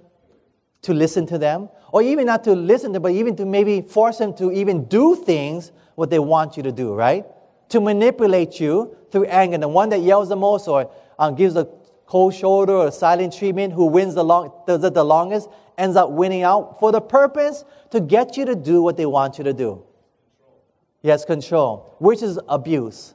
to 0.80 0.94
listen 0.94 1.26
to 1.26 1.36
them, 1.36 1.68
or 1.92 2.00
even 2.00 2.24
not 2.24 2.44
to 2.44 2.54
listen 2.54 2.94
to, 2.94 3.00
but 3.00 3.12
even 3.12 3.36
to 3.36 3.44
maybe 3.44 3.82
force 3.82 4.16
them 4.16 4.32
to 4.36 4.50
even 4.50 4.86
do 4.86 5.14
things 5.16 5.70
what 5.94 6.10
they 6.10 6.18
want 6.18 6.56
you 6.56 6.62
to 6.64 6.72
do, 6.72 6.94
right? 6.94 7.24
To 7.70 7.80
manipulate 7.80 8.60
you 8.60 8.96
through 9.10 9.26
anger. 9.26 9.58
The 9.58 9.68
one 9.68 9.88
that 9.90 10.00
yells 10.00 10.28
the 10.28 10.36
most 10.36 10.68
or 10.68 10.90
um, 11.18 11.34
gives 11.34 11.54
the 11.54 11.66
cold 12.06 12.34
shoulder 12.34 12.74
or 12.74 12.90
silent 12.90 13.34
treatment, 13.36 13.72
who 13.72 13.86
wins 13.86 14.14
the, 14.14 14.24
long, 14.24 14.52
does 14.66 14.84
it 14.84 14.94
the 14.94 15.04
longest, 15.04 15.48
ends 15.78 15.96
up 15.96 16.10
winning 16.10 16.42
out 16.42 16.78
for 16.78 16.92
the 16.92 17.00
purpose 17.00 17.64
to 17.90 18.00
get 18.00 18.36
you 18.36 18.44
to 18.44 18.54
do 18.54 18.82
what 18.82 18.96
they 18.96 19.06
want 19.06 19.38
you 19.38 19.44
to 19.44 19.52
do. 19.52 19.82
Yes, 21.02 21.24
control, 21.24 21.96
which 21.98 22.22
is 22.22 22.38
abuse. 22.48 23.14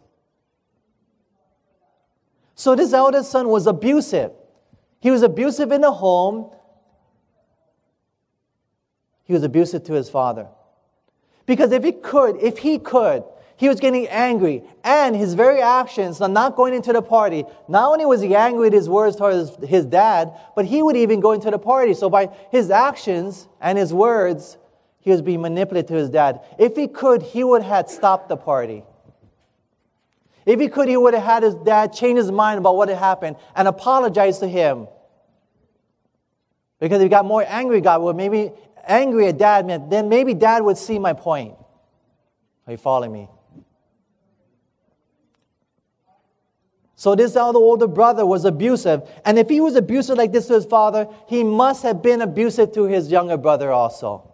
So 2.55 2.75
this 2.75 2.91
eldest 2.91 3.31
son 3.31 3.47
was 3.49 3.67
abusive. 3.67 4.31
He 4.99 5.11
was 5.11 5.21
abusive 5.21 5.71
in 5.71 5.81
the 5.81 5.91
home. 5.91 6.51
He 9.25 9.33
was 9.33 9.43
abusive 9.43 9.83
to 9.83 9.93
his 9.93 10.09
father. 10.09 10.47
Because 11.47 11.71
if 11.71 11.83
he 11.83 11.93
could, 11.93 12.35
if 12.37 12.59
he 12.59 12.77
could, 12.77 13.23
he 13.55 13.67
was 13.67 13.79
getting 13.79 14.07
angry. 14.09 14.61
And 14.83 15.15
his 15.15 15.33
very 15.33 15.61
actions, 15.61 16.19
not 16.19 16.55
going 16.55 16.75
into 16.75 16.93
the 16.93 17.01
party, 17.01 17.45
not 17.67 17.89
only 17.91 18.05
was 18.05 18.21
he 18.21 18.35
angry 18.35 18.67
at 18.67 18.73
his 18.73 18.87
words 18.87 19.15
towards 19.15 19.55
his 19.65 19.85
dad, 19.85 20.31
but 20.55 20.65
he 20.65 20.83
would 20.83 20.95
even 20.95 21.19
go 21.19 21.31
into 21.31 21.49
the 21.49 21.57
party. 21.57 21.95
So 21.95 22.09
by 22.09 22.29
his 22.51 22.69
actions 22.69 23.47
and 23.59 23.79
his 23.79 23.91
words, 23.91 24.57
he 24.99 25.09
was 25.09 25.23
being 25.23 25.41
manipulated 25.41 25.87
to 25.87 25.95
his 25.95 26.09
dad. 26.09 26.41
If 26.59 26.75
he 26.75 26.87
could, 26.87 27.23
he 27.23 27.43
would 27.43 27.63
have 27.63 27.89
stopped 27.89 28.29
the 28.29 28.37
party. 28.37 28.83
If 30.45 30.59
he 30.59 30.67
could, 30.67 30.87
he 30.87 30.97
would 30.97 31.13
have 31.13 31.23
had 31.23 31.43
his 31.43 31.55
dad 31.55 31.93
change 31.93 32.17
his 32.17 32.31
mind 32.31 32.59
about 32.59 32.75
what 32.75 32.89
had 32.89 32.97
happened 32.97 33.37
and 33.55 33.67
apologize 33.67 34.39
to 34.39 34.47
him. 34.47 34.87
Because 36.79 37.01
he 37.01 37.07
got 37.07 37.25
more 37.25 37.43
angry, 37.47 37.81
God 37.81 38.01
would 38.01 38.15
maybe 38.15 38.51
angry 38.87 39.27
at 39.27 39.37
dad, 39.37 39.65
meant 39.65 39.89
then 39.89 40.09
maybe 40.09 40.33
dad 40.33 40.63
would 40.63 40.77
see 40.77 40.99
my 40.99 41.13
point. 41.13 41.55
Are 42.65 42.71
you 42.71 42.77
following 42.77 43.11
me? 43.11 43.29
So 46.95 47.13
this 47.13 47.35
other 47.35 47.59
older 47.59 47.85
brother 47.87 48.25
was 48.25 48.43
abusive. 48.43 49.07
And 49.23 49.37
if 49.37 49.49
he 49.49 49.61
was 49.61 49.75
abusive 49.75 50.17
like 50.17 50.31
this 50.31 50.47
to 50.47 50.55
his 50.55 50.65
father, 50.65 51.07
he 51.27 51.43
must 51.43 51.83
have 51.83 52.01
been 52.01 52.21
abusive 52.21 52.73
to 52.73 52.85
his 52.85 53.11
younger 53.11 53.37
brother 53.37 53.71
also. 53.71 54.27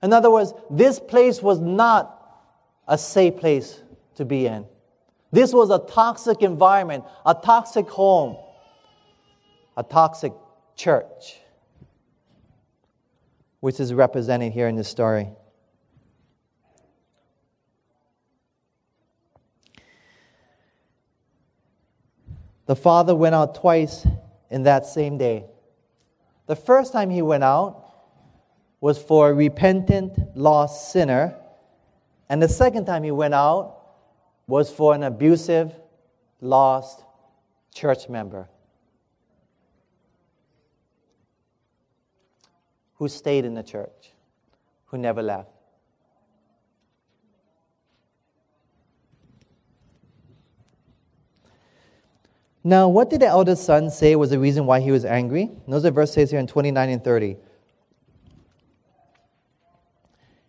In 0.00 0.12
other 0.12 0.30
words, 0.30 0.54
this 0.70 1.00
place 1.00 1.42
was 1.42 1.58
not 1.58 2.16
a 2.86 2.96
safe 2.96 3.36
place 3.36 3.82
to 4.14 4.24
be 4.24 4.46
in. 4.46 4.66
This 5.32 5.52
was 5.52 5.70
a 5.70 5.78
toxic 5.78 6.42
environment, 6.42 7.04
a 7.26 7.34
toxic 7.34 7.88
home, 7.88 8.36
a 9.76 9.82
toxic 9.82 10.32
church, 10.76 11.40
which 13.60 13.78
is 13.78 13.94
represented 13.94 14.52
here 14.52 14.68
in 14.68 14.74
this 14.74 14.88
story. 14.88 15.28
The 22.66 22.76
father 22.76 23.14
went 23.14 23.34
out 23.34 23.54
twice 23.56 24.06
in 24.48 24.62
that 24.62 24.86
same 24.86 25.18
day. 25.18 25.44
The 26.46 26.56
first 26.56 26.92
time 26.92 27.10
he 27.10 27.22
went 27.22 27.44
out 27.44 27.84
was 28.80 29.00
for 29.00 29.30
a 29.30 29.34
repentant, 29.34 30.36
lost 30.36 30.92
sinner. 30.92 31.36
And 32.28 32.42
the 32.42 32.48
second 32.48 32.86
time 32.86 33.02
he 33.02 33.10
went 33.10 33.34
out 33.34 33.76
was 34.46 34.70
for 34.70 34.94
an 34.94 35.02
abusive, 35.02 35.74
lost 36.40 37.04
church 37.74 38.08
member 38.08 38.48
who 43.00 43.08
stayed 43.08 43.46
in 43.46 43.54
the 43.54 43.62
church, 43.62 44.12
who 44.84 44.98
never 44.98 45.22
left. 45.22 45.48
Now, 52.62 52.88
what 52.88 53.08
did 53.08 53.20
the 53.20 53.26
eldest 53.26 53.64
son 53.64 53.88
say 53.88 54.16
was 54.16 54.28
the 54.28 54.38
reason 54.38 54.66
why 54.66 54.80
he 54.80 54.90
was 54.90 55.06
angry? 55.06 55.50
Notice 55.66 55.84
the 55.84 55.90
verse 55.92 56.12
says 56.12 56.30
here 56.30 56.38
in 56.38 56.46
29 56.46 56.90
and 56.90 57.02
30. 57.02 57.38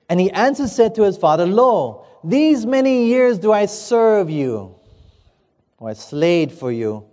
And 0.10 0.20
he 0.20 0.30
answered, 0.32 0.68
said 0.68 0.94
to 0.96 1.04
his 1.04 1.16
father, 1.16 1.46
Lo, 1.46 2.06
these 2.22 2.66
many 2.66 3.06
years 3.06 3.40
do 3.40 3.54
I 3.54 3.66
serve 3.66 4.30
you, 4.30 4.76
or 5.78 5.90
I 5.90 5.94
slaved 5.94 6.52
for 6.52 6.70
you. 6.70 7.06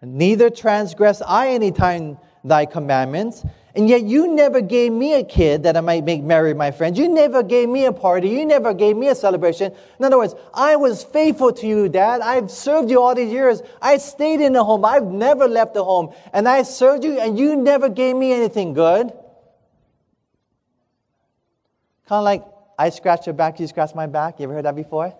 Neither 0.00 0.48
transgress 0.48 1.20
I 1.20 1.48
any 1.48 1.70
time 1.70 2.16
thy 2.42 2.64
commandments. 2.64 3.44
And 3.74 3.88
yet 3.88 4.02
you 4.02 4.34
never 4.34 4.60
gave 4.60 4.92
me 4.92 5.14
a 5.14 5.22
kid 5.22 5.62
that 5.62 5.76
I 5.76 5.80
might 5.80 6.04
make 6.04 6.22
merry 6.22 6.54
my 6.54 6.70
friends. 6.70 6.98
You 6.98 7.08
never 7.08 7.42
gave 7.42 7.68
me 7.68 7.84
a 7.84 7.92
party. 7.92 8.28
You 8.28 8.44
never 8.44 8.74
gave 8.74 8.96
me 8.96 9.08
a 9.08 9.14
celebration. 9.14 9.72
In 9.98 10.04
other 10.04 10.18
words, 10.18 10.34
I 10.52 10.74
was 10.76 11.04
faithful 11.04 11.52
to 11.52 11.66
you, 11.66 11.88
Dad. 11.88 12.20
I've 12.20 12.50
served 12.50 12.90
you 12.90 13.00
all 13.00 13.14
these 13.14 13.32
years. 13.32 13.62
I 13.80 13.98
stayed 13.98 14.40
in 14.40 14.52
the 14.52 14.64
home. 14.64 14.84
I've 14.84 15.04
never 15.04 15.46
left 15.46 15.74
the 15.74 15.84
home. 15.84 16.12
And 16.32 16.48
I 16.48 16.62
served 16.62 17.04
you, 17.04 17.20
and 17.20 17.38
you 17.38 17.54
never 17.54 17.88
gave 17.88 18.16
me 18.16 18.32
anything 18.32 18.72
good. 18.72 19.12
Kind 22.08 22.18
of 22.18 22.24
like 22.24 22.44
I 22.76 22.90
scratch 22.90 23.26
your 23.26 23.34
back, 23.34 23.60
you 23.60 23.68
scratch 23.68 23.94
my 23.94 24.06
back. 24.08 24.40
You 24.40 24.44
ever 24.44 24.54
heard 24.54 24.64
that 24.64 24.74
before? 24.74 25.14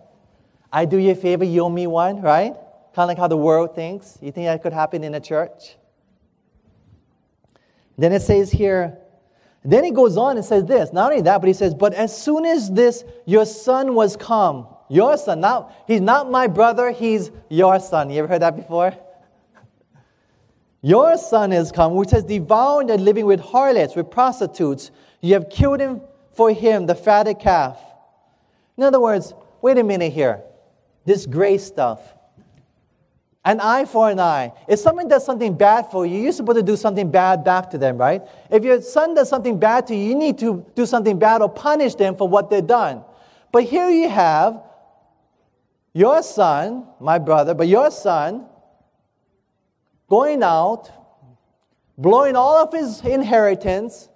I 0.73 0.83
do 0.83 0.97
you 0.97 1.11
a 1.11 1.15
favor, 1.15 1.45
you 1.45 1.61
owe 1.61 1.69
me 1.69 1.87
one, 1.87 2.21
right? 2.21 2.53
Kind 2.93 3.03
of 3.03 3.07
like 3.07 3.17
how 3.17 3.27
the 3.27 3.37
world 3.37 3.75
thinks. 3.75 4.17
You 4.21 4.31
think 4.33 4.47
that 4.47 4.61
could 4.61 4.73
happen 4.73 5.03
in 5.05 5.13
a 5.13 5.19
church? 5.21 5.77
Then 7.97 8.13
it 8.13 8.21
says 8.21 8.51
here, 8.51 8.97
then 9.63 9.83
he 9.83 9.91
goes 9.91 10.17
on 10.17 10.37
and 10.37 10.45
says 10.45 10.65
this. 10.65 10.91
Not 10.91 11.11
only 11.11 11.21
that, 11.23 11.39
but 11.39 11.47
he 11.47 11.53
says, 11.53 11.73
But 11.75 11.93
as 11.93 12.15
soon 12.19 12.45
as 12.45 12.71
this, 12.71 13.03
your 13.25 13.45
son 13.45 13.93
was 13.93 14.15
come, 14.17 14.67
your 14.89 15.17
son, 15.17 15.41
now 15.41 15.71
he's 15.87 16.01
not 16.01 16.31
my 16.31 16.47
brother, 16.47 16.91
he's 16.91 17.31
your 17.49 17.79
son. 17.79 18.09
You 18.09 18.19
ever 18.19 18.27
heard 18.27 18.41
that 18.41 18.55
before? 18.55 18.93
Your 20.81 21.15
son 21.17 21.53
is 21.53 21.71
come, 21.71 21.93
which 21.93 22.09
has 22.09 22.23
devoured 22.23 22.89
and 22.89 23.05
living 23.05 23.27
with 23.27 23.39
harlots, 23.39 23.95
with 23.95 24.09
prostitutes. 24.09 24.89
You 25.21 25.35
have 25.35 25.49
killed 25.49 25.79
him 25.79 26.01
for 26.33 26.51
him, 26.51 26.87
the 26.87 26.95
fatted 26.95 27.39
calf. 27.39 27.79
In 28.77 28.83
other 28.83 28.99
words, 28.99 29.33
wait 29.61 29.77
a 29.77 29.83
minute 29.83 30.11
here. 30.11 30.41
This 31.05 31.27
grace 31.27 31.63
stuff. 31.63 32.01
An 33.43 33.59
eye 33.59 33.85
for 33.85 34.09
an 34.09 34.19
eye. 34.19 34.53
If 34.67 34.79
someone 34.79 35.07
does 35.07 35.25
something 35.25 35.55
bad 35.55 35.89
for 35.89 36.05
you, 36.05 36.19
you're 36.19 36.31
supposed 36.31 36.57
to 36.57 36.63
do 36.63 36.75
something 36.77 37.09
bad 37.09 37.43
back 37.43 37.71
to 37.71 37.77
them, 37.79 37.97
right? 37.97 38.21
If 38.51 38.63
your 38.63 38.81
son 38.81 39.15
does 39.15 39.29
something 39.29 39.57
bad 39.57 39.87
to 39.87 39.95
you, 39.95 40.09
you 40.09 40.15
need 40.15 40.37
to 40.39 40.63
do 40.75 40.85
something 40.85 41.17
bad 41.17 41.41
or 41.41 41.49
punish 41.49 41.95
them 41.95 42.15
for 42.15 42.27
what 42.27 42.51
they've 42.51 42.65
done. 42.65 43.03
But 43.51 43.63
here 43.63 43.89
you 43.89 44.09
have 44.09 44.61
your 45.93 46.21
son, 46.21 46.85
my 46.99 47.17
brother, 47.17 47.55
but 47.55 47.67
your 47.67 47.89
son 47.89 48.45
going 50.07 50.43
out, 50.43 50.91
blowing 51.97 52.35
all 52.35 52.57
of 52.57 52.71
his 52.71 53.01
inheritance, 53.01 54.07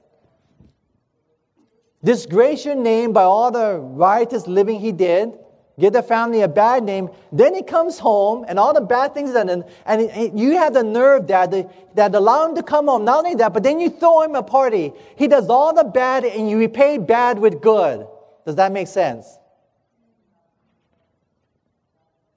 disgrace 2.03 2.63
your 2.63 2.75
name 2.75 3.11
by 3.11 3.23
all 3.23 3.49
the 3.49 3.79
riotous 3.79 4.45
living 4.45 4.79
he 4.79 4.91
did, 4.91 5.33
give 5.79 5.93
the 5.93 6.03
family 6.03 6.41
a 6.41 6.47
bad 6.47 6.83
name. 6.83 7.09
Then 7.31 7.53
he 7.53 7.61
comes 7.61 7.99
home 7.99 8.45
and 8.47 8.57
all 8.57 8.73
the 8.73 8.81
bad 8.81 9.13
things 9.13 9.33
done, 9.33 9.49
and, 9.49 9.63
and 9.85 10.39
you 10.39 10.57
have 10.57 10.73
the 10.73 10.83
nerve, 10.83 11.27
Dad, 11.27 11.51
that, 11.51 11.95
that 11.95 12.15
allow 12.15 12.47
him 12.47 12.55
to 12.55 12.63
come 12.63 12.87
home. 12.87 13.05
Not 13.05 13.19
only 13.19 13.35
that, 13.35 13.53
but 13.53 13.63
then 13.63 13.79
you 13.79 13.89
throw 13.89 14.21
him 14.21 14.35
a 14.35 14.43
party. 14.43 14.93
He 15.15 15.27
does 15.27 15.49
all 15.49 15.73
the 15.73 15.83
bad 15.83 16.23
and 16.23 16.49
you 16.49 16.57
repay 16.57 16.97
bad 16.97 17.39
with 17.39 17.61
good. 17.61 18.07
Does 18.45 18.55
that 18.55 18.71
make 18.71 18.87
sense? 18.87 19.37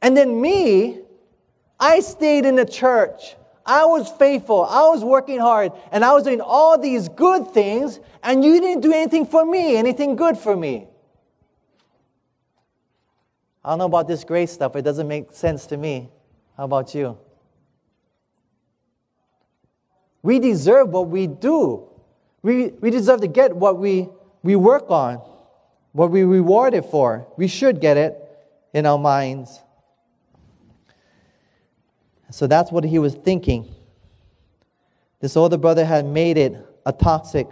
And 0.00 0.16
then 0.16 0.40
me, 0.40 1.00
I 1.78 2.00
stayed 2.00 2.44
in 2.44 2.56
the 2.56 2.64
church. 2.64 3.36
I 3.66 3.84
was 3.84 4.10
faithful. 4.10 4.64
I 4.64 4.88
was 4.88 5.04
working 5.04 5.38
hard. 5.38 5.72
And 5.92 6.04
I 6.04 6.12
was 6.14 6.24
doing 6.24 6.40
all 6.40 6.78
these 6.78 7.08
good 7.08 7.52
things. 7.52 8.00
And 8.22 8.44
you 8.44 8.60
didn't 8.60 8.80
do 8.80 8.92
anything 8.92 9.26
for 9.26 9.44
me, 9.44 9.76
anything 9.76 10.16
good 10.16 10.38
for 10.38 10.56
me. 10.56 10.88
I 13.68 13.72
don't 13.72 13.80
know 13.80 13.84
about 13.84 14.08
this 14.08 14.24
grace 14.24 14.50
stuff. 14.50 14.76
It 14.76 14.82
doesn't 14.82 15.06
make 15.06 15.30
sense 15.30 15.66
to 15.66 15.76
me. 15.76 16.08
How 16.56 16.64
about 16.64 16.94
you? 16.94 17.18
We 20.22 20.38
deserve 20.38 20.88
what 20.88 21.08
we 21.08 21.26
do. 21.26 21.86
We, 22.40 22.68
we 22.68 22.88
deserve 22.88 23.20
to 23.20 23.26
get 23.26 23.54
what 23.54 23.78
we, 23.78 24.08
we 24.42 24.56
work 24.56 24.90
on, 24.90 25.16
what 25.92 26.10
we 26.10 26.22
reward 26.22 26.72
it 26.72 26.86
for. 26.86 27.28
We 27.36 27.46
should 27.46 27.78
get 27.78 27.98
it 27.98 28.16
in 28.72 28.86
our 28.86 28.96
minds. 28.96 29.60
So 32.30 32.46
that's 32.46 32.72
what 32.72 32.84
he 32.84 32.98
was 32.98 33.16
thinking. 33.16 33.68
This 35.20 35.36
older 35.36 35.58
brother 35.58 35.84
had 35.84 36.06
made 36.06 36.38
it 36.38 36.56
a 36.86 36.92
toxic 36.94 37.46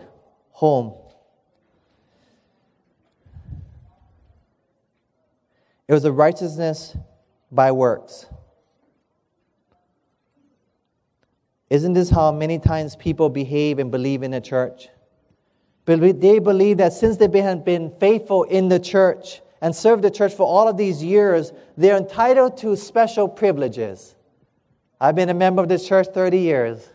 home. 0.48 0.94
It 5.89 5.93
was 5.93 6.05
a 6.05 6.12
righteousness 6.12 6.97
by 7.53 7.70
works. 7.72 8.26
Isn't 11.70 11.95
this 11.95 12.11
how 12.11 12.32
many 12.32 12.59
times 12.59 12.97
people 12.97 13.28
behave 13.28 13.78
and 13.78 13.91
believe 13.91 14.22
in 14.22 14.30
the 14.32 14.41
church? 14.41 14.89
They 15.84 16.39
believe 16.41 16.78
that 16.78 16.93
since 16.93 17.16
they've 17.16 17.30
been 17.30 17.93
faithful 18.01 18.43
in 18.45 18.68
the 18.68 18.80
church 18.80 19.41
and 19.61 19.74
served 19.74 20.03
the 20.03 20.11
church 20.11 20.34
for 20.34 20.47
all 20.47 20.68
of 20.68 20.76
these 20.76 21.03
years, 21.03 21.53
they're 21.76 21.97
entitled 21.97 22.57
to 22.59 22.76
special 22.76 23.28
privileges. 23.28 24.16
I've 25.01 25.14
been 25.14 25.28
a 25.28 25.34
member 25.34 25.62
of 25.62 25.68
this 25.68 25.87
church 25.87 26.09
30 26.12 26.39
years. 26.39 26.89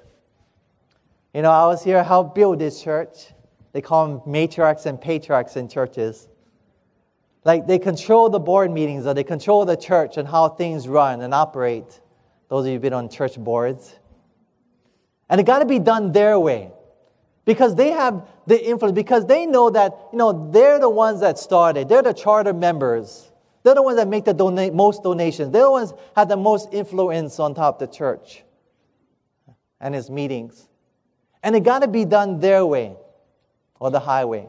You 1.34 1.42
know, 1.44 1.52
I 1.52 1.66
was 1.68 1.84
here 1.84 1.98
to 1.98 2.04
help 2.04 2.36
build 2.36 2.60
this 2.60 2.82
church. 2.84 3.28
They 3.72 3.80
call 3.82 4.08
them 4.08 4.20
matriarchs 4.34 4.86
and 4.86 5.00
patriarchs 5.00 5.56
in 5.56 5.70
churches. 5.70 6.28
Like 7.44 7.68
they 7.68 7.80
control 7.80 8.30
the 8.30 8.40
board 8.40 8.72
meetings 8.72 9.06
or 9.06 9.14
they 9.14 9.24
control 9.24 9.66
the 9.66 9.76
church 9.76 10.18
and 10.18 10.28
how 10.28 10.50
things 10.50 10.88
run 10.88 11.22
and 11.22 11.34
operate. 11.34 12.00
Those 12.50 12.66
of 12.66 12.68
you 12.68 12.74
who've 12.74 12.82
been 12.82 12.94
on 12.94 13.10
church 13.10 13.38
boards. 13.38 13.96
And 15.30 15.40
it 15.40 15.46
got 15.46 15.60
to 15.60 15.66
be 15.66 15.80
done 15.80 16.12
their 16.12 16.40
way. 16.40 16.72
Because 17.46 17.74
they 17.74 17.90
have 17.90 18.28
the 18.46 18.64
influence, 18.64 18.96
because 18.96 19.26
they 19.26 19.46
know 19.46 19.70
that, 19.72 19.98
you 20.12 20.18
know, 20.18 20.52
they're 20.52 20.80
the 20.80 20.90
ones 20.90 21.22
that 21.22 21.40
started. 21.40 21.90
They're 21.90 22.04
the 22.04 22.14
charter 22.14 22.54
members. 22.54 23.32
They're 23.64 23.76
the 23.76 23.82
ones 23.82 23.98
that 23.98 24.08
make 24.08 24.26
the 24.26 24.34
dona- 24.34 24.72
most 24.72 25.02
donations. 25.02 25.52
They're 25.52 25.64
the 25.64 25.72
ones 25.72 25.94
have 26.16 26.30
the 26.30 26.38
most 26.38 26.70
influence 26.72 27.40
on 27.40 27.56
top 27.56 27.82
of 27.82 27.90
the 27.90 27.96
church 27.96 28.44
and 29.80 29.96
its 29.96 30.10
meetings. 30.10 30.68
And 31.42 31.56
it 31.56 31.64
got 31.64 31.80
to 31.80 31.88
be 31.88 32.06
done 32.06 32.40
their 32.40 32.66
way 32.66 32.96
or 33.80 33.90
the 33.90 34.00
highway. 34.00 34.48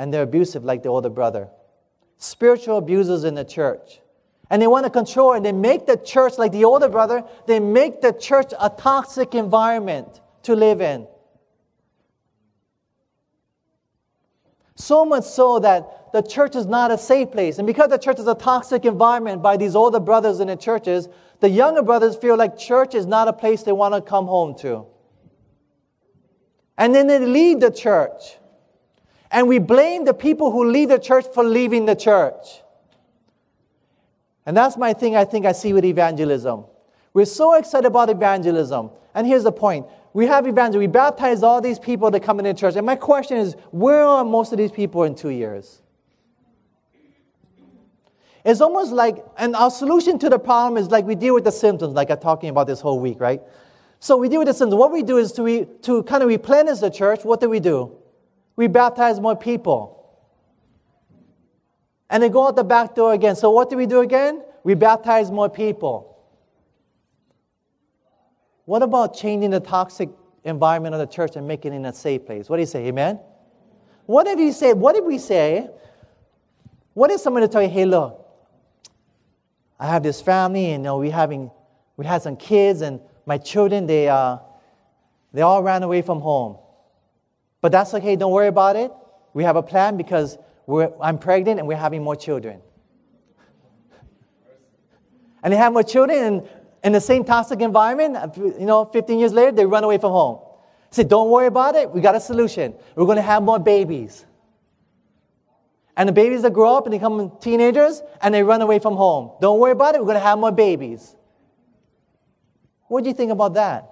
And 0.00 0.14
they're 0.14 0.22
abusive 0.22 0.64
like 0.64 0.82
the 0.82 0.88
older 0.88 1.10
brother. 1.10 1.50
Spiritual 2.16 2.78
abusers 2.78 3.24
in 3.24 3.34
the 3.34 3.44
church. 3.44 4.00
And 4.48 4.62
they 4.62 4.66
want 4.66 4.84
to 4.84 4.90
control 4.90 5.34
and 5.34 5.44
they 5.44 5.52
make 5.52 5.86
the 5.86 5.98
church 5.98 6.38
like 6.38 6.52
the 6.52 6.64
older 6.64 6.88
brother, 6.88 7.22
they 7.46 7.60
make 7.60 8.00
the 8.00 8.14
church 8.14 8.54
a 8.58 8.70
toxic 8.70 9.34
environment 9.34 10.22
to 10.44 10.56
live 10.56 10.80
in. 10.80 11.06
So 14.74 15.04
much 15.04 15.24
so 15.24 15.58
that 15.58 16.14
the 16.14 16.22
church 16.22 16.56
is 16.56 16.64
not 16.64 16.90
a 16.90 16.96
safe 16.96 17.30
place. 17.30 17.58
And 17.58 17.66
because 17.66 17.90
the 17.90 17.98
church 17.98 18.18
is 18.18 18.26
a 18.26 18.34
toxic 18.34 18.86
environment 18.86 19.42
by 19.42 19.58
these 19.58 19.76
older 19.76 20.00
brothers 20.00 20.40
in 20.40 20.48
the 20.48 20.56
churches, 20.56 21.10
the 21.40 21.50
younger 21.50 21.82
brothers 21.82 22.16
feel 22.16 22.38
like 22.38 22.56
church 22.56 22.94
is 22.94 23.04
not 23.04 23.28
a 23.28 23.34
place 23.34 23.64
they 23.64 23.72
want 23.72 23.92
to 23.92 24.00
come 24.00 24.24
home 24.24 24.54
to. 24.60 24.86
And 26.78 26.94
then 26.94 27.06
they 27.06 27.18
leave 27.18 27.60
the 27.60 27.70
church. 27.70 28.39
And 29.30 29.46
we 29.46 29.58
blame 29.58 30.04
the 30.04 30.14
people 30.14 30.50
who 30.50 30.70
leave 30.70 30.88
the 30.88 30.98
church 30.98 31.26
for 31.32 31.44
leaving 31.44 31.86
the 31.86 31.94
church. 31.94 32.62
And 34.46 34.56
that's 34.56 34.76
my 34.76 34.92
thing 34.92 35.14
I 35.14 35.24
think 35.24 35.46
I 35.46 35.52
see 35.52 35.72
with 35.72 35.84
evangelism. 35.84 36.64
We're 37.12 37.26
so 37.26 37.54
excited 37.54 37.86
about 37.86 38.10
evangelism. 38.10 38.90
And 39.14 39.26
here's 39.26 39.44
the 39.44 39.52
point 39.52 39.86
we 40.12 40.26
have 40.26 40.46
evangelism. 40.46 40.80
We 40.80 40.86
baptize 40.88 41.42
all 41.42 41.60
these 41.60 41.78
people 41.78 42.10
that 42.10 42.20
come 42.20 42.40
into 42.40 42.52
church. 42.54 42.74
And 42.74 42.84
my 42.84 42.96
question 42.96 43.36
is 43.36 43.54
where 43.70 44.02
are 44.02 44.24
most 44.24 44.50
of 44.50 44.58
these 44.58 44.72
people 44.72 45.04
in 45.04 45.14
two 45.14 45.28
years? 45.28 45.82
It's 48.44 48.60
almost 48.60 48.92
like, 48.92 49.24
and 49.36 49.54
our 49.54 49.70
solution 49.70 50.18
to 50.20 50.30
the 50.30 50.38
problem 50.38 50.82
is 50.82 50.90
like 50.90 51.04
we 51.04 51.14
deal 51.14 51.34
with 51.34 51.44
the 51.44 51.52
symptoms, 51.52 51.94
like 51.94 52.10
I'm 52.10 52.18
talking 52.18 52.48
about 52.48 52.66
this 52.66 52.80
whole 52.80 52.98
week, 52.98 53.20
right? 53.20 53.42
So 54.00 54.16
we 54.16 54.30
deal 54.30 54.38
with 54.38 54.48
the 54.48 54.54
symptoms. 54.54 54.78
What 54.78 54.92
we 54.92 55.02
do 55.02 55.18
is 55.18 55.30
to, 55.32 55.42
re, 55.42 55.66
to 55.82 56.02
kind 56.04 56.22
of 56.22 56.28
replenish 56.28 56.78
the 56.78 56.90
church, 56.90 57.22
what 57.22 57.40
do 57.40 57.50
we 57.50 57.60
do? 57.60 57.99
We 58.60 58.66
baptize 58.66 59.18
more 59.18 59.34
people. 59.34 60.20
And 62.10 62.22
they 62.22 62.28
go 62.28 62.46
out 62.46 62.56
the 62.56 62.62
back 62.62 62.94
door 62.94 63.14
again. 63.14 63.34
So 63.34 63.50
what 63.50 63.70
do 63.70 63.76
we 63.78 63.86
do 63.86 64.00
again? 64.00 64.42
We 64.64 64.74
baptize 64.74 65.30
more 65.30 65.48
people. 65.48 66.18
What 68.66 68.82
about 68.82 69.16
changing 69.16 69.48
the 69.48 69.60
toxic 69.60 70.10
environment 70.44 70.94
of 70.94 71.00
the 71.00 71.06
church 71.06 71.36
and 71.36 71.48
making 71.48 71.72
it 71.72 71.88
a 71.88 71.94
safe 71.94 72.26
place? 72.26 72.50
What 72.50 72.56
do 72.56 72.60
you 72.60 72.66
say? 72.66 72.84
Amen? 72.88 73.18
What 74.04 74.26
if 74.26 74.38
you 74.38 74.52
say, 74.52 74.74
what 74.74 74.94
if 74.94 75.06
we 75.06 75.16
say, 75.16 75.66
what 76.92 77.10
if 77.10 77.22
someone 77.22 77.40
somebody 77.40 77.52
tell 77.52 77.62
you, 77.62 77.70
hey, 77.70 77.86
look, 77.86 78.28
I 79.78 79.86
have 79.86 80.02
this 80.02 80.20
family, 80.20 80.66
and 80.72 80.82
you 80.82 80.84
know, 80.84 80.98
we 80.98 81.08
having 81.08 81.50
we 81.96 82.04
had 82.04 82.20
some 82.20 82.36
kids, 82.36 82.82
and 82.82 83.00
my 83.24 83.38
children 83.38 83.86
they 83.86 84.06
uh, 84.10 84.36
they 85.32 85.40
all 85.40 85.62
ran 85.62 85.82
away 85.82 86.02
from 86.02 86.20
home. 86.20 86.58
But 87.60 87.72
that's 87.72 87.92
okay. 87.94 88.16
Don't 88.16 88.32
worry 88.32 88.48
about 88.48 88.76
it. 88.76 88.90
We 89.34 89.44
have 89.44 89.56
a 89.56 89.62
plan 89.62 89.96
because 89.96 90.38
I'm 91.02 91.18
pregnant 91.18 91.58
and 91.58 91.68
we're 91.68 91.76
having 91.76 92.02
more 92.02 92.16
children. 92.16 92.60
And 95.42 95.52
they 95.52 95.56
have 95.56 95.72
more 95.72 95.82
children, 95.82 96.22
and 96.22 96.48
in 96.84 96.92
the 96.92 97.00
same 97.00 97.24
toxic 97.24 97.60
environment, 97.60 98.36
you 98.36 98.66
know, 98.66 98.84
15 98.84 99.18
years 99.18 99.32
later, 99.32 99.52
they 99.52 99.64
run 99.64 99.84
away 99.84 99.96
from 99.96 100.12
home. 100.12 100.38
I 100.42 100.94
said, 100.94 101.08
don't 101.08 101.30
worry 101.30 101.46
about 101.46 101.76
it. 101.76 101.90
We 101.90 102.00
got 102.00 102.14
a 102.14 102.20
solution. 102.20 102.74
We're 102.94 103.06
going 103.06 103.16
to 103.16 103.22
have 103.22 103.42
more 103.42 103.58
babies. 103.58 104.26
And 105.96 106.08
the 106.08 106.12
babies 106.12 106.42
that 106.42 106.52
grow 106.52 106.76
up 106.76 106.86
and 106.86 106.92
become 106.92 107.32
teenagers 107.40 108.02
and 108.20 108.34
they 108.34 108.42
run 108.42 108.60
away 108.60 108.78
from 108.78 108.96
home. 108.96 109.32
Don't 109.40 109.58
worry 109.58 109.72
about 109.72 109.94
it, 109.94 110.00
we're 110.00 110.06
going 110.06 110.16
to 110.16 110.20
have 110.20 110.38
more 110.38 110.52
babies. 110.52 111.14
What 112.88 113.04
do 113.04 113.08
you 113.08 113.14
think 113.14 113.30
about 113.30 113.54
that? 113.54 113.90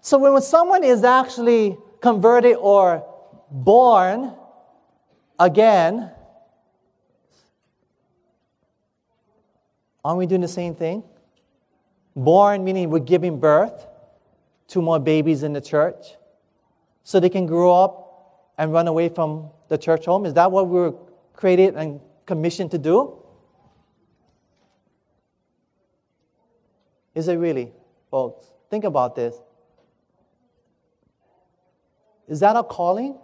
So 0.00 0.18
when 0.18 0.40
someone 0.40 0.84
is 0.84 1.04
actually 1.04 1.76
converted 2.00 2.56
or 2.58 3.04
born 3.50 4.34
again, 5.38 6.10
aren't 10.04 10.18
we 10.18 10.26
doing 10.26 10.40
the 10.40 10.48
same 10.48 10.74
thing? 10.74 11.02
Born 12.14 12.64
meaning 12.64 12.90
we're 12.90 12.98
giving 12.98 13.38
birth 13.38 13.86
to 14.68 14.82
more 14.82 14.98
babies 14.98 15.42
in 15.42 15.52
the 15.52 15.60
church 15.60 16.16
so 17.02 17.20
they 17.20 17.30
can 17.30 17.46
grow 17.46 17.74
up 17.74 18.52
and 18.58 18.72
run 18.72 18.88
away 18.88 19.08
from 19.08 19.50
the 19.68 19.78
church 19.78 20.04
home? 20.04 20.26
Is 20.26 20.34
that 20.34 20.50
what 20.50 20.68
we 20.68 20.80
were 20.80 20.94
created 21.32 21.74
and 21.76 22.00
commissioned 22.26 22.70
to 22.72 22.78
do? 22.78 23.14
Is 27.14 27.28
it 27.28 27.36
really, 27.36 27.72
folks? 28.10 28.46
Think 28.70 28.84
about 28.84 29.16
this. 29.16 29.34
Is 32.28 32.40
that 32.40 32.56
a 32.56 32.62
calling? 32.62 33.16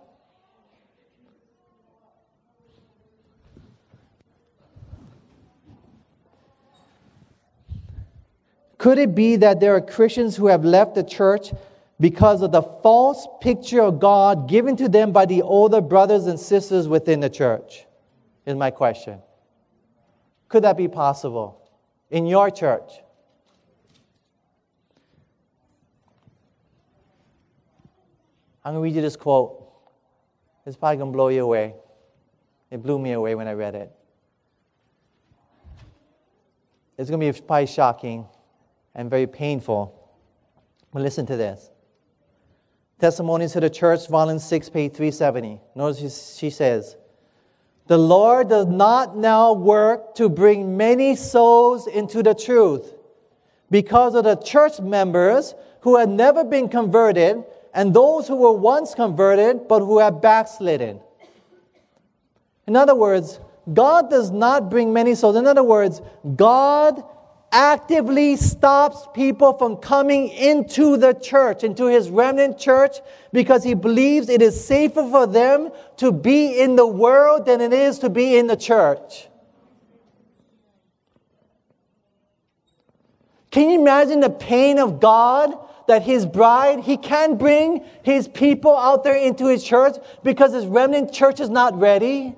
Could 8.79 8.99
it 8.99 9.15
be 9.15 9.37
that 9.37 9.61
there 9.61 9.75
are 9.75 9.81
Christians 9.81 10.37
who 10.37 10.49
have 10.49 10.65
left 10.65 10.95
the 10.95 11.03
church 11.03 11.53
because 12.01 12.43
of 12.43 12.53
the 12.53 12.63
false 12.63 13.27
picture 13.41 13.81
of 13.81 13.99
God 13.99 14.49
given 14.49 14.77
to 14.77 14.89
them 14.89 15.13
by 15.13 15.25
the 15.25 15.43
older 15.43 15.81
brothers 15.81 16.27
and 16.27 16.39
sisters 16.39 16.89
within 16.89 17.21
the 17.21 17.31
church? 17.31 17.87
Is 18.45 18.57
my 18.57 18.71
question. 18.71 19.21
Could 20.49 20.65
that 20.65 20.77
be 20.77 20.89
possible 20.89 21.63
in 22.11 22.27
your 22.27 22.51
church? 22.51 22.91
I'm 28.65 28.73
going 28.73 28.83
to 28.83 28.85
read 28.85 28.97
you 28.97 29.03
this 29.03 29.17
quote. 29.17 29.61
It's 30.65 30.77
probably 30.77 30.97
going 30.97 31.13
to 31.13 31.17
blow 31.17 31.29
you 31.29 31.45
away. 31.45 31.75
It 32.71 32.83
blew 32.83 32.99
me 32.99 33.13
away 33.13 33.35
when 33.35 33.47
I 33.47 33.53
read 33.53 33.75
it. 33.75 33.93
It's 36.97 37.11
going 37.11 37.21
to 37.21 37.33
be 37.33 37.47
probably 37.47 37.67
shocking 37.67 38.27
and 38.95 39.11
very 39.11 39.27
painful. 39.27 40.01
But 40.93 41.03
listen 41.03 41.27
to 41.27 41.37
this. 41.37 41.71
Testimonies 43.01 43.53
to 43.53 43.61
the 43.61 43.69
Church, 43.69 44.09
volume 44.09 44.39
6, 44.39 44.71
page 44.71 44.93
370. 44.93 45.61
Notice 45.75 46.37
she 46.39 46.49
says, 46.49 46.97
The 47.87 47.99
Lord 47.99 48.49
does 48.49 48.67
not 48.67 49.17
now 49.17 49.53
work 49.53 50.15
to 50.15 50.29
bring 50.29 50.77
many 50.77 51.17
souls 51.17 51.87
into 51.87 52.23
the 52.23 52.35
truth 52.35 52.95
because 53.71 54.15
of 54.15 54.25
the 54.25 54.37
church 54.37 54.81
members 54.81 55.55
who 55.81 55.99
had 55.99 56.09
never 56.09 56.45
been 56.45 56.69
converted 56.69 57.45
and 57.75 57.93
those 57.93 58.29
who 58.29 58.37
were 58.37 58.53
once 58.53 58.95
converted 58.95 59.69
but 59.69 59.81
who 59.81 59.99
have 59.99 60.23
backslidden. 60.23 61.01
In 62.67 62.77
other 62.77 62.95
words, 62.95 63.41
God 63.73 64.09
does 64.09 64.31
not 64.31 64.71
bring 64.71 64.93
many 64.93 65.15
souls. 65.15 65.37
In 65.37 65.47
other 65.47 65.63
words, 65.63 66.01
God 66.37 67.03
actively 67.51 68.37
stops 68.37 69.07
people 69.15 69.53
from 69.53 69.77
coming 69.77 70.29
into 70.29 70.97
the 70.97 71.13
church, 71.15 71.63
into 71.63 71.87
his 71.87 72.11
remnant 72.11 72.59
church, 72.59 72.97
because 73.33 73.63
he 73.63 73.75
believes 73.75 74.29
it 74.29 74.43
is 74.43 74.65
safer 74.65 75.09
for 75.09 75.27
them 75.27 75.71
to 75.99 76.11
be 76.11 76.59
in 76.59 76.77
the 76.77 76.87
world 76.87 77.47
than 77.47 77.61
it 77.61 77.73
is 77.73 77.99
to 78.01 78.11
be 78.11 78.37
in 78.37 78.47
the 78.47 78.57
church. 78.57 79.29
Can 83.51 83.71
you 83.71 83.81
imagine 83.81 84.19
the 84.19 84.31
pain 84.31 84.79
of 84.81 84.99
God 84.99 85.57
that 85.87 86.03
his 86.03 86.27
bride, 86.27 86.81
he 86.81 86.97
can't 86.97 87.39
bring 87.39 87.85
his 88.03 88.29
people 88.29 88.77
out 88.77 89.05
there 89.05 89.17
into 89.17 89.47
his 89.47 89.63
church 89.63 89.97
because 90.23 90.53
his 90.53 90.67
remnant 90.67 91.13
church 91.13 91.41
is 91.41 91.51
not 91.51 91.79
ready? 91.79 92.35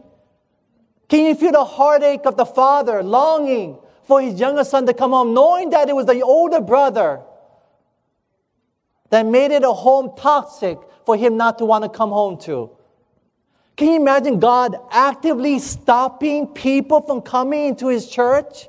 Can 1.08 1.26
you 1.26 1.34
feel 1.34 1.52
the 1.52 1.64
heartache 1.64 2.26
of 2.26 2.36
the 2.36 2.46
father 2.46 3.02
longing 3.02 3.78
for 4.04 4.20
his 4.20 4.38
younger 4.40 4.64
son 4.64 4.86
to 4.86 4.94
come 4.94 5.10
home, 5.10 5.34
knowing 5.34 5.70
that 5.70 5.88
it 5.88 5.94
was 5.94 6.06
the 6.06 6.22
older 6.22 6.60
brother 6.60 7.20
that 9.10 9.26
made 9.26 9.50
it 9.50 9.62
a 9.62 9.72
home 9.72 10.12
toxic 10.16 10.78
for 11.04 11.16
him 11.16 11.36
not 11.36 11.58
to 11.58 11.64
want 11.64 11.84
to 11.84 11.88
come 11.88 12.10
home 12.10 12.38
to. 12.38 12.70
Can 13.76 13.88
you 13.88 13.96
imagine 13.96 14.40
God 14.40 14.76
actively 14.90 15.58
stopping 15.58 16.48
people 16.48 17.02
from 17.02 17.20
coming 17.20 17.66
into 17.66 17.88
his 17.88 18.08
church? 18.08 18.68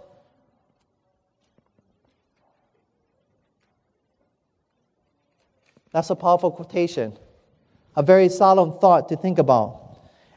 That's 5.91 6.09
a 6.09 6.15
powerful 6.15 6.51
quotation, 6.51 7.17
a 7.95 8.03
very 8.03 8.29
solemn 8.29 8.79
thought 8.79 9.09
to 9.09 9.15
think 9.15 9.39
about. 9.39 9.87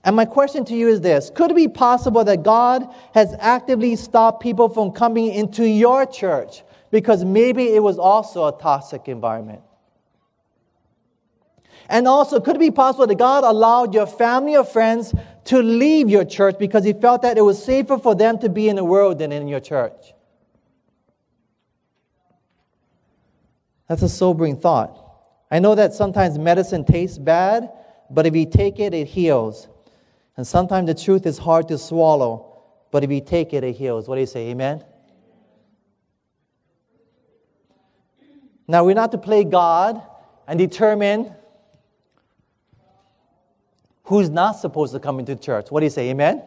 And 0.03 0.17
my 0.17 0.25
question 0.25 0.65
to 0.67 0.75
you 0.75 0.89
is 0.89 1.01
this 1.01 1.31
Could 1.31 1.51
it 1.51 1.57
be 1.57 1.69
possible 1.69 2.25
that 2.25 2.43
God 2.43 2.89
has 3.15 3.35
actively 3.39 3.97
stopped 3.97 4.43
people 4.43 4.69
from 4.69 4.93
coming 4.93 5.33
into 5.35 5.67
your 5.67 6.07
church 6.07 6.63
because 6.91 7.25
maybe 7.25 7.75
it 7.75 7.83
was 7.83 7.99
also 7.99 8.47
a 8.47 8.59
toxic 8.59 9.09
environment? 9.09 9.61
And 11.89 12.07
also, 12.07 12.41
could 12.41 12.57
it 12.57 12.61
be 12.61 12.71
possible 12.71 13.07
that 13.09 13.19
God 13.19 13.43
allowed 13.43 13.95
your 13.95 14.07
family 14.07 14.57
or 14.57 14.65
friends 14.65 15.13
to 15.47 15.61
leave 15.61 16.09
your 16.09 16.25
church 16.25 16.57
because 16.59 16.85
He 16.85 16.93
felt 16.93 17.23
that 17.23 17.37
it 17.37 17.43
was 17.43 17.63
safer 17.63 17.99
for 17.99 18.15
them 18.15 18.39
to 18.39 18.49
be 18.49 18.69
in 18.69 18.77
the 18.77 18.85
world 18.85 19.19
than 19.19 19.33
in 19.33 19.49
your 19.49 19.61
church? 19.61 20.15
That's 23.89 24.03
a 24.03 24.09
sobering 24.09 24.57
thought. 24.57 25.10
I 25.51 25.59
know 25.59 25.75
that 25.75 25.93
sometimes 25.95 26.39
medicine 26.39 26.85
tastes 26.85 27.19
bad, 27.19 27.71
but 28.09 28.27
if 28.27 28.37
you 28.37 28.47
take 28.49 28.79
it, 28.79 28.95
it 28.95 29.09
heals. 29.09 29.69
And 30.37 30.47
sometimes 30.47 30.87
the 30.87 30.95
truth 30.95 31.27
is 31.27 31.39
hard 31.39 31.69
to 31.69 31.79
swallow, 31.79 32.63
but 32.91 33.03
if 33.05 33.11
you 33.11 33.21
take 33.21 33.53
it, 33.53 33.65
it 33.65 33.73
heals. 33.73 34.09
What 34.09 34.15
do 34.15 34.21
you 34.21 34.27
say? 34.27 34.49
Amen? 34.51 34.85
Now, 38.69 38.85
we're 38.85 38.95
not 38.95 39.11
to 39.13 39.19
play 39.19 39.43
God 39.43 40.01
and 40.47 40.59
determine 40.59 41.35
who's 44.05 44.31
not 44.31 44.53
supposed 44.53 44.93
to 44.93 45.01
come 45.01 45.19
into 45.19 45.35
church. 45.35 45.71
What 45.71 45.81
do 45.81 45.87
you 45.87 45.91
say? 45.91 46.11
Amen? 46.11 46.43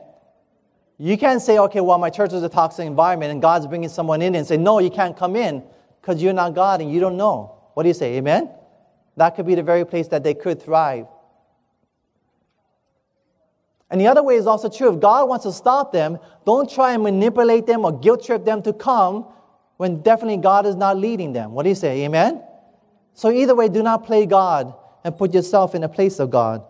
You 0.98 1.18
can't 1.18 1.42
say, 1.42 1.58
okay, 1.58 1.82
well, 1.82 1.98
my 1.98 2.10
church 2.10 2.32
is 2.32 2.44
a 2.44 2.50
toxic 2.50 2.86
environment 2.86 3.32
and 3.32 3.42
God's 3.42 3.68
bringing 3.68 3.90
someone 3.90 4.22
in 4.22 4.36
and 4.36 4.48
say, 4.48 4.56
no, 4.56 4.80
you 4.80 4.90
can't 4.90 5.18
come 5.18 5.36
in 5.36 5.64
because 6.00 6.22
you're 6.22 6.34
not 6.34 6.54
God 6.56 6.82
and 6.82 6.92
you 6.92 7.02
don't 7.02 7.18
know. 7.18 7.56
What 7.74 7.84
do 7.84 7.90
you 7.90 7.94
say? 7.94 8.16
Amen? 8.16 8.50
That 9.16 9.36
could 9.36 9.46
be 9.46 9.56
the 9.56 9.64
very 9.64 9.86
place 9.86 10.08
that 10.10 10.24
they 10.24 10.34
could 10.34 10.62
thrive. 10.62 11.06
And 13.90 14.02
the 14.02 14.08
other 14.08 14.24
way 14.24 14.36
is 14.36 14.48
also 14.48 14.70
true. 14.70 14.92
If 14.92 15.00
God 15.00 15.30
wants 15.30 15.46
to 15.46 15.52
stop 15.52 15.92
them, 15.92 16.18
don't 16.46 16.68
try 16.70 16.94
and 16.94 17.04
manipulate 17.04 17.68
them 17.68 17.86
or 17.86 17.92
guilt 17.92 18.26
trip 18.26 18.44
them 18.44 18.64
to 18.64 18.74
come 18.74 19.28
when 19.78 20.02
definitely 20.02 20.38
God 20.38 20.66
is 20.66 20.76
not 20.76 20.98
leading 20.98 21.34
them. 21.34 21.52
What 21.52 21.64
do 21.64 21.70
you 21.70 21.76
say? 21.76 22.04
Amen? 22.04 22.42
So, 23.14 23.30
either 23.30 23.54
way, 23.54 23.70
do 23.70 23.84
not 23.84 24.04
play 24.04 24.26
God 24.26 24.74
and 25.04 25.16
put 25.16 25.34
yourself 25.34 25.76
in 25.76 25.82
the 25.82 25.90
place 25.90 26.20
of 26.20 26.32
God. 26.32 26.64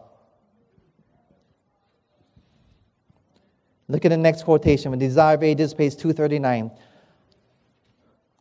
Look 3.87 4.03
at 4.05 4.09
the 4.09 4.17
next 4.17 4.43
quotation 4.43 4.91
with 4.91 4.99
Desire 4.99 5.35
of 5.35 5.43
Ages, 5.43 5.73
page 5.73 5.95
239. 5.95 6.71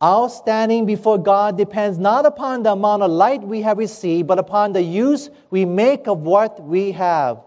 Our 0.03 0.27
standing 0.27 0.85
before 0.85 1.17
God 1.17 1.57
depends 1.57 1.97
not 1.97 2.25
upon 2.25 2.63
the 2.63 2.73
amount 2.73 3.03
of 3.03 3.11
light 3.11 3.41
we 3.41 3.61
have 3.61 3.77
received, 3.77 4.27
but 4.27 4.37
upon 4.37 4.73
the 4.73 4.81
use 4.81 5.29
we 5.49 5.63
make 5.63 6.09
of 6.09 6.23
what 6.23 6.61
we 6.61 6.91
have. 6.91 7.39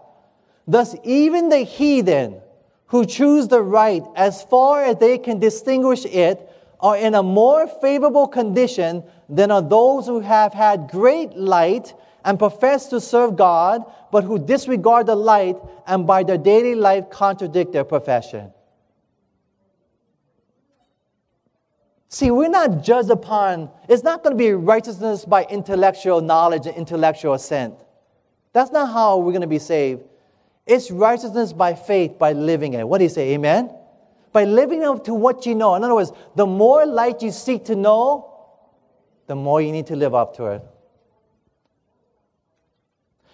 Thus, 0.67 0.95
even 1.03 1.49
the 1.49 1.59
heathen 1.59 2.41
who 2.87 3.05
choose 3.05 3.47
the 3.47 3.61
right 3.61 4.01
as 4.15 4.41
far 4.41 4.83
as 4.83 4.95
they 4.95 5.19
can 5.19 5.37
distinguish 5.37 6.03
it 6.05 6.51
are 6.79 6.97
in 6.97 7.13
a 7.13 7.21
more 7.21 7.67
favorable 7.67 8.27
condition 8.27 9.03
than 9.29 9.51
are 9.51 9.61
those 9.61 10.07
who 10.07 10.21
have 10.21 10.51
had 10.51 10.89
great 10.89 11.37
light 11.37 11.93
and 12.25 12.39
profess 12.39 12.87
to 12.87 12.99
serve 12.99 13.35
God, 13.35 13.83
but 14.11 14.23
who 14.23 14.39
disregard 14.39 15.05
the 15.05 15.15
light 15.15 15.57
and 15.85 16.07
by 16.07 16.23
their 16.23 16.39
daily 16.39 16.73
life 16.73 17.11
contradict 17.11 17.71
their 17.71 17.85
profession. 17.85 18.51
See, 22.09 22.31
we're 22.31 22.47
not 22.47 22.83
judged 22.83 23.09
upon, 23.09 23.69
it's 23.89 24.03
not 24.03 24.23
going 24.23 24.35
to 24.35 24.37
be 24.37 24.51
righteousness 24.53 25.25
by 25.25 25.43
intellectual 25.43 26.21
knowledge 26.21 26.65
and 26.65 26.75
intellectual 26.75 27.33
assent. 27.33 27.75
That's 28.53 28.71
not 28.71 28.91
how 28.91 29.17
we're 29.17 29.33
going 29.33 29.41
to 29.41 29.47
be 29.47 29.59
saved. 29.59 30.03
It's 30.65 30.89
righteousness 30.89 31.53
by 31.53 31.73
faith, 31.73 32.17
by 32.17 32.33
living 32.33 32.73
it. 32.73 32.87
What 32.87 32.99
do 32.99 33.03
you 33.03 33.09
say? 33.09 33.33
Amen? 33.33 33.71
By 34.31 34.45
living 34.45 34.83
up 34.83 35.03
to 35.05 35.13
what 35.13 35.45
you 35.45 35.55
know. 35.55 35.75
In 35.75 35.83
other 35.83 35.95
words, 35.95 36.11
the 36.35 36.45
more 36.45 36.85
light 36.85 37.21
you 37.21 37.31
seek 37.31 37.65
to 37.65 37.75
know, 37.75 38.33
the 39.27 39.35
more 39.35 39.61
you 39.61 39.71
need 39.71 39.87
to 39.87 39.95
live 39.95 40.15
up 40.15 40.35
to 40.37 40.45
it. 40.45 40.63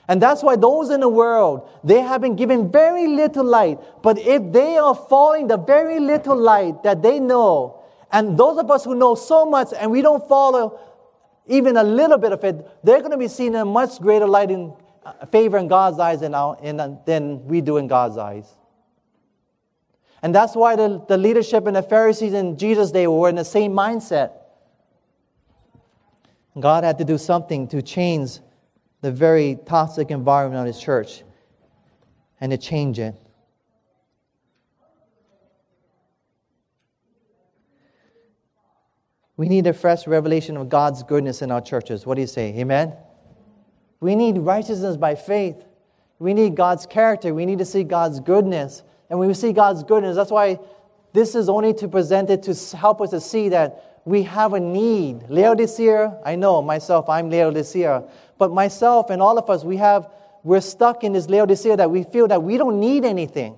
And 0.08 0.22
that's 0.22 0.44
why 0.44 0.56
those 0.56 0.90
in 0.90 1.00
the 1.00 1.10
world, 1.10 1.70
they 1.84 2.02
have 2.02 2.22
been 2.22 2.36
given 2.36 2.72
very 2.72 3.08
little 3.08 3.46
light. 3.46 3.80
But 4.02 4.20
if 4.20 4.52
they 4.52 4.78
are 4.78 4.96
following 4.96 5.48
the 5.48 5.58
very 5.58 6.00
little 6.00 6.36
light 6.36 6.84
that 6.84 7.02
they 7.02 7.20
know, 7.20 7.83
and 8.14 8.38
those 8.38 8.59
of 8.59 8.70
us 8.70 8.86
who 8.86 8.93
know 8.95 9.16
so 9.16 9.43
much 9.43 9.74
and 9.78 9.91
we 9.91 10.01
don't 10.01 10.26
follow 10.30 10.80
even 11.47 11.76
a 11.76 11.84
little 11.84 12.18
bit 12.18 12.32
of 12.32 12.43
it, 12.43 12.66
they're 12.84 12.99
going 12.99 13.11
to 13.11 13.18
be 13.18 13.28
seen 13.28 13.47
in 13.47 13.61
a 13.61 13.66
much 13.66 13.99
greater 13.99 14.28
light 14.28 14.51
in 14.51 14.72
uh, 15.03 15.26
favor 15.26 15.57
in 15.57 15.68
God's 15.68 15.99
eyes 15.99 16.22
than, 16.22 16.34
uh, 16.34 16.95
than 17.05 17.45
we 17.45 17.59
do 17.59 17.78
in 17.78 17.88
God's 17.88 18.18
eyes. 18.18 18.47
And 20.22 20.34
that's 20.34 20.55
why 20.55 20.78
the, 20.78 21.03
the 21.09 21.18
leadership 21.18 21.68
and 21.68 21.76
the 21.76 21.84
Pharisees 21.84 22.34
in 22.34 22.57
Jesus' 22.57 22.91
day 22.91 23.07
were 23.07 23.28
in 23.28 23.36
the 23.36 23.43
same 23.43 23.74
mindset. 23.74 24.32
God 26.57 26.84
had 26.84 26.99
to 26.99 27.03
do 27.03 27.18
something 27.18 27.68
to 27.70 27.82
change 27.82 28.39
the 29.01 29.11
very 29.11 29.57
toxic 29.66 30.11
environment 30.11 30.61
of 30.61 30.74
his 30.74 30.82
church 30.82 31.24
and 32.39 32.51
to 32.51 32.57
change 32.57 32.99
it. 32.99 33.16
We 39.36 39.48
need 39.48 39.66
a 39.66 39.74
fresh 39.74 40.06
revelation 40.06 40.58
of 40.58 40.70
God's 40.70 41.04
goodness 41.04 41.42
in 41.42 41.52
our 41.52 41.62
churches. 41.62 42.06
What 42.06 42.16
do 42.16 42.22
you 42.22 42.28
say? 42.28 42.56
Amen? 42.60 42.94
We 44.00 44.16
need 44.16 44.38
righteousness 44.38 44.98
by 44.98 45.16
faith. 45.16 45.66
We 46.20 46.34
need 46.34 46.56
God's 46.56 46.86
character. 46.86 47.34
We 47.34 47.46
need 47.46 47.60
to 47.60 47.66
see 47.66 47.84
God's 47.84 48.20
goodness. 48.20 48.84
And 49.10 49.18
when 49.18 49.28
we 49.28 49.34
see 49.34 49.52
God's 49.52 49.84
goodness, 49.84 50.16
that's 50.16 50.32
why 50.32 50.60
this 51.14 51.36
is 51.36 51.50
only 51.50 51.74
to 51.76 51.88
present 51.88 52.30
it 52.30 52.44
to 52.44 52.78
help 52.78 53.02
us 53.02 53.10
to 53.12 53.22
see 53.22 53.50
that 53.50 54.02
we 54.06 54.24
have 54.24 54.54
a 54.54 54.60
need. 54.60 55.24
Laodicea, 55.30 56.20
I 56.26 56.36
know 56.36 56.62
myself, 56.62 57.10
I'm 57.10 57.30
Laodicea. 57.30 58.04
But 58.38 58.52
myself 58.52 59.10
and 59.10 59.22
all 59.22 59.38
of 59.38 59.50
us, 59.50 59.64
we 59.64 59.78
have, 59.78 60.10
we're 60.44 60.62
stuck 60.62 61.04
in 61.04 61.14
this 61.14 61.30
Laodicea 61.30 61.78
that 61.78 61.90
we 61.90 62.04
feel 62.04 62.28
that 62.28 62.44
we 62.44 62.58
don't 62.58 62.80
need 62.80 63.06
anything. 63.06 63.56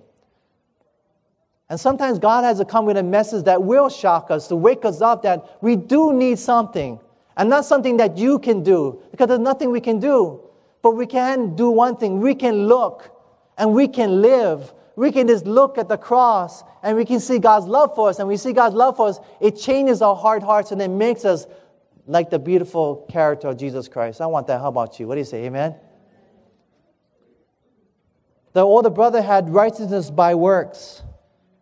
And 1.70 1.80
sometimes 1.80 2.20
God 2.20 2.43
has 2.43 2.59
to 2.59 2.66
come 2.66 2.86
with 2.86 2.97
a 2.97 3.03
message 3.03 3.45
that 3.45 3.63
will 3.63 3.89
shock 3.89 4.30
us, 4.30 4.47
to 4.49 4.55
wake 4.55 4.86
us 4.86 5.01
up 5.01 5.24
that 5.24 5.61
we 5.61 5.76
do 5.76 6.13
need 6.13 6.38
something. 6.38 6.99
And 7.38 7.49
not 7.49 7.66
something 7.66 7.97
that 7.97 8.18
you 8.18 8.39
can 8.39 8.63
do, 8.63 9.01
because 9.11 9.28
there's 9.28 9.39
nothing 9.39 9.72
we 9.72 9.82
can 9.82 9.99
do. 9.99 10.41
But 10.82 10.91
we 10.91 11.05
can 11.05 11.55
do 11.55 11.70
one 11.72 11.97
thing 11.97 12.20
we 12.20 12.36
can 12.36 12.68
look 12.68 13.11
and 13.57 13.74
we 13.74 13.88
can 13.88 14.22
live. 14.22 14.74
We 14.95 15.11
can 15.11 15.28
just 15.28 15.45
look 15.45 15.78
at 15.78 15.89
the 15.89 15.97
cross 15.97 16.63
and 16.84 16.95
we 16.95 17.03
can 17.03 17.20
see 17.20 17.39
God's 17.39 17.66
love 17.66 17.95
for 17.95 18.09
us. 18.09 18.20
And 18.20 18.28
we 18.28 18.38
see 18.38 18.53
God's 18.53 18.76
love 18.76 18.95
for 18.95 19.07
us, 19.07 19.20
it 19.41 19.57
changes 19.57 20.01
our 20.01 20.16
hard 20.16 20.43
hearts 20.43 20.72
and 20.72 20.82
it 20.82 20.89
makes 20.89 21.26
us 21.26 21.47
like 22.07 22.30
the 22.30 22.39
beautiful 22.39 23.05
character 23.09 23.47
of 23.47 23.57
Jesus 23.57 23.88
Christ. 23.88 24.22
I 24.22 24.28
want 24.28 24.47
that. 24.47 24.61
How 24.61 24.68
about 24.68 24.99
you? 24.99 25.07
What 25.07 25.16
do 25.16 25.22
you 25.22 25.26
say? 25.26 25.45
Amen? 25.45 25.76
The 28.53 28.61
older 28.61 28.89
brother 28.89 29.22
had 29.22 29.49
righteousness 29.49 30.09
by 30.09 30.36
works, 30.36 31.01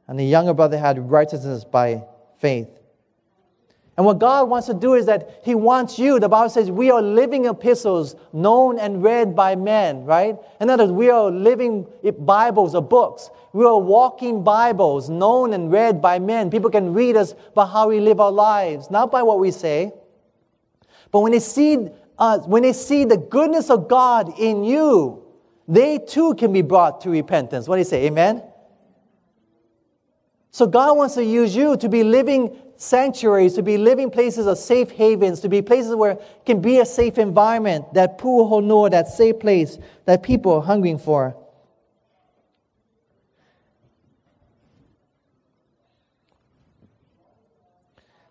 and 0.08 0.20
the 0.20 0.26
younger 0.26 0.54
brother 0.54 0.78
had 0.78 1.10
righteousness 1.10 1.64
by 1.64 2.04
faith. 2.40 2.70
And 3.96 4.06
what 4.08 4.18
God 4.18 4.50
wants 4.50 4.66
to 4.68 4.74
do 4.74 4.96
is 4.96 5.06
that 5.06 5.42
He 5.44 5.54
wants 5.54 6.00
you, 6.00 6.20
the 6.20 6.28
Bible 6.28 6.50
says, 6.50 6.72
we 6.72 6.90
are 6.90 7.02
living 7.02 7.46
epistles 7.46 8.16
known 8.34 8.80
and 8.80 9.04
read 9.04 9.36
by 9.36 9.56
men, 9.56 10.04
right? 10.04 10.36
In 10.60 10.70
other 10.70 10.86
words, 10.86 10.94
we 10.94 11.10
are 11.12 11.30
living 11.30 11.86
Bibles 12.20 12.74
or 12.74 12.82
books. 12.82 13.30
We 13.54 13.66
are 13.66 13.78
walking 13.78 14.44
Bibles 14.44 15.12
known 15.12 15.54
and 15.54 15.72
read 15.72 16.02
by 16.02 16.18
men. 16.18 16.50
People 16.50 16.72
can 16.72 16.92
read 16.92 17.16
us 17.16 17.36
by 17.54 17.68
how 17.68 17.90
we 17.90 18.00
live 18.00 18.20
our 18.20 18.32
lives, 18.32 18.90
not 18.90 19.12
by 19.12 19.22
what 19.22 19.40
we 19.40 19.52
say. 19.52 19.92
But 21.12 21.20
when 21.20 21.32
they 21.32 21.40
see 21.40 21.90
us, 22.18 22.48
when 22.48 22.64
they 22.64 22.74
see 22.74 23.06
the 23.06 23.18
goodness 23.18 23.70
of 23.70 23.88
God 23.88 24.40
in 24.40 24.64
you, 24.64 25.24
they 25.68 26.00
too 26.00 26.34
can 26.34 26.52
be 26.52 26.64
brought 26.64 27.02
to 27.02 27.12
repentance. 27.12 27.68
What 27.68 27.76
do 27.76 27.80
you 27.82 27.86
say? 27.86 28.08
Amen? 28.08 28.42
So 30.54 30.68
God 30.68 30.96
wants 30.98 31.16
to 31.16 31.26
use 31.26 31.56
you 31.56 31.76
to 31.78 31.90
be 31.90 32.04
living 32.04 32.56
sanctuaries, 32.78 33.56
to 33.56 33.64
be 33.64 33.76
living 33.76 34.12
places 34.12 34.46
of 34.46 34.60
safe 34.60 34.92
havens, 34.92 35.40
to 35.40 35.50
be 35.50 35.64
places 35.64 35.96
where 35.96 36.12
it 36.12 36.46
can 36.46 36.62
be 36.62 36.78
a 36.78 36.86
safe 36.86 37.18
environment, 37.18 37.92
that 37.96 38.20
pu'uhonua, 38.20 38.92
that 38.92 39.08
safe 39.08 39.40
place 39.40 39.80
that 40.06 40.22
people 40.22 40.54
are 40.54 40.62
hungering 40.62 41.00
for. 41.00 41.36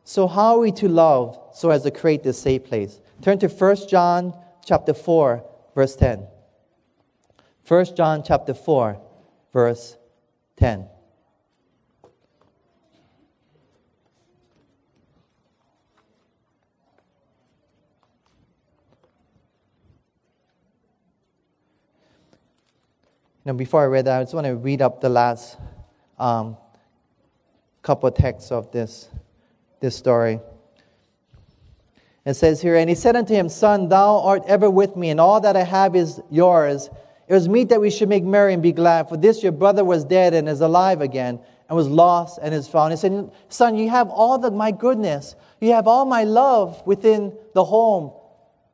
So 0.05 0.29
how 0.29 0.55
are 0.55 0.61
we 0.61 0.71
to 0.73 0.89
love 0.89 1.37
so 1.53 1.71
as 1.71 1.83
to 1.83 1.91
create 1.91 2.23
this 2.23 2.41
safe 2.41 2.63
place? 2.63 3.01
Turn 3.21 3.41
to 3.41 3.49
1 3.49 3.89
John 3.89 4.33
chapter 4.65 4.95
4, 4.95 5.45
verse 5.75 5.97
10. 5.97 6.25
1 7.67 7.97
John 7.97 8.23
chapter 8.25 8.55
4, 8.55 9.01
verse 9.53 9.97
10. 10.59 10.87
Now, 23.45 23.55
before 23.55 23.83
I 23.83 23.87
read 23.87 24.05
that, 24.05 24.21
I 24.21 24.23
just 24.23 24.35
want 24.35 24.47
to 24.47 24.55
read 24.55 24.81
up 24.81 25.01
the 25.01 25.09
last 25.09 25.57
um, 26.17 26.57
couple 27.83 28.09
of 28.09 28.15
texts 28.15 28.53
of 28.53 28.71
this, 28.71 29.09
this 29.81 29.97
story. 29.97 30.39
It 32.25 32.35
says 32.35 32.63
here, 32.63 32.77
And 32.77 32.89
he 32.89 32.95
said 32.95 33.17
unto 33.17 33.35
him, 33.35 33.49
Son, 33.49 33.89
thou 33.89 34.21
art 34.21 34.45
ever 34.47 34.71
with 34.71 34.95
me, 34.95 35.11
and 35.11 35.19
all 35.19 35.41
that 35.41 35.57
I 35.57 35.65
have 35.65 35.97
is 35.97 36.21
yours. 36.31 36.89
It 37.27 37.35
was 37.35 37.49
meet 37.49 37.69
that 37.71 37.81
we 37.81 37.91
should 37.91 38.09
make 38.09 38.23
merry 38.23 38.55
and 38.55 38.63
be 38.63 38.71
glad, 38.71 39.09
for 39.09 39.17
this 39.17 39.43
your 39.43 39.51
brother 39.51 39.85
was 39.85 40.05
dead 40.05 40.35
and 40.35 40.49
is 40.49 40.61
alive 40.61 41.01
again, 41.01 41.41
and 41.69 41.77
was 41.77 41.89
lost 41.89 42.39
and 42.41 42.55
is 42.55 42.69
found. 42.69 42.93
He 42.93 42.97
said, 42.97 43.33
Son, 43.49 43.75
you 43.75 43.91
have 43.91 44.09
all 44.09 44.39
the, 44.39 44.53
my 44.53 44.71
goodness. 44.71 45.35
You 45.61 45.73
have 45.73 45.89
all 45.89 46.05
my 46.05 46.23
love 46.23 46.81
within 46.87 47.33
the 47.55 47.65
home. 47.65 48.13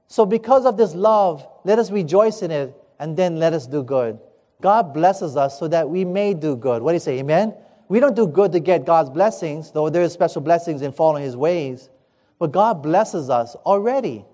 So 0.08 0.26
because 0.26 0.66
of 0.66 0.76
this 0.76 0.94
love, 0.94 1.46
let 1.64 1.78
us 1.78 1.90
rejoice 1.90 2.42
in 2.42 2.50
it, 2.50 2.74
and 2.98 3.16
then 3.16 3.38
let 3.38 3.54
us 3.54 3.66
do 3.66 3.82
good. 3.82 4.18
God 4.60 4.92
blesses 4.92 5.36
us 5.36 5.58
so 5.58 5.68
that 5.68 5.88
we 5.88 6.04
may 6.04 6.34
do 6.34 6.56
good. 6.56 6.82
What 6.82 6.92
do 6.92 6.96
you 6.96 7.00
say? 7.00 7.18
Amen? 7.20 7.54
We 7.88 8.00
don't 8.00 8.16
do 8.16 8.26
good 8.26 8.52
to 8.52 8.60
get 8.60 8.84
God's 8.84 9.10
blessings, 9.10 9.70
though 9.70 9.88
there 9.88 10.02
are 10.02 10.08
special 10.08 10.42
blessings 10.42 10.82
in 10.82 10.92
following 10.92 11.22
His 11.22 11.36
ways. 11.36 11.90
But 12.38 12.52
God 12.52 12.82
blesses 12.82 13.30
us 13.30 13.54
already. 13.54 14.24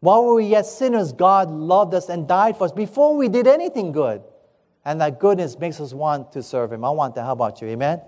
While 0.00 0.24
we 0.24 0.32
were 0.32 0.40
yet 0.40 0.66
sinners, 0.66 1.12
God 1.12 1.50
loved 1.50 1.94
us 1.94 2.08
and 2.08 2.28
died 2.28 2.56
for 2.56 2.64
us 2.64 2.72
before 2.72 3.16
we 3.16 3.28
did 3.28 3.46
anything 3.46 3.92
good. 3.92 4.22
And 4.84 5.00
that 5.00 5.18
goodness 5.18 5.58
makes 5.58 5.80
us 5.80 5.92
want 5.92 6.32
to 6.32 6.42
serve 6.42 6.72
Him. 6.72 6.84
I 6.84 6.90
want 6.90 7.14
that. 7.16 7.24
How 7.24 7.32
about 7.32 7.60
you? 7.60 7.68
Amen? 7.68 8.00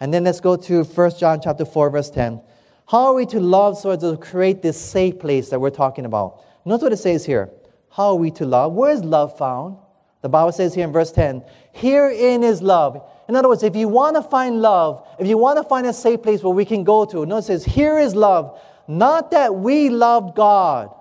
And 0.00 0.14
then 0.14 0.24
let's 0.24 0.40
go 0.40 0.56
to 0.56 0.84
1 0.84 1.10
John 1.18 1.40
chapter 1.42 1.64
4, 1.64 1.90
verse 1.90 2.10
10. 2.10 2.40
How 2.88 3.06
are 3.06 3.14
we 3.14 3.26
to 3.26 3.40
love 3.40 3.76
so 3.76 3.90
as 3.90 4.00
to 4.00 4.16
create 4.16 4.62
this 4.62 4.80
safe 4.80 5.18
place 5.18 5.50
that 5.50 5.60
we're 5.60 5.70
talking 5.70 6.06
about? 6.06 6.42
Notice 6.64 6.82
what 6.82 6.92
it 6.92 6.98
says 6.98 7.26
here. 7.26 7.50
How 7.96 8.08
are 8.08 8.16
we 8.16 8.30
to 8.32 8.44
love? 8.44 8.74
Where 8.74 8.90
is 8.90 9.02
love 9.02 9.38
found? 9.38 9.78
The 10.20 10.28
Bible 10.28 10.52
says 10.52 10.74
here 10.74 10.84
in 10.84 10.92
verse 10.92 11.10
10, 11.12 11.42
herein 11.72 12.42
is 12.42 12.60
love. 12.60 13.02
In 13.26 13.34
other 13.34 13.48
words, 13.48 13.62
if 13.62 13.74
you 13.74 13.88
want 13.88 14.16
to 14.16 14.22
find 14.22 14.60
love, 14.60 15.08
if 15.18 15.26
you 15.26 15.38
want 15.38 15.56
to 15.56 15.64
find 15.64 15.86
a 15.86 15.94
safe 15.94 16.20
place 16.20 16.42
where 16.42 16.52
we 16.52 16.66
can 16.66 16.84
go 16.84 17.06
to, 17.06 17.24
notice 17.24 17.48
it 17.48 17.60
says, 17.60 17.64
here 17.64 17.98
is 17.98 18.14
love. 18.14 18.60
Not 18.86 19.30
that 19.30 19.54
we 19.54 19.88
loved 19.88 20.36
God, 20.36 20.94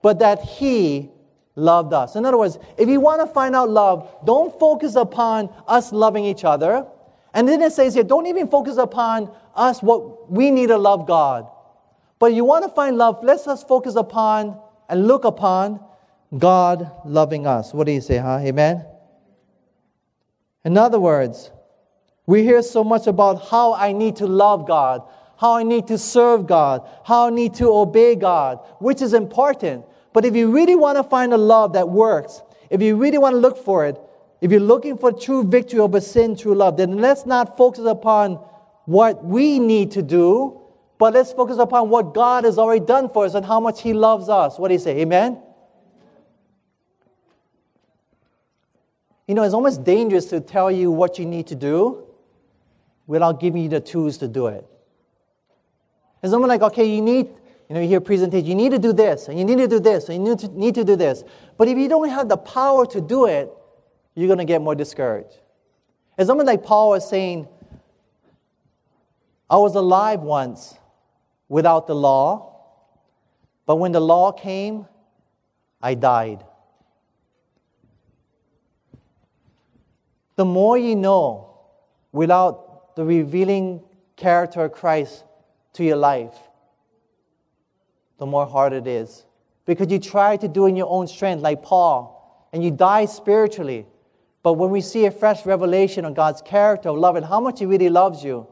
but 0.00 0.20
that 0.20 0.40
He 0.40 1.10
loved 1.56 1.92
us. 1.92 2.16
In 2.16 2.24
other 2.24 2.38
words, 2.38 2.58
if 2.78 2.88
you 2.88 3.00
want 3.00 3.20
to 3.20 3.26
find 3.26 3.54
out 3.54 3.68
love, 3.68 4.10
don't 4.24 4.58
focus 4.58 4.94
upon 4.94 5.50
us 5.68 5.92
loving 5.92 6.24
each 6.24 6.42
other. 6.42 6.86
And 7.34 7.46
then 7.46 7.60
it 7.60 7.74
says 7.74 7.92
here, 7.92 8.02
don't 8.02 8.26
even 8.28 8.48
focus 8.48 8.78
upon 8.78 9.30
us 9.54 9.82
what 9.82 10.30
we 10.30 10.50
need 10.50 10.68
to 10.68 10.78
love 10.78 11.06
God. 11.06 11.46
But 12.18 12.32
you 12.32 12.46
want 12.46 12.64
to 12.64 12.70
find 12.70 12.96
love, 12.96 13.22
let's 13.22 13.44
just 13.44 13.68
focus 13.68 13.94
upon 13.94 14.58
and 14.88 15.06
look 15.06 15.26
upon 15.26 15.80
God 16.36 16.90
loving 17.04 17.46
us. 17.46 17.72
What 17.72 17.86
do 17.86 17.92
you 17.92 18.00
say, 18.00 18.18
huh? 18.18 18.38
Amen? 18.42 18.84
In 20.64 20.78
other 20.78 20.98
words, 20.98 21.50
we 22.26 22.42
hear 22.42 22.62
so 22.62 22.82
much 22.82 23.06
about 23.06 23.48
how 23.48 23.74
I 23.74 23.92
need 23.92 24.16
to 24.16 24.26
love 24.26 24.66
God, 24.66 25.02
how 25.36 25.56
I 25.56 25.62
need 25.62 25.86
to 25.88 25.98
serve 25.98 26.46
God, 26.46 26.88
how 27.04 27.26
I 27.26 27.30
need 27.30 27.54
to 27.54 27.68
obey 27.68 28.14
God, 28.14 28.60
which 28.78 29.02
is 29.02 29.12
important. 29.12 29.84
But 30.12 30.24
if 30.24 30.34
you 30.34 30.50
really 30.50 30.74
want 30.74 30.96
to 30.96 31.02
find 31.04 31.34
a 31.34 31.38
love 31.38 31.74
that 31.74 31.88
works, 31.88 32.40
if 32.70 32.80
you 32.80 32.96
really 32.96 33.18
want 33.18 33.34
to 33.34 33.38
look 33.38 33.58
for 33.58 33.86
it, 33.86 34.00
if 34.40 34.50
you're 34.50 34.60
looking 34.60 34.96
for 34.96 35.12
true 35.12 35.44
victory 35.44 35.80
over 35.80 36.00
sin, 36.00 36.36
true 36.36 36.54
love, 36.54 36.76
then 36.76 36.98
let's 36.98 37.26
not 37.26 37.56
focus 37.56 37.84
upon 37.84 38.34
what 38.86 39.24
we 39.24 39.58
need 39.58 39.90
to 39.92 40.02
do, 40.02 40.60
but 40.98 41.14
let's 41.14 41.32
focus 41.32 41.58
upon 41.58 41.90
what 41.90 42.14
God 42.14 42.44
has 42.44 42.58
already 42.58 42.84
done 42.84 43.08
for 43.10 43.24
us 43.24 43.34
and 43.34 43.44
how 43.44 43.60
much 43.60 43.82
He 43.82 43.92
loves 43.92 44.28
us. 44.28 44.58
What 44.58 44.68
do 44.68 44.74
you 44.74 44.80
say? 44.80 45.00
Amen? 45.00 45.40
You 49.26 49.34
know, 49.34 49.42
it's 49.42 49.54
almost 49.54 49.84
dangerous 49.84 50.26
to 50.26 50.40
tell 50.40 50.70
you 50.70 50.90
what 50.90 51.18
you 51.18 51.26
need 51.26 51.46
to 51.48 51.54
do 51.54 52.06
without 53.06 53.40
giving 53.40 53.62
you 53.62 53.68
the 53.68 53.80
tools 53.80 54.18
to 54.18 54.28
do 54.28 54.48
it. 54.48 54.66
It's 56.22 56.32
almost 56.32 56.48
like, 56.48 56.62
okay, 56.62 56.84
you 56.84 57.02
need 57.02 57.28
you 57.68 57.74
know, 57.74 57.80
you 57.80 57.88
hear 57.88 58.00
presentation, 58.00 58.46
you 58.46 58.54
need 58.54 58.72
to 58.72 58.78
do 58.78 58.92
this, 58.92 59.28
and 59.28 59.38
you 59.38 59.44
need 59.44 59.56
to 59.56 59.68
do 59.68 59.80
this, 59.80 60.08
and 60.08 60.22
you 60.24 60.30
need 60.30 60.38
to, 60.40 60.48
need 60.48 60.74
to 60.74 60.84
do 60.84 60.96
this. 60.96 61.24
But 61.56 61.68
if 61.68 61.78
you 61.78 61.88
don't 61.88 62.08
have 62.10 62.28
the 62.28 62.36
power 62.36 62.84
to 62.86 63.00
do 63.00 63.26
it, 63.26 63.50
you're 64.14 64.26
going 64.26 64.38
to 64.38 64.44
get 64.44 64.60
more 64.60 64.74
discouraged. 64.74 65.40
It's 66.18 66.28
almost 66.28 66.46
like 66.46 66.62
Paul 66.62 66.90
was 66.90 67.08
saying, 67.08 67.48
I 69.48 69.56
was 69.56 69.74
alive 69.74 70.20
once 70.20 70.74
without 71.48 71.86
the 71.86 71.94
law, 71.94 72.52
but 73.66 73.76
when 73.76 73.92
the 73.92 74.00
law 74.00 74.30
came, 74.30 74.86
I 75.80 75.94
died. 75.94 76.44
The 80.36 80.44
more 80.44 80.76
you 80.76 80.96
know 80.96 81.58
without 82.12 82.96
the 82.96 83.04
revealing 83.04 83.82
character 84.16 84.64
of 84.64 84.72
Christ 84.72 85.24
to 85.74 85.84
your 85.84 85.96
life, 85.96 86.34
the 88.18 88.26
more 88.26 88.46
hard 88.46 88.72
it 88.72 88.86
is. 88.86 89.24
Because 89.66 89.90
you 89.90 89.98
try 89.98 90.36
to 90.36 90.48
do 90.48 90.66
in 90.66 90.76
your 90.76 90.90
own 90.90 91.06
strength, 91.06 91.42
like 91.42 91.62
Paul, 91.62 92.48
and 92.52 92.62
you 92.62 92.70
die 92.70 93.06
spiritually. 93.06 93.86
But 94.42 94.54
when 94.54 94.70
we 94.70 94.80
see 94.80 95.06
a 95.06 95.10
fresh 95.10 95.46
revelation 95.46 96.04
of 96.04 96.14
God's 96.14 96.42
character 96.42 96.90
of 96.90 96.98
love 96.98 97.16
and 97.16 97.24
how 97.24 97.40
much 97.40 97.58
He 97.60 97.66
really 97.66 97.88
loves 97.88 98.22
you, 98.22 98.46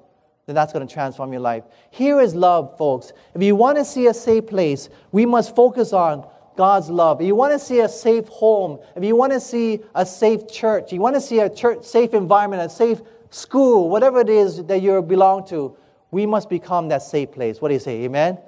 then 0.46 0.54
that's 0.54 0.72
going 0.72 0.86
to 0.86 0.92
transform 0.92 1.32
your 1.32 1.40
life. 1.40 1.64
Here 1.90 2.20
is 2.20 2.34
love, 2.34 2.76
folks. 2.76 3.12
If 3.34 3.42
you 3.42 3.54
want 3.54 3.78
to 3.78 3.84
see 3.84 4.06
a 4.06 4.14
safe 4.14 4.46
place, 4.46 4.88
we 5.12 5.26
must 5.26 5.54
focus 5.54 5.92
on 5.92 6.26
God's 6.62 6.90
love. 6.90 7.20
If 7.20 7.26
you 7.26 7.34
want 7.34 7.52
to 7.52 7.58
see 7.58 7.80
a 7.80 7.88
safe 7.88 8.28
home, 8.28 8.78
if 8.94 9.02
you 9.02 9.16
want 9.16 9.32
to 9.32 9.40
see 9.40 9.80
a 9.96 10.06
safe 10.06 10.46
church, 10.46 10.92
you 10.92 11.00
want 11.00 11.16
to 11.16 11.20
see 11.20 11.40
a 11.40 11.50
church, 11.50 11.82
safe 11.82 12.14
environment, 12.14 12.62
a 12.62 12.68
safe 12.68 13.00
school, 13.30 13.90
whatever 13.90 14.20
it 14.20 14.28
is 14.28 14.62
that 14.66 14.80
you 14.80 15.02
belong 15.02 15.44
to, 15.48 15.76
we 16.12 16.24
must 16.24 16.48
become 16.48 16.86
that 16.90 17.02
safe 17.02 17.32
place. 17.32 17.60
What 17.60 17.70
do 17.70 17.74
you 17.74 17.80
say? 17.80 18.04
Amen? 18.04 18.38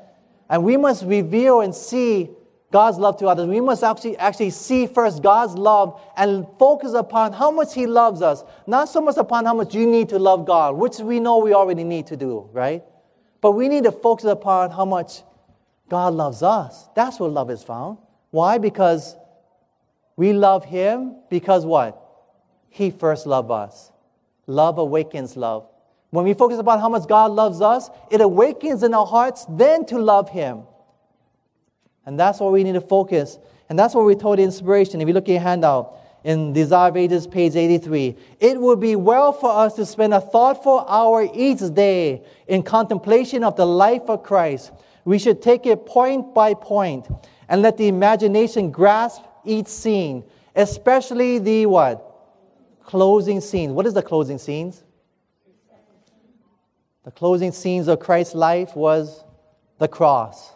And 0.48 0.62
we 0.62 0.76
must 0.76 1.04
reveal 1.04 1.62
and 1.62 1.74
see 1.74 2.30
God's 2.70 2.98
love 2.98 3.16
to 3.16 3.26
others. 3.26 3.48
We 3.48 3.60
must 3.60 3.82
actually, 3.82 4.16
actually 4.18 4.50
see 4.50 4.86
first 4.86 5.20
God's 5.20 5.56
love 5.56 6.00
and 6.16 6.46
focus 6.56 6.92
upon 6.92 7.32
how 7.32 7.50
much 7.50 7.74
He 7.74 7.88
loves 7.88 8.22
us. 8.22 8.44
Not 8.68 8.88
so 8.88 9.00
much 9.00 9.16
upon 9.16 9.44
how 9.44 9.54
much 9.54 9.74
you 9.74 9.88
need 9.90 10.08
to 10.10 10.20
love 10.20 10.46
God, 10.46 10.76
which 10.76 10.98
we 11.00 11.18
know 11.18 11.38
we 11.38 11.52
already 11.52 11.82
need 11.82 12.06
to 12.06 12.16
do, 12.16 12.48
right? 12.52 12.84
But 13.40 13.52
we 13.52 13.68
need 13.68 13.82
to 13.82 13.90
focus 13.90 14.26
upon 14.26 14.70
how 14.70 14.84
much 14.84 15.22
God 15.88 16.14
loves 16.14 16.44
us. 16.44 16.88
That's 16.94 17.18
where 17.18 17.28
love 17.28 17.50
is 17.50 17.64
found. 17.64 17.98
Why? 18.34 18.58
Because 18.58 19.14
we 20.16 20.32
love 20.32 20.64
Him 20.64 21.18
because 21.30 21.64
what? 21.64 21.96
He 22.68 22.90
first 22.90 23.28
loved 23.28 23.52
us. 23.52 23.92
Love 24.48 24.78
awakens 24.78 25.36
love. 25.36 25.68
When 26.10 26.24
we 26.24 26.34
focus 26.34 26.58
upon 26.58 26.80
how 26.80 26.88
much 26.88 27.06
God 27.06 27.30
loves 27.30 27.60
us, 27.60 27.90
it 28.10 28.20
awakens 28.20 28.82
in 28.82 28.92
our 28.92 29.06
hearts 29.06 29.46
then 29.48 29.86
to 29.86 30.00
love 30.00 30.30
Him. 30.30 30.62
And 32.06 32.18
that's 32.18 32.40
what 32.40 32.52
we 32.52 32.64
need 32.64 32.72
to 32.72 32.80
focus. 32.80 33.38
And 33.68 33.78
that's 33.78 33.94
what 33.94 34.04
we're 34.04 34.16
told 34.16 34.40
the 34.40 34.42
inspiration. 34.42 35.00
If 35.00 35.06
you 35.06 35.14
look 35.14 35.28
at 35.28 35.32
your 35.32 35.40
handout 35.40 35.96
in 36.24 36.52
Desire 36.52 36.88
of 36.88 36.96
Ages, 36.96 37.28
page 37.28 37.54
83, 37.54 38.16
it 38.40 38.60
would 38.60 38.80
be 38.80 38.96
well 38.96 39.32
for 39.32 39.52
us 39.52 39.74
to 39.74 39.86
spend 39.86 40.12
a 40.12 40.20
thoughtful 40.20 40.80
hour 40.88 41.28
each 41.32 41.72
day 41.72 42.24
in 42.48 42.64
contemplation 42.64 43.44
of 43.44 43.54
the 43.54 43.64
life 43.64 44.02
of 44.08 44.24
Christ. 44.24 44.72
We 45.04 45.20
should 45.20 45.40
take 45.40 45.66
it 45.66 45.86
point 45.86 46.34
by 46.34 46.54
point 46.54 47.06
and 47.48 47.62
let 47.62 47.76
the 47.76 47.88
imagination 47.88 48.70
grasp 48.70 49.22
each 49.44 49.66
scene, 49.66 50.24
especially 50.54 51.38
the 51.38 51.66
what? 51.66 52.10
Closing 52.84 53.40
scenes. 53.40 53.72
What 53.72 53.86
is 53.86 53.94
the 53.94 54.02
closing 54.02 54.38
scenes? 54.38 54.84
The 57.04 57.10
closing 57.10 57.52
scenes 57.52 57.88
of 57.88 58.00
Christ's 58.00 58.34
life 58.34 58.74
was 58.74 59.24
the 59.78 59.88
cross. 59.88 60.52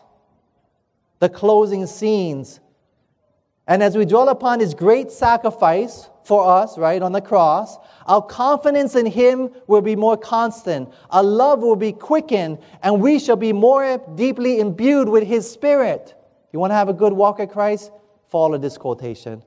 The 1.18 1.28
closing 1.28 1.86
scenes. 1.86 2.60
And 3.66 3.82
as 3.82 3.96
we 3.96 4.06
dwell 4.06 4.30
upon 4.30 4.60
his 4.60 4.72
great 4.72 5.10
sacrifice 5.10 6.08
for 6.24 6.48
us, 6.50 6.78
right, 6.78 7.02
on 7.02 7.12
the 7.12 7.20
cross, 7.20 7.76
our 8.06 8.22
confidence 8.22 8.94
in 8.94 9.04
him 9.04 9.50
will 9.66 9.82
be 9.82 9.94
more 9.94 10.16
constant. 10.16 10.90
Our 11.10 11.22
love 11.22 11.60
will 11.60 11.76
be 11.76 11.92
quickened, 11.92 12.58
and 12.82 13.00
we 13.00 13.18
shall 13.18 13.36
be 13.36 13.52
more 13.52 13.98
deeply 14.14 14.60
imbued 14.60 15.08
with 15.08 15.24
his 15.24 15.50
spirit. 15.50 16.14
You 16.52 16.58
want 16.58 16.70
to 16.70 16.74
have 16.74 16.88
a 16.88 16.94
good 16.94 17.12
walk 17.12 17.40
at 17.40 17.50
Christ? 17.50 17.90
Follow 18.28 18.58
this 18.58 18.78
quotation. 18.78 19.42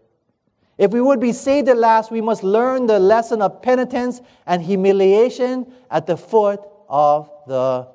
If 0.77 0.91
we 0.91 1.01
would 1.01 1.19
be 1.19 1.31
saved 1.31 1.69
at 1.69 1.77
last, 1.77 2.11
we 2.11 2.21
must 2.21 2.43
learn 2.43 2.87
the 2.87 2.99
lesson 2.99 3.41
of 3.41 3.61
penitence 3.61 4.21
and 4.45 4.61
humiliation 4.61 5.71
at 5.91 6.07
the 6.07 6.17
foot 6.17 6.59
of 6.89 7.29
the 7.47 7.87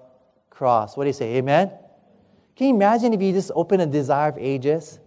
cross. 0.50 0.96
What 0.96 1.04
do 1.04 1.08
you 1.08 1.12
say? 1.12 1.36
Amen? 1.36 1.70
Can 2.54 2.68
you 2.68 2.74
imagine 2.74 3.12
if 3.12 3.20
you 3.20 3.32
just 3.32 3.50
open 3.54 3.80
a 3.80 3.86
Desire 3.86 4.30
of 4.30 4.38
Ages 4.38 4.98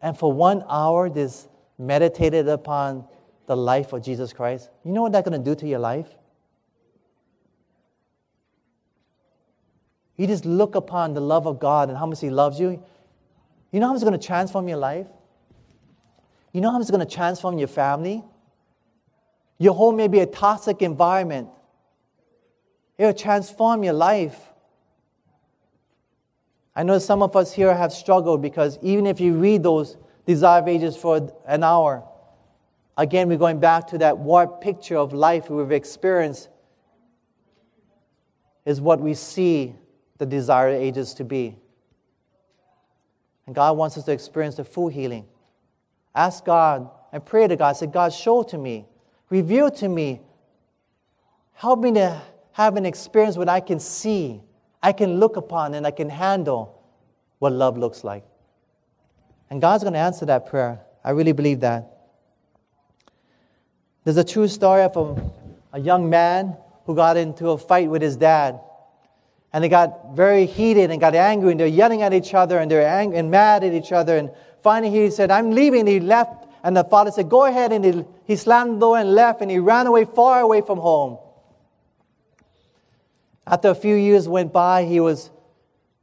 and 0.00 0.16
for 0.16 0.32
one 0.32 0.64
hour 0.68 1.08
just 1.08 1.48
meditated 1.78 2.48
upon 2.48 3.04
the 3.46 3.56
life 3.56 3.92
of 3.92 4.02
Jesus 4.02 4.32
Christ? 4.32 4.70
You 4.84 4.92
know 4.92 5.02
what 5.02 5.12
that's 5.12 5.28
going 5.28 5.38
to 5.38 5.44
do 5.44 5.54
to 5.60 5.68
your 5.68 5.78
life? 5.78 6.08
You 10.16 10.26
just 10.26 10.44
look 10.44 10.74
upon 10.74 11.14
the 11.14 11.20
love 11.20 11.46
of 11.46 11.60
God 11.60 11.88
and 11.88 11.96
how 11.96 12.06
much 12.06 12.20
He 12.20 12.30
loves 12.30 12.58
you. 12.58 12.82
You 13.70 13.80
know 13.80 13.88
how 13.88 13.94
it's 13.94 14.04
going 14.04 14.18
to 14.18 14.26
transform 14.26 14.68
your 14.68 14.78
life? 14.78 15.06
You 16.52 16.60
know 16.60 16.70
how 16.70 16.80
it's 16.80 16.90
going 16.90 17.06
to 17.06 17.14
transform 17.14 17.58
your 17.58 17.68
family? 17.68 18.24
Your 19.58 19.74
home 19.74 19.96
may 19.96 20.08
be 20.08 20.20
a 20.20 20.26
toxic 20.26 20.82
environment. 20.82 21.48
It'll 22.96 23.12
transform 23.12 23.84
your 23.84 23.92
life. 23.92 24.36
I 26.74 26.84
know 26.84 26.98
some 26.98 27.22
of 27.22 27.34
us 27.36 27.52
here 27.52 27.74
have 27.74 27.92
struggled 27.92 28.40
because 28.40 28.78
even 28.82 29.06
if 29.06 29.20
you 29.20 29.34
read 29.34 29.62
those 29.62 29.96
Desire 30.26 30.60
of 30.60 30.68
Ages 30.68 30.96
for 30.96 31.32
an 31.46 31.64
hour, 31.64 32.04
again, 32.96 33.28
we're 33.28 33.38
going 33.38 33.60
back 33.60 33.88
to 33.88 33.98
that 33.98 34.18
warped 34.18 34.62
picture 34.62 34.96
of 34.96 35.12
life 35.12 35.50
we've 35.50 35.72
experienced, 35.72 36.48
is 38.64 38.80
what 38.80 39.00
we 39.00 39.14
see 39.14 39.74
the 40.18 40.26
Desire 40.26 40.68
of 40.68 40.80
Ages 40.80 41.14
to 41.14 41.24
be. 41.24 41.56
And 43.48 43.54
God 43.54 43.78
wants 43.78 43.96
us 43.96 44.04
to 44.04 44.12
experience 44.12 44.56
the 44.56 44.64
full 44.64 44.88
healing. 44.88 45.24
Ask 46.14 46.44
God 46.44 46.90
and 47.14 47.24
pray 47.24 47.48
to 47.48 47.56
God. 47.56 47.72
Say, 47.78 47.86
God, 47.86 48.12
show 48.12 48.42
to 48.42 48.58
me, 48.58 48.84
reveal 49.30 49.70
to 49.70 49.88
me, 49.88 50.20
help 51.54 51.80
me 51.80 51.94
to 51.94 52.20
have 52.52 52.76
an 52.76 52.84
experience 52.84 53.38
when 53.38 53.48
I 53.48 53.60
can 53.60 53.80
see, 53.80 54.42
I 54.82 54.92
can 54.92 55.18
look 55.18 55.38
upon, 55.38 55.72
and 55.72 55.86
I 55.86 55.92
can 55.92 56.10
handle 56.10 56.78
what 57.38 57.54
love 57.54 57.78
looks 57.78 58.04
like. 58.04 58.22
And 59.48 59.62
God's 59.62 59.82
going 59.82 59.94
to 59.94 59.98
answer 59.98 60.26
that 60.26 60.44
prayer. 60.44 60.80
I 61.02 61.12
really 61.12 61.32
believe 61.32 61.60
that. 61.60 62.10
There's 64.04 64.18
a 64.18 64.24
true 64.24 64.48
story 64.48 64.82
of 64.82 64.94
a, 64.94 65.78
a 65.78 65.80
young 65.80 66.10
man 66.10 66.54
who 66.84 66.94
got 66.94 67.16
into 67.16 67.48
a 67.48 67.56
fight 67.56 67.88
with 67.88 68.02
his 68.02 68.14
dad. 68.14 68.60
And 69.52 69.64
they 69.64 69.68
got 69.68 70.14
very 70.14 70.46
heated 70.46 70.90
and 70.90 71.00
got 71.00 71.14
angry, 71.14 71.50
and 71.50 71.60
they're 71.60 71.66
yelling 71.66 72.02
at 72.02 72.12
each 72.12 72.34
other, 72.34 72.58
and 72.58 72.70
they're 72.70 72.86
angry 72.86 73.18
and 73.18 73.30
mad 73.30 73.64
at 73.64 73.72
each 73.72 73.92
other. 73.92 74.16
And 74.16 74.30
finally, 74.62 74.90
he 74.90 75.10
said, 75.10 75.30
I'm 75.30 75.52
leaving. 75.52 75.86
He 75.86 76.00
left 76.00 76.46
And 76.62 76.76
the 76.76 76.84
father 76.84 77.10
said, 77.10 77.28
Go 77.28 77.44
ahead. 77.46 77.72
And 77.72 77.84
he, 77.84 78.04
he 78.26 78.36
slammed 78.36 78.76
the 78.76 78.80
door 78.80 78.98
and 78.98 79.14
left, 79.14 79.40
and 79.40 79.50
he 79.50 79.58
ran 79.58 79.86
away 79.86 80.04
far 80.04 80.40
away 80.40 80.60
from 80.60 80.78
home. 80.78 81.18
After 83.46 83.68
a 83.68 83.74
few 83.74 83.94
years 83.94 84.28
went 84.28 84.52
by, 84.52 84.84
he 84.84 85.00
was, 85.00 85.30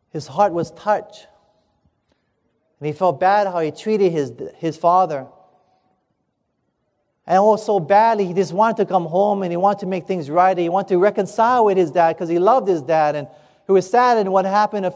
his 0.09 0.25
heart 0.25 0.53
was 0.53 0.71
touched. 0.71 1.27
And 2.79 2.87
he 2.87 2.93
felt 2.93 3.19
bad 3.19 3.47
how 3.47 3.59
he 3.59 3.71
treated 3.71 4.11
his, 4.11 4.33
his 4.55 4.75
father. 4.75 5.27
And 7.27 7.43
was 7.43 7.65
so 7.65 7.79
badly, 7.79 8.25
he 8.27 8.33
just 8.33 8.53
wanted 8.53 8.77
to 8.77 8.85
come 8.85 9.05
home 9.05 9.41
and 9.41 9.51
he 9.51 9.57
wanted 9.57 9.79
to 9.79 9.85
make 9.87 10.05
things 10.05 10.29
right. 10.29 10.55
He 10.55 10.69
wanted 10.69 10.89
to 10.89 10.97
reconcile 10.99 11.65
with 11.65 11.77
his 11.77 11.89
dad 11.89 12.15
because 12.15 12.29
he 12.29 12.37
loved 12.37 12.67
his 12.67 12.83
dad 12.83 13.15
and 13.15 13.27
he 13.65 13.71
was 13.71 13.89
sad 13.89 14.17
in 14.19 14.31
what 14.31 14.45
happened 14.45 14.91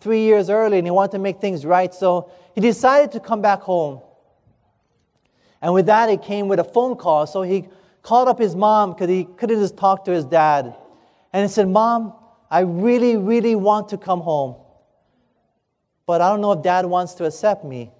three 0.00 0.22
years 0.22 0.48
earlier 0.48 0.78
and 0.78 0.86
he 0.86 0.90
wanted 0.90 1.12
to 1.12 1.18
make 1.18 1.40
things 1.40 1.66
right. 1.66 1.92
So 1.92 2.30
he 2.54 2.60
decided 2.62 3.12
to 3.12 3.20
come 3.20 3.42
back 3.42 3.60
home. 3.60 4.00
And 5.60 5.74
with 5.74 5.86
that, 5.86 6.08
it 6.08 6.22
came 6.22 6.48
with 6.48 6.58
a 6.58 6.64
phone 6.64 6.96
call. 6.96 7.26
So 7.26 7.42
he 7.42 7.68
called 8.02 8.28
up 8.28 8.38
his 8.38 8.56
mom 8.56 8.92
because 8.92 9.08
he 9.08 9.24
couldn't 9.24 9.60
just 9.60 9.76
talk 9.76 10.04
to 10.06 10.10
his 10.10 10.24
dad. 10.24 10.74
And 11.32 11.42
he 11.42 11.48
said, 11.52 11.68
Mom, 11.68 12.14
I 12.50 12.60
really, 12.60 13.16
really 13.16 13.54
want 13.54 13.88
to 13.88 13.98
come 13.98 14.20
home. 14.20 14.56
But 16.06 16.20
I 16.20 16.28
don't 16.28 16.40
know 16.40 16.52
if 16.52 16.62
dad 16.62 16.86
wants 16.86 17.14
to 17.14 17.24
accept 17.24 17.64
me. 17.64 17.90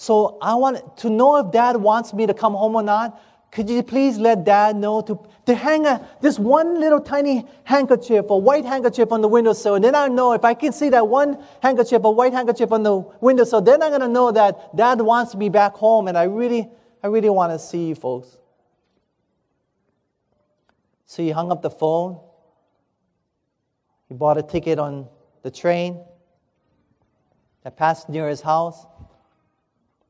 So 0.00 0.38
I 0.40 0.54
want 0.54 0.96
to 1.00 1.10
know 1.10 1.36
if 1.36 1.52
dad 1.52 1.76
wants 1.76 2.14
me 2.14 2.26
to 2.26 2.32
come 2.32 2.54
home 2.54 2.74
or 2.74 2.82
not. 2.82 3.20
Could 3.52 3.68
you 3.68 3.82
please 3.82 4.16
let 4.16 4.44
dad 4.44 4.74
know 4.74 5.02
to, 5.02 5.20
to 5.44 5.54
hang 5.54 5.84
a, 5.84 6.08
this 6.22 6.38
one 6.38 6.80
little 6.80 7.02
tiny 7.02 7.46
handkerchief, 7.64 8.30
a 8.30 8.38
white 8.38 8.64
handkerchief 8.64 9.12
on 9.12 9.20
the 9.20 9.28
windowsill? 9.28 9.74
And 9.74 9.84
then 9.84 9.94
I 9.94 10.08
know 10.08 10.32
if 10.32 10.42
I 10.42 10.54
can 10.54 10.72
see 10.72 10.88
that 10.88 11.06
one 11.06 11.36
handkerchief, 11.62 12.02
a 12.02 12.10
white 12.10 12.32
handkerchief 12.32 12.72
on 12.72 12.82
the 12.82 12.96
windowsill, 13.20 13.60
then 13.60 13.82
I'm 13.82 13.90
going 13.90 14.00
to 14.00 14.08
know 14.08 14.32
that 14.32 14.74
dad 14.74 15.02
wants 15.02 15.34
me 15.34 15.50
back 15.50 15.74
home. 15.74 16.08
And 16.08 16.16
I 16.16 16.22
really, 16.22 16.66
I 17.02 17.08
really 17.08 17.28
want 17.28 17.52
to 17.52 17.58
see 17.58 17.88
you 17.88 17.94
folks. 17.94 18.38
So 21.04 21.22
he 21.22 21.30
hung 21.30 21.52
up 21.52 21.60
the 21.60 21.68
phone. 21.68 22.18
He 24.08 24.14
bought 24.14 24.38
a 24.38 24.42
ticket 24.42 24.78
on 24.78 25.08
the 25.42 25.50
train 25.50 26.02
that 27.64 27.76
passed 27.76 28.08
near 28.08 28.30
his 28.30 28.40
house. 28.40 28.86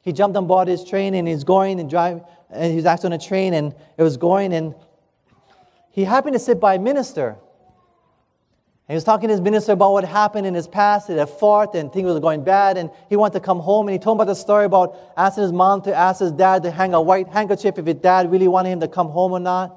He 0.03 0.13
jumped 0.13 0.37
on 0.37 0.47
board 0.47 0.69
his 0.69 0.85
train 0.85 1.15
and 1.15 1.29
he's 1.29 1.45
going 1.45 1.81
and 1.81 1.89
driving, 1.89 2.25
and 2.51 2.71
he 2.71 2.77
was 2.77 2.87
actually 2.87 3.09
on 3.09 3.13
a 3.15 3.19
train 3.19 3.55
and 3.55 3.75
it 3.97 4.03
was 4.03 4.17
going 4.17 4.53
and 4.53 4.75
he 5.91 6.05
happened 6.05 6.35
to 6.35 6.39
sit 6.39 6.61
by 6.61 6.75
a 6.75 6.79
minister. 6.79 7.31
And 7.31 8.95
he 8.95 8.95
was 8.95 9.05
talking 9.05 9.29
to 9.29 9.33
his 9.33 9.41
minister 9.41 9.73
about 9.73 9.93
what 9.93 10.05
happened 10.05 10.47
in 10.47 10.55
his 10.55 10.67
past 10.67 11.11
at 11.11 11.39
fort 11.39 11.75
and 11.75 11.93
things 11.93 12.07
were 12.07 12.21
going 12.21 12.43
bad 12.43 12.77
and 12.77 12.91
he 13.09 13.17
wanted 13.17 13.35
to 13.35 13.41
come 13.41 13.61
home 13.61 13.87
and 13.89 13.93
he 13.93 13.99
told 13.99 14.17
him 14.17 14.21
about 14.21 14.33
the 14.33 14.35
story 14.35 14.65
about 14.65 14.97
asking 15.17 15.43
his 15.43 15.53
mom 15.53 15.83
to 15.83 15.95
ask 15.95 16.21
his 16.21 16.33
dad 16.33 16.63
to 16.63 16.71
hang 16.71 16.95
a 16.95 17.01
white 17.01 17.29
handkerchief 17.29 17.79
if 17.79 17.87
his 17.87 17.97
dad 17.97 18.31
really 18.31 18.49
wanted 18.49 18.71
him 18.71 18.81
to 18.81 18.89
come 18.89 19.09
home 19.09 19.33
or 19.33 19.41
not. 19.41 19.77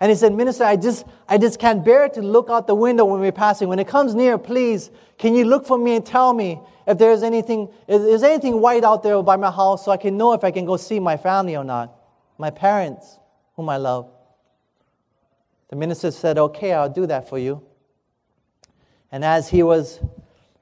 And 0.00 0.10
he 0.10 0.16
said, 0.16 0.34
Minister, 0.34 0.64
I 0.64 0.76
just, 0.76 1.06
I 1.28 1.38
just 1.38 1.58
can't 1.58 1.84
bear 1.84 2.08
to 2.10 2.20
look 2.20 2.50
out 2.50 2.66
the 2.66 2.74
window 2.74 3.04
when 3.04 3.20
we're 3.20 3.32
passing. 3.32 3.68
When 3.68 3.78
it 3.78 3.88
comes 3.88 4.14
near, 4.14 4.36
please, 4.36 4.90
can 5.18 5.34
you 5.34 5.44
look 5.44 5.66
for 5.66 5.78
me 5.78 5.96
and 5.96 6.04
tell 6.04 6.34
me 6.34 6.60
if 6.86 6.98
there's 6.98 7.22
anything, 7.22 7.68
is, 7.88 8.22
anything 8.22 8.60
white 8.60 8.84
out 8.84 9.02
there 9.02 9.22
by 9.22 9.36
my 9.36 9.50
house 9.50 9.84
so 9.84 9.90
I 9.90 9.96
can 9.96 10.16
know 10.16 10.32
if 10.32 10.44
I 10.44 10.50
can 10.50 10.64
go 10.64 10.76
see 10.76 11.00
my 11.00 11.16
family 11.16 11.56
or 11.56 11.64
not, 11.64 11.94
my 12.38 12.50
parents, 12.50 13.18
whom 13.56 13.68
I 13.68 13.76
love. 13.76 14.10
The 15.68 15.76
minister 15.76 16.10
said, 16.10 16.38
Okay, 16.38 16.72
I'll 16.72 16.88
do 16.88 17.06
that 17.06 17.28
for 17.28 17.38
you. 17.38 17.62
And 19.10 19.24
as 19.24 19.48
he 19.48 19.62
was, 19.62 20.00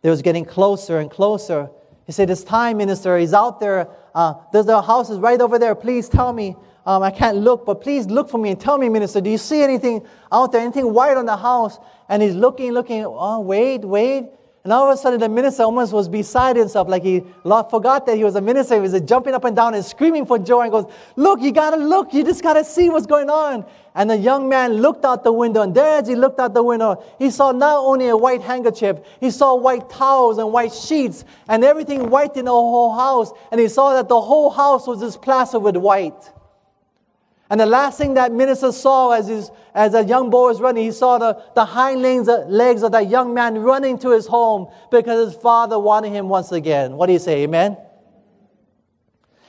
it 0.03 0.11
was 0.11 0.23
getting 0.23 0.45
closer 0.45 0.99
and 0.99 1.11
closer, 1.11 1.71
he 2.07 2.13
said, 2.13 2.31
It's 2.31 2.45
time, 2.45 2.77
minister. 2.77 3.19
He's 3.19 3.35
out 3.35 3.61
there. 3.61 3.89
Uh, 4.15 4.35
there's 4.53 4.67
the 4.67 4.81
house 4.83 5.11
is 5.11 5.19
right 5.19 5.41
over 5.41 5.59
there. 5.59 5.75
Please 5.75 6.09
tell 6.09 6.33
me 6.33 6.57
um, 6.85 7.03
I 7.03 7.11
can't 7.11 7.39
look, 7.39 7.65
but 7.65 7.81
please 7.81 8.07
look 8.07 8.29
for 8.29 8.39
me 8.39 8.51
and 8.51 8.61
tell 8.61 8.77
me, 8.77 8.89
minister, 8.89 9.21
do 9.21 9.31
you 9.31 9.39
see 9.39 9.63
anything 9.63 10.05
out 10.33 10.51
there, 10.51 10.61
anything 10.61 10.93
white 10.93 11.17
on 11.17 11.27
the 11.27 11.37
house? 11.37 11.79
And 12.09 12.23
he's 12.23 12.35
looking, 12.35 12.73
looking, 12.73 13.05
oh, 13.05 13.41
wait, 13.41 13.83
wait. 13.83 14.31
And 14.65 14.73
all 14.73 14.89
of 14.89 14.95
a 14.95 14.97
sudden, 14.97 15.19
the 15.19 15.29
minister 15.29 15.65
almost 15.65 15.93
was 15.93 16.09
beside 16.09 16.55
himself, 16.55 16.89
like 16.89 17.03
he 17.03 17.25
forgot 17.43 18.07
that 18.07 18.17
he 18.17 18.23
was 18.23 18.37
a 18.37 18.41
minister. 18.41 18.77
He 18.77 18.81
was 18.81 18.99
jumping 19.01 19.35
up 19.35 19.45
and 19.45 19.57
down 19.57 19.75
and 19.75 19.85
screaming 19.85 20.25
for 20.25 20.39
joy 20.39 20.63
and 20.63 20.71
goes, 20.71 20.93
Look, 21.17 21.41
you 21.41 21.51
gotta 21.51 21.77
look, 21.77 22.15
you 22.15 22.23
just 22.23 22.45
gotta 22.45 22.63
see 22.63 22.89
what's 22.89 23.07
going 23.07 23.29
on. 23.29 23.65
And 23.97 24.09
the 24.09 24.17
young 24.17 24.49
man 24.49 24.75
looked 24.75 25.05
out 25.05 25.25
the 25.25 25.33
window, 25.33 25.63
and 25.63 25.75
there 25.75 25.99
as 25.99 26.07
he 26.07 26.15
looked 26.15 26.39
out 26.39 26.55
the 26.55 26.63
window, 26.63 27.03
he 27.19 27.31
saw 27.31 27.51
not 27.51 27.79
only 27.79 28.09
a 28.09 28.17
white 28.17 28.41
handkerchief, 28.41 28.99
he 29.19 29.33
saw 29.33 29.57
white 29.57 29.91
towels 29.91 30.39
and 30.39 30.53
white 30.53 30.73
sheets 30.73 31.25
and 31.49 31.65
everything 31.65 32.09
white 32.09 32.37
in 32.37 32.45
the 32.45 32.53
whole 32.53 32.95
house. 32.95 33.33
And 33.51 33.61
he 33.61 33.67
saw 33.67 33.95
that 33.95 34.09
the 34.09 34.21
whole 34.21 34.49
house 34.49 34.87
was 34.87 35.01
just 35.01 35.21
plastered 35.21 35.63
with 35.63 35.77
white. 35.77 36.31
And 37.51 37.61
the 37.61 37.67
last 37.67 37.99
thing 37.99 38.15
that 38.15 38.33
minister 38.33 38.73
saw 38.73 39.11
as, 39.11 39.27
his, 39.29 39.51
as 39.75 39.95
a 39.95 40.05
young 40.05 40.31
boy 40.31 40.49
was 40.49 40.61
running, 40.61 40.85
he 40.85 40.93
saw 40.93 41.19
the, 41.19 41.43
the 41.55 41.65
hind 41.65 42.03
legs, 42.03 42.29
legs 42.49 42.83
of 42.83 42.93
that 42.93 43.09
young 43.09 43.33
man 43.33 43.59
running 43.59 43.99
to 44.01 44.11
his 44.11 44.27
home 44.27 44.69
because 44.91 45.33
his 45.33 45.43
father 45.43 45.79
wanted 45.79 46.11
him 46.11 46.29
once 46.29 46.53
again. 46.53 46.97
What 46.97 47.07
do 47.07 47.13
you 47.13 47.19
say? 47.19 47.43
Amen? 47.43 47.77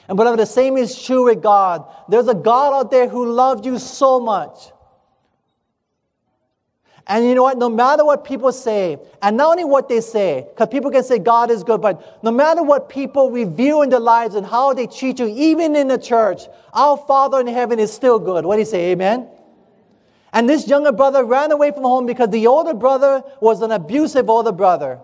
And 0.07 0.17
beloved, 0.17 0.39
the 0.39 0.45
same 0.45 0.77
is 0.77 1.01
true 1.01 1.25
with 1.25 1.41
God. 1.41 1.85
There's 2.09 2.27
a 2.27 2.33
God 2.33 2.73
out 2.73 2.91
there 2.91 3.07
who 3.07 3.31
loved 3.31 3.65
you 3.65 3.79
so 3.79 4.19
much 4.19 4.73
and 7.05 7.27
you 7.27 7.35
know 7.35 7.43
what? 7.43 7.57
No 7.57 7.67
matter 7.67 8.05
what 8.05 8.23
people 8.23 8.51
say, 8.53 8.97
and 9.21 9.35
not 9.35 9.49
only 9.49 9.65
what 9.65 9.89
they 9.89 9.99
say, 9.99 10.47
because 10.49 10.69
people 10.69 10.89
can 10.89 11.03
say 11.03 11.19
God 11.19 11.51
is 11.51 11.63
good, 11.63 11.81
but 11.81 12.23
no 12.23 12.31
matter 12.31 12.63
what 12.63 12.87
people 12.87 13.29
review 13.29 13.81
in 13.81 13.89
their 13.89 13.99
lives 13.99 14.35
and 14.35 14.45
how 14.45 14.73
they 14.73 14.87
treat 14.87 15.19
you, 15.19 15.27
even 15.27 15.75
in 15.75 15.89
the 15.89 15.97
church, 15.97 16.43
our 16.73 16.95
Father 16.95 17.41
in 17.41 17.47
heaven 17.47 17.77
is 17.77 17.91
still 17.91 18.19
good. 18.19 18.45
What 18.45 18.55
do 18.55 18.59
you 18.59 18.65
say? 18.65 18.91
Amen? 18.91 19.27
And 20.33 20.49
this 20.49 20.67
younger 20.67 20.91
brother 20.91 21.23
ran 21.23 21.51
away 21.51 21.71
from 21.71 21.83
home 21.83 22.07
because 22.07 22.29
the 22.29 22.47
older 22.47 22.73
brother 22.73 23.23
was 23.39 23.61
an 23.61 23.71
abusive 23.71 24.29
older 24.29 24.51
brother. 24.51 24.99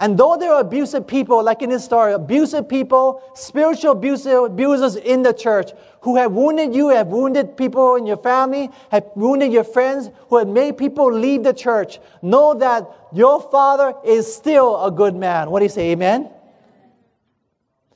And 0.00 0.18
though 0.18 0.36
there 0.36 0.52
are 0.52 0.60
abusive 0.60 1.06
people, 1.06 1.44
like 1.44 1.62
in 1.62 1.70
this 1.70 1.84
story, 1.84 2.14
abusive 2.14 2.68
people, 2.68 3.22
spiritual 3.34 3.92
abusive, 3.92 4.44
abusers 4.44 4.96
in 4.96 5.22
the 5.22 5.32
church 5.32 5.70
who 6.00 6.16
have 6.16 6.32
wounded 6.32 6.74
you, 6.74 6.88
have 6.88 7.08
wounded 7.08 7.56
people 7.56 7.94
in 7.94 8.06
your 8.06 8.16
family, 8.16 8.70
have 8.90 9.04
wounded 9.14 9.52
your 9.52 9.64
friends, 9.64 10.10
who 10.28 10.38
have 10.38 10.48
made 10.48 10.78
people 10.78 11.12
leave 11.12 11.44
the 11.44 11.52
church, 11.52 12.00
know 12.22 12.54
that 12.54 12.90
your 13.12 13.40
father 13.40 13.94
is 14.04 14.34
still 14.34 14.84
a 14.84 14.90
good 14.90 15.14
man. 15.14 15.50
What 15.50 15.60
do 15.60 15.66
you 15.66 15.70
say? 15.70 15.92
Amen? 15.92 16.28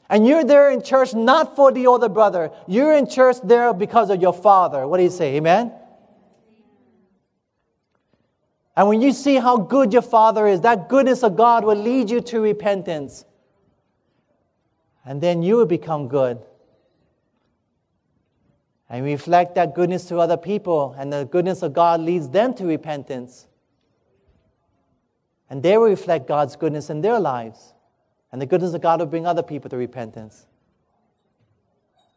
And 0.08 0.26
you're 0.26 0.44
there 0.44 0.70
in 0.70 0.82
church 0.82 1.14
not 1.14 1.56
for 1.56 1.72
the 1.72 1.86
older 1.86 2.08
brother. 2.08 2.50
You're 2.66 2.92
in 2.92 3.08
church 3.08 3.36
there 3.42 3.74
because 3.74 4.08
of 4.10 4.22
your 4.22 4.32
father. 4.32 4.86
What 4.86 4.98
do 4.98 5.02
you 5.02 5.10
say? 5.10 5.36
Amen? 5.36 5.72
And 8.78 8.86
when 8.86 9.02
you 9.02 9.10
see 9.10 9.34
how 9.34 9.56
good 9.56 9.92
your 9.92 10.02
Father 10.02 10.46
is, 10.46 10.60
that 10.60 10.88
goodness 10.88 11.24
of 11.24 11.34
God 11.34 11.64
will 11.64 11.74
lead 11.74 12.08
you 12.08 12.20
to 12.20 12.40
repentance. 12.40 13.24
And 15.04 15.20
then 15.20 15.42
you 15.42 15.56
will 15.56 15.66
become 15.66 16.06
good. 16.06 16.40
And 18.88 19.04
reflect 19.04 19.56
that 19.56 19.74
goodness 19.74 20.04
to 20.06 20.18
other 20.18 20.36
people, 20.36 20.94
and 20.96 21.12
the 21.12 21.24
goodness 21.24 21.62
of 21.62 21.72
God 21.72 22.00
leads 22.00 22.28
them 22.28 22.54
to 22.54 22.66
repentance. 22.66 23.48
And 25.50 25.60
they 25.60 25.76
will 25.76 25.88
reflect 25.88 26.28
God's 26.28 26.54
goodness 26.54 26.88
in 26.88 27.00
their 27.00 27.18
lives. 27.18 27.74
And 28.30 28.40
the 28.40 28.46
goodness 28.46 28.74
of 28.74 28.80
God 28.80 29.00
will 29.00 29.06
bring 29.06 29.26
other 29.26 29.42
people 29.42 29.68
to 29.70 29.76
repentance. 29.76 30.46